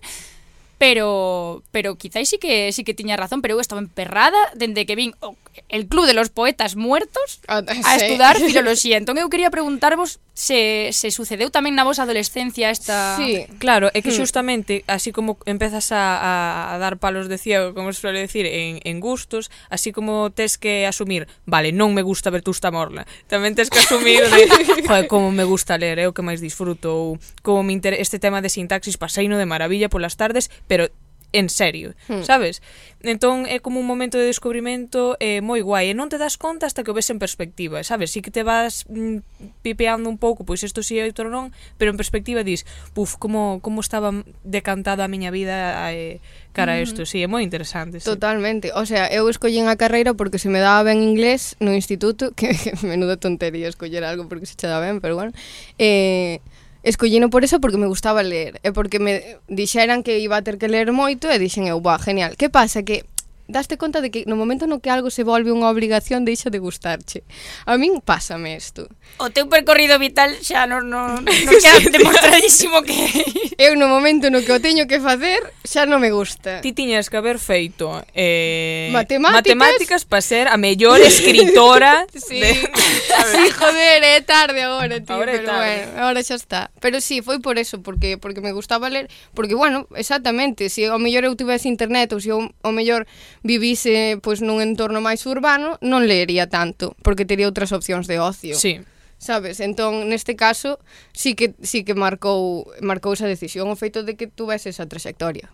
pero 0.80 1.62
pero 1.72 1.96
quizáis 1.96 2.30
sí 2.30 2.38
que 2.38 2.72
sí 2.72 2.84
que 2.84 2.94
tiña 2.94 3.20
razón, 3.20 3.44
pero 3.44 3.52
eu 3.52 3.60
estaba 3.60 3.84
emperrada 3.84 4.40
dende 4.56 4.88
que 4.88 4.96
vin 4.96 5.12
o, 5.20 5.36
el 5.68 5.84
Club 5.92 6.08
de 6.08 6.16
los 6.16 6.32
Poetas 6.32 6.72
Muertos 6.74 7.44
ah, 7.52 7.60
a 7.60 7.98
sí. 7.98 8.06
estudar 8.08 8.40
filoloxía. 8.48 8.96
Entón 8.96 9.20
eu 9.20 9.28
quería 9.28 9.52
preguntarvos 9.52 10.24
se, 10.40 10.88
se 10.96 11.12
sucedeu 11.12 11.52
tamén 11.52 11.76
na 11.76 11.84
vosa 11.84 12.08
adolescencia 12.08 12.72
esta... 12.72 13.20
Sí, 13.20 13.44
claro, 13.60 13.92
é 13.92 14.00
que 14.00 14.08
hmm. 14.08 14.20
xustamente, 14.24 14.72
así 14.88 15.12
como 15.12 15.36
empezas 15.44 15.92
a, 15.92 16.72
a 16.72 16.80
dar 16.80 16.96
palos 16.96 17.28
de 17.28 17.36
ciego, 17.36 17.76
como 17.76 17.92
se 17.92 18.00
suele 18.00 18.24
decir, 18.24 18.48
en, 18.48 18.80
en 18.80 19.04
gustos, 19.04 19.52
así 19.68 19.92
como 19.92 20.32
tes 20.32 20.56
que 20.56 20.88
asumir, 20.88 21.28
vale, 21.44 21.76
non 21.76 21.92
me 21.92 22.00
gusta 22.00 22.32
Bertusta 22.32 22.72
Morla, 22.72 23.04
tamén 23.28 23.52
tes 23.52 23.68
que 23.68 23.84
asumir 23.84 24.24
de, 24.32 24.48
joder, 24.88 25.04
como 25.12 25.28
me 25.28 25.44
gusta 25.44 25.76
ler, 25.76 26.00
é 26.00 26.08
o 26.08 26.16
que 26.16 26.24
máis 26.24 26.40
disfruto, 26.40 26.88
ou 26.88 27.08
como 27.44 27.60
me 27.60 27.76
inter... 27.76 27.92
este 28.00 28.16
tema 28.16 28.40
de 28.40 28.48
sintaxis 28.48 28.96
paseino 28.96 29.36
de 29.36 29.44
maravilla 29.44 29.92
polas 29.92 30.16
tardes, 30.16 30.48
pero 30.70 30.86
en 31.32 31.48
serio, 31.48 31.94
hmm. 32.08 32.22
sabes? 32.22 32.62
Entón 33.02 33.46
é 33.46 33.62
como 33.62 33.80
un 33.80 33.86
momento 33.86 34.18
de 34.18 34.26
descubrimento 34.26 35.16
eh, 35.22 35.40
moi 35.40 35.62
guai 35.62 35.88
e 35.90 35.94
non 35.94 36.10
te 36.10 36.18
das 36.18 36.36
conta 36.36 36.66
hasta 36.66 36.82
que 36.82 36.90
o 36.90 36.96
ves 36.96 37.08
en 37.08 37.22
perspectiva, 37.22 37.80
sabes? 37.86 38.10
Si 38.12 38.20
que 38.20 38.34
te 38.34 38.42
vas 38.42 38.84
mm, 38.90 39.62
pipeando 39.62 40.10
un 40.10 40.18
pouco, 40.18 40.42
pois 40.42 40.60
isto 40.66 40.82
si 40.82 40.98
é 40.98 41.06
outro 41.06 41.30
non, 41.30 41.54
pero 41.78 41.94
en 41.94 41.98
perspectiva 41.98 42.42
dis, 42.42 42.66
puf, 42.92 43.14
como, 43.16 43.62
como 43.62 43.78
estaba 43.78 44.10
decantada 44.42 45.06
a 45.06 45.10
miña 45.10 45.30
vida 45.30 45.78
eh, 45.94 46.18
cara 46.50 46.76
a 46.76 46.82
isto, 46.82 47.06
si, 47.06 47.22
sí, 47.22 47.24
é 47.24 47.28
moi 47.30 47.46
interesante. 47.46 48.02
Sí. 48.02 48.10
Totalmente, 48.10 48.74
o 48.74 48.82
sea, 48.82 49.06
eu 49.08 49.30
escollín 49.30 49.70
a 49.70 49.78
carreira 49.78 50.18
porque 50.18 50.42
se 50.42 50.50
me 50.50 50.58
daba 50.58 50.82
ben 50.82 50.98
inglés 50.98 51.54
no 51.62 51.70
instituto, 51.72 52.34
que, 52.34 52.52
que 52.58 52.74
menuda 52.82 53.16
tontería 53.16 53.70
escoller 53.70 54.02
algo 54.02 54.26
porque 54.26 54.50
se 54.50 54.58
che 54.58 54.66
daba 54.66 54.82
ben, 54.82 54.98
pero 54.98 55.14
bueno, 55.14 55.30
eh, 55.78 56.42
Escollino 56.82 57.28
por 57.28 57.44
eso 57.44 57.60
porque 57.60 57.76
me 57.76 57.86
gustaba 57.86 58.22
ler 58.22 58.60
e 58.64 58.72
porque 58.72 58.98
me 58.98 59.36
dixeran 59.48 60.02
que 60.02 60.18
iba 60.18 60.36
a 60.36 60.42
ter 60.42 60.56
que 60.56 60.68
ler 60.68 60.92
moito 60.92 61.28
e 61.28 61.36
dixen 61.36 61.68
eu, 61.68 61.80
"Buah, 61.80 62.00
genial". 62.00 62.36
Que 62.40 62.48
pasa 62.48 62.82
que 62.82 63.04
daste 63.50 63.76
conta 63.76 64.00
de 64.00 64.10
que 64.10 64.24
no 64.26 64.38
momento 64.38 64.66
no 64.66 64.80
que 64.80 64.90
algo 64.90 65.10
se 65.10 65.26
volve 65.26 65.50
unha 65.50 65.68
obligación 65.68 66.24
deixa 66.24 66.48
de 66.48 66.62
gustarche. 66.62 67.26
A 67.66 67.74
min 67.76 67.98
pásame 68.00 68.54
isto. 68.56 68.86
O 69.18 69.28
teu 69.28 69.50
percorrido 69.50 69.98
vital 69.98 70.32
xa 70.40 70.64
non 70.70 70.86
no, 70.88 71.18
no 71.18 71.30
queda 71.62 71.82
demostradísimo 71.90 72.82
que... 72.86 72.94
Eu 73.60 73.76
no 73.76 73.92
momento 73.92 74.32
no 74.32 74.40
que 74.40 74.56
o 74.56 74.60
teño 74.60 74.88
que 74.88 75.04
facer 75.04 75.44
xa 75.68 75.84
non 75.84 76.00
me 76.00 76.08
gusta. 76.08 76.64
Ti 76.64 76.72
tiñas 76.72 77.12
que 77.12 77.20
haber 77.20 77.36
feito 77.36 77.92
eh, 78.16 78.88
matemáticas, 78.88 79.36
matemáticas 79.36 80.00
para 80.08 80.24
ser 80.24 80.48
a 80.48 80.56
mellor 80.56 80.96
escritora. 81.04 82.08
sí. 82.16 82.40
De... 82.40 82.56
sí, 82.56 83.44
joder, 83.52 84.00
é 84.00 84.24
tarde 84.24 84.64
agora, 84.64 84.96
tío, 85.04 85.12
ahora 85.12 85.32
pero 85.36 85.44
tarde. 85.44 85.60
bueno, 85.60 86.00
agora 86.00 86.20
xa 86.24 86.40
está. 86.40 86.72
Pero 86.80 87.04
sí, 87.04 87.20
foi 87.20 87.44
por 87.44 87.60
eso, 87.60 87.84
porque 87.84 88.16
porque 88.16 88.40
me 88.40 88.56
gustaba 88.56 88.88
ler, 88.88 89.12
porque 89.36 89.52
bueno, 89.52 89.84
exactamente, 89.92 90.72
se 90.72 90.80
si 90.80 90.84
ao 90.88 90.96
mellor 90.96 91.28
eu 91.28 91.36
tivese 91.36 91.68
internet 91.68 92.16
ou 92.16 92.20
se 92.20 92.32
si 92.32 92.32
ao 92.32 92.72
mellor 92.72 93.04
vivise 93.42 94.20
pois 94.20 94.44
nun 94.44 94.60
entorno 94.60 95.00
máis 95.00 95.24
urbano, 95.24 95.80
non 95.80 96.04
leería 96.04 96.48
tanto, 96.48 96.96
porque 97.00 97.24
tería 97.24 97.48
outras 97.48 97.72
opcións 97.72 98.04
de 98.06 98.20
ocio. 98.20 98.54
Sí. 98.56 98.80
Sabes? 99.20 99.60
Entón, 99.60 100.08
neste 100.08 100.32
caso, 100.32 100.80
sí 101.12 101.36
que 101.36 101.52
sí 101.60 101.84
que 101.84 101.92
marcou 101.92 102.72
marcou 102.80 103.12
esa 103.12 103.28
decisión 103.28 103.68
o 103.68 103.76
feito 103.76 104.00
de 104.00 104.16
que 104.16 104.28
tuveses 104.28 104.76
esa 104.76 104.88
trayectoria. 104.88 105.52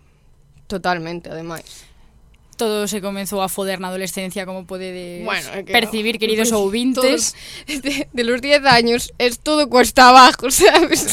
Totalmente, 0.71 1.31
ademais 1.31 1.83
todo 2.57 2.89
se 2.89 2.99
comezou 2.99 3.39
a 3.39 3.47
foder 3.47 3.79
na 3.79 3.93
adolescencia, 3.93 4.43
como 4.49 4.65
podedes 4.65 5.23
bueno, 5.23 5.47
que 5.63 5.71
percibir, 5.71 6.17
no. 6.17 6.19
queridos 6.19 6.51
ouvintes. 6.51 7.37
De, 7.67 8.09
de 8.11 8.23
los 8.23 8.41
10 8.41 8.65
años 8.65 9.13
es 9.21 9.39
todo 9.39 9.69
cuesta 9.69 10.09
abajo, 10.09 10.49
sabes? 10.51 11.05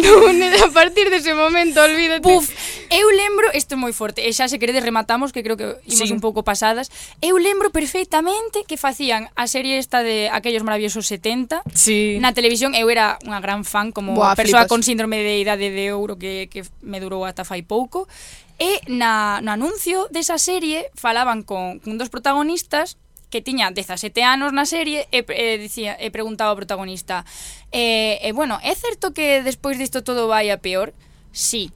non, 0.00 0.32
a 0.40 0.68
partir 0.72 1.10
dese 1.12 1.32
de 1.32 1.36
momento, 1.36 1.82
olvídate. 1.82 2.24
Puf, 2.24 2.48
eu 2.88 3.06
lembro, 3.10 3.52
isto 3.52 3.74
é 3.74 3.78
moi 3.78 3.92
forte, 3.92 4.24
e 4.24 4.32
xa 4.32 4.48
se 4.48 4.56
queredes 4.56 4.82
rematamos, 4.82 5.30
que 5.34 5.44
creo 5.44 5.56
que 5.58 5.76
imos 5.86 6.08
sí. 6.08 6.14
un 6.14 6.22
pouco 6.22 6.42
pasadas, 6.42 6.88
eu 7.20 7.36
lembro 7.36 7.70
perfectamente 7.70 8.64
que 8.64 8.80
facían 8.80 9.28
a 9.36 9.46
serie 9.46 9.76
esta 9.76 10.00
de 10.00 10.32
Aquellos 10.32 10.64
maravillosos 10.64 11.06
70 11.06 11.62
sí. 11.74 12.18
na 12.22 12.32
televisión, 12.32 12.72
eu 12.72 12.88
era 12.88 13.20
unha 13.26 13.42
gran 13.42 13.66
fan 13.66 13.92
como 13.92 14.16
Buah, 14.16 14.38
persoa 14.38 14.64
flipas. 14.64 14.70
con 14.70 14.80
síndrome 14.80 15.20
de 15.20 15.42
idade 15.42 15.68
de 15.68 15.92
ouro 15.92 16.16
que, 16.16 16.48
que 16.48 16.64
me 16.80 17.02
durou 17.02 17.26
ata 17.26 17.44
fai 17.44 17.62
pouco, 17.62 18.08
E 18.60 18.84
na, 18.92 19.40
no 19.40 19.56
anuncio 19.56 20.04
desa 20.12 20.36
serie 20.36 20.92
falaban 20.92 21.40
con, 21.48 21.80
con 21.80 21.96
dos 21.96 22.12
protagonistas 22.12 23.00
que 23.32 23.40
tiña 23.40 23.72
17 23.72 24.20
anos 24.20 24.52
na 24.52 24.68
serie 24.68 25.08
e, 25.08 25.24
e, 25.24 25.56
dicía, 25.56 25.96
e 25.96 26.12
preguntaba 26.12 26.52
ao 26.52 26.60
protagonista 26.60 27.24
e, 27.72 28.20
e 28.20 28.30
bueno, 28.36 28.60
é 28.60 28.76
certo 28.76 29.16
que 29.16 29.40
despois 29.40 29.80
disto 29.80 30.04
todo 30.04 30.28
vai 30.28 30.52
a 30.52 30.60
peor? 30.60 30.92
Sí, 31.32 31.72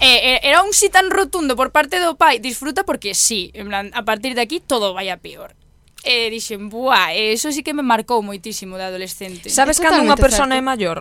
eh, 0.00 0.40
era 0.42 0.62
un 0.62 0.72
sí 0.72 0.88
tan 0.88 1.10
rotundo 1.10 1.56
por 1.56 1.76
parte 1.76 2.00
do 2.00 2.16
pai, 2.16 2.38
disfruta 2.38 2.88
porque 2.88 3.12
sí, 3.12 3.50
en 3.52 3.68
plan, 3.68 3.90
a 3.92 4.04
partir 4.08 4.34
de 4.34 4.40
aquí 4.40 4.64
todo 4.64 4.94
vai 4.94 5.10
a 5.10 5.18
peor. 5.18 5.52
E 6.04 6.28
eh, 6.28 6.30
dixen, 6.30 6.68
buah, 6.68 7.16
eso 7.16 7.52
sí 7.52 7.64
que 7.64 7.72
me 7.72 7.80
marcou 7.80 8.20
moitísimo 8.20 8.76
de 8.76 8.84
adolescente. 8.84 9.48
Sabes 9.48 9.80
cando 9.80 10.04
unha 10.04 10.20
persona 10.20 10.56
certo. 10.56 10.60
é 10.60 10.68
maior? 10.72 10.98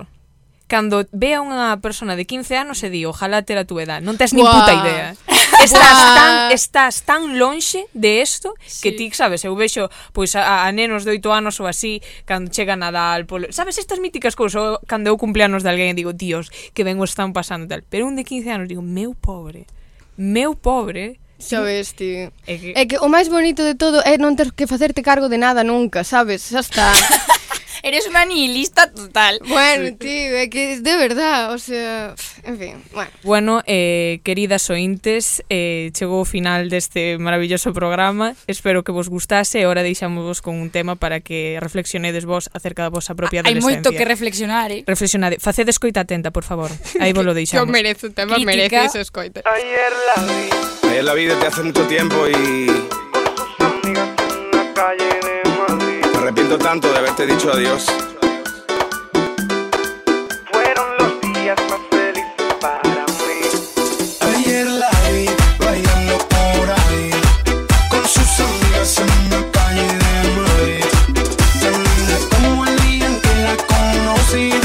cando 0.67 1.05
ve 1.11 1.35
a 1.35 1.41
unha 1.43 1.77
persona 1.83 2.15
de 2.15 2.25
15 2.25 2.55
anos 2.57 2.81
e 2.81 2.89
di, 2.89 3.05
ojalá 3.05 3.43
ter 3.43 3.59
a 3.59 3.65
tu 3.67 3.77
edad, 3.77 4.01
non 4.01 4.15
tes 4.17 4.31
nin 4.33 4.45
Buah. 4.45 4.55
puta 4.55 4.73
idea. 4.73 5.07
Estás 5.63 5.95
Buah. 5.95 6.17
tan, 6.17 6.33
estás 6.51 6.95
tan 7.07 7.21
lonxe 7.39 7.87
de 7.93 8.19
isto 8.19 8.51
sí. 8.65 8.83
que 8.83 8.91
ti, 8.91 9.07
sabes, 9.15 9.45
eu 9.47 9.55
vexo 9.55 9.87
pois 10.11 10.35
a, 10.35 10.67
a 10.67 10.71
nenos 10.75 11.05
de 11.07 11.15
8 11.15 11.23
anos 11.31 11.55
ou 11.63 11.69
así 11.69 12.03
cando 12.27 12.51
chega 12.51 12.75
Nadal, 12.75 13.23
polo. 13.23 13.47
Sabes 13.53 13.79
estas 13.79 14.03
míticas 14.03 14.35
cousas 14.35 14.81
cando 14.89 15.07
eu 15.07 15.15
cumpleanos 15.15 15.63
de 15.63 15.69
alguén 15.71 15.95
digo, 15.95 16.11
tíos, 16.11 16.51
que 16.75 16.83
ben 16.83 16.99
o 16.99 17.07
están 17.07 17.31
pasando 17.31 17.69
tal. 17.69 17.85
Pero 17.87 18.09
un 18.09 18.19
de 18.19 18.27
15 18.27 18.49
anos 18.51 18.67
digo, 18.67 18.83
meu 18.83 19.15
pobre, 19.15 19.69
meu 20.17 20.57
pobre, 20.57 21.21
Sabes, 21.43 21.91
ti. 21.93 22.31
É 22.47 22.55
que... 22.55 22.71
é 22.71 22.85
que 22.87 22.97
o 23.03 23.11
máis 23.11 23.27
bonito 23.27 23.67
de 23.67 23.75
todo 23.75 23.99
é 24.07 24.15
non 24.15 24.39
ter 24.39 24.55
que 24.55 24.63
facerte 24.63 25.03
cargo 25.03 25.27
de 25.27 25.35
nada 25.35 25.59
nunca, 25.59 26.07
sabes? 26.07 26.47
Xa 26.47 26.63
está. 26.63 26.87
Eres 27.83 28.07
una 28.07 28.23
nihilista 28.23 28.89
total. 28.93 29.41
Bueno, 29.45 29.97
tío, 29.99 30.39
é 30.39 30.47
que 30.47 30.79
de 30.79 30.95
verdad, 30.95 31.51
o 31.51 31.59
sea, 31.59 32.15
en 32.47 32.57
fin, 32.57 32.75
bueno. 32.93 33.11
Bueno, 33.23 33.61
eh, 33.67 34.21
queridas 34.23 34.69
ointes, 34.69 35.43
eh, 35.51 35.91
chegou 35.91 36.23
o 36.23 36.25
final 36.25 36.71
deste 36.71 37.19
maravilloso 37.19 37.75
programa. 37.75 38.39
Espero 38.47 38.87
que 38.87 38.95
vos 38.95 39.11
gustase 39.11 39.59
e 39.59 39.67
ora 39.67 39.83
deixámosvos 39.83 40.39
con 40.39 40.63
un 40.63 40.71
tema 40.71 40.95
para 40.95 41.19
que 41.19 41.59
reflexionedes 41.59 42.23
vos 42.23 42.47
acerca 42.55 42.87
da 42.87 42.89
vosa 42.89 43.19
propia 43.19 43.43
Hai 43.43 43.51
adolescencia. 43.51 43.67
Hai 43.67 43.83
moito 43.83 43.91
que 43.91 44.07
reflexionar, 44.07 44.71
eh? 44.71 44.87
Reflexionade. 44.87 45.43
Faced 45.43 45.67
escoita 45.67 46.07
atenta, 46.07 46.31
por 46.31 46.47
favor. 46.47 46.71
Aí 47.03 47.11
vos 47.11 47.27
lo 47.27 47.35
deixamos. 47.35 47.67
Yo 47.67 47.67
merezo, 47.67 48.07
o 48.07 48.15
tema 48.15 48.39
Crítica. 48.39 48.79
merece 48.79 48.95
ese 48.95 49.03
escoita. 49.03 49.43
Ayer 49.43 49.91
la 50.07 50.15
vi. 50.23 50.43
Ayer 50.87 51.03
la 51.03 51.13
vi 51.19 51.25
desde 51.27 51.51
hace 51.51 51.61
mucho 51.67 51.83
tiempo 51.91 52.15
y... 52.31 52.71
Con 53.43 53.51
sus 53.51 53.83
amigas 53.83 54.12
arrepiento 56.33 56.57
tanto 56.57 56.91
de 56.91 56.97
haberte 56.97 57.27
dicho 57.27 57.51
adiós. 57.53 57.85
Fueron 60.51 60.97
los 60.97 61.21
días 61.33 61.57
más 61.69 61.79
felices 61.91 62.55
para 62.59 63.05
mí. 63.05 63.39
Ayer 64.21 64.65
la 64.65 64.89
vi 65.11 65.29
bailando 65.59 66.17
por 66.17 66.71
ahí 66.71 67.11
con 67.87 68.03
sus 68.07 68.39
amigas 68.39 68.97
en 68.97 69.11
una 69.27 69.51
calle 69.51 69.85
de 69.85 70.23
Madrid. 70.41 70.85
Tan 71.61 71.83
linda 71.83 72.17
como 72.35 72.65
el 72.65 72.79
día 72.81 73.05
en 73.05 73.21
que 73.21 73.35
la 73.35 73.55
conocí. 73.67 74.62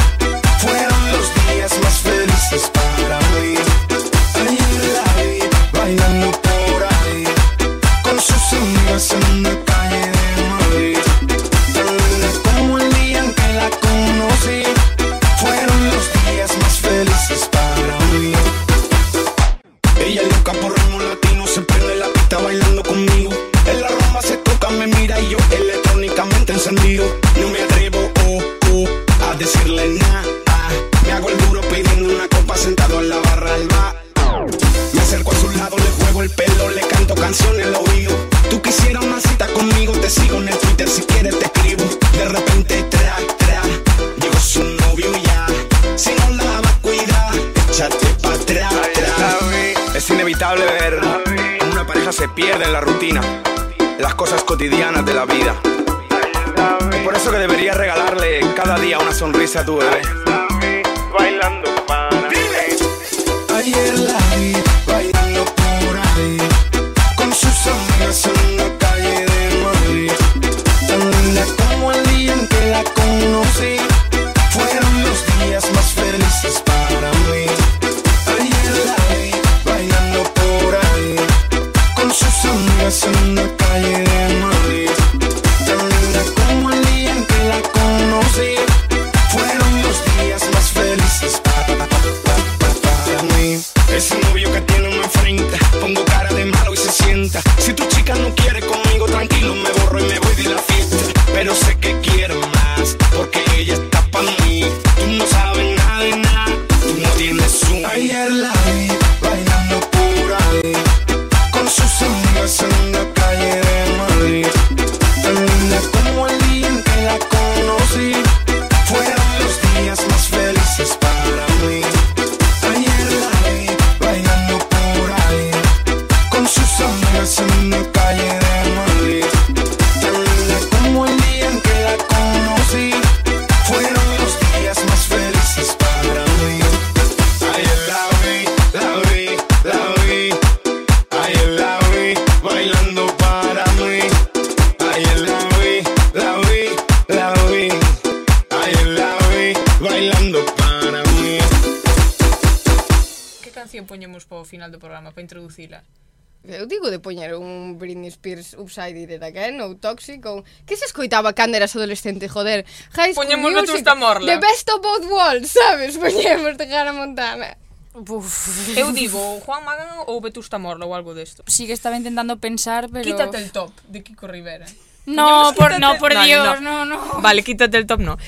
pois 158.54 158.62
Upside 158.62 159.14
It 159.14 159.22
again 159.22 159.60
ou 159.60 159.74
Toxic 159.74 160.24
ou 160.26 160.44
que 160.66 160.76
se 160.76 160.84
escoitaba 160.86 161.32
cando 161.32 161.56
eras 161.56 161.74
adolescente, 161.74 162.28
joder. 162.28 162.64
High 162.92 163.12
School 163.14 163.26
Poñemos 163.26 163.52
Music, 163.52 163.84
Morla. 163.96 164.26
The 164.26 164.38
Best 164.38 164.68
of 164.70 164.80
Both 164.80 165.04
Worlds, 165.10 165.50
sabes? 165.50 165.96
Poñemos 166.02 166.56
de 166.56 166.64
Hannah 166.64 166.92
Montana. 166.92 167.56
Uf. 167.94 168.76
Eu 168.76 168.92
digo, 168.92 169.40
Juan 169.40 169.64
Magán 169.64 170.04
ou 170.06 170.20
Vetusta 170.20 170.58
Morla 170.58 170.86
ou 170.86 170.94
algo 170.94 171.14
desto. 171.14 171.42
Sí 171.48 171.66
que 171.66 171.72
estaba 171.72 171.96
intentando 171.96 172.38
pensar, 172.38 172.88
pero... 172.92 173.04
Quítate 173.04 173.38
el 173.38 173.50
top 173.50 173.72
de 173.88 174.02
Kiko 174.02 174.26
Rivera. 174.26 174.66
No, 175.06 175.52
por, 175.56 175.72
quítate... 175.72 175.80
no, 175.80 175.98
por 175.98 176.12
Dios, 176.22 176.60
no. 176.60 176.84
no, 176.84 176.96
no. 176.96 177.20
Vale, 177.20 177.42
quítate 177.42 177.76
el 177.76 177.86
top, 177.86 178.00
no. 178.00 178.18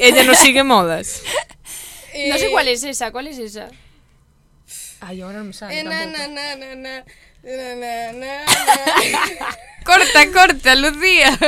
Ella 0.00 0.24
no 0.24 0.34
sigue 0.34 0.64
modas. 0.64 1.22
Eh... 2.12 2.28
No 2.30 2.38
sé 2.38 2.50
cuál 2.50 2.68
es 2.68 2.82
esa, 2.82 3.12
¿cuál 3.12 3.26
es 3.28 3.38
esa? 3.38 3.68
Ay, 5.00 5.20
ahora 5.20 5.38
no 5.38 5.44
me 5.44 5.52
sale 5.52 5.80
eh, 5.80 5.84
na, 5.84 6.06
na, 6.06 6.26
na, 6.28 6.56
na, 6.56 6.74
na. 6.74 7.04
corta, 9.84 10.30
corta, 10.32 10.74
Lucía. 10.74 11.38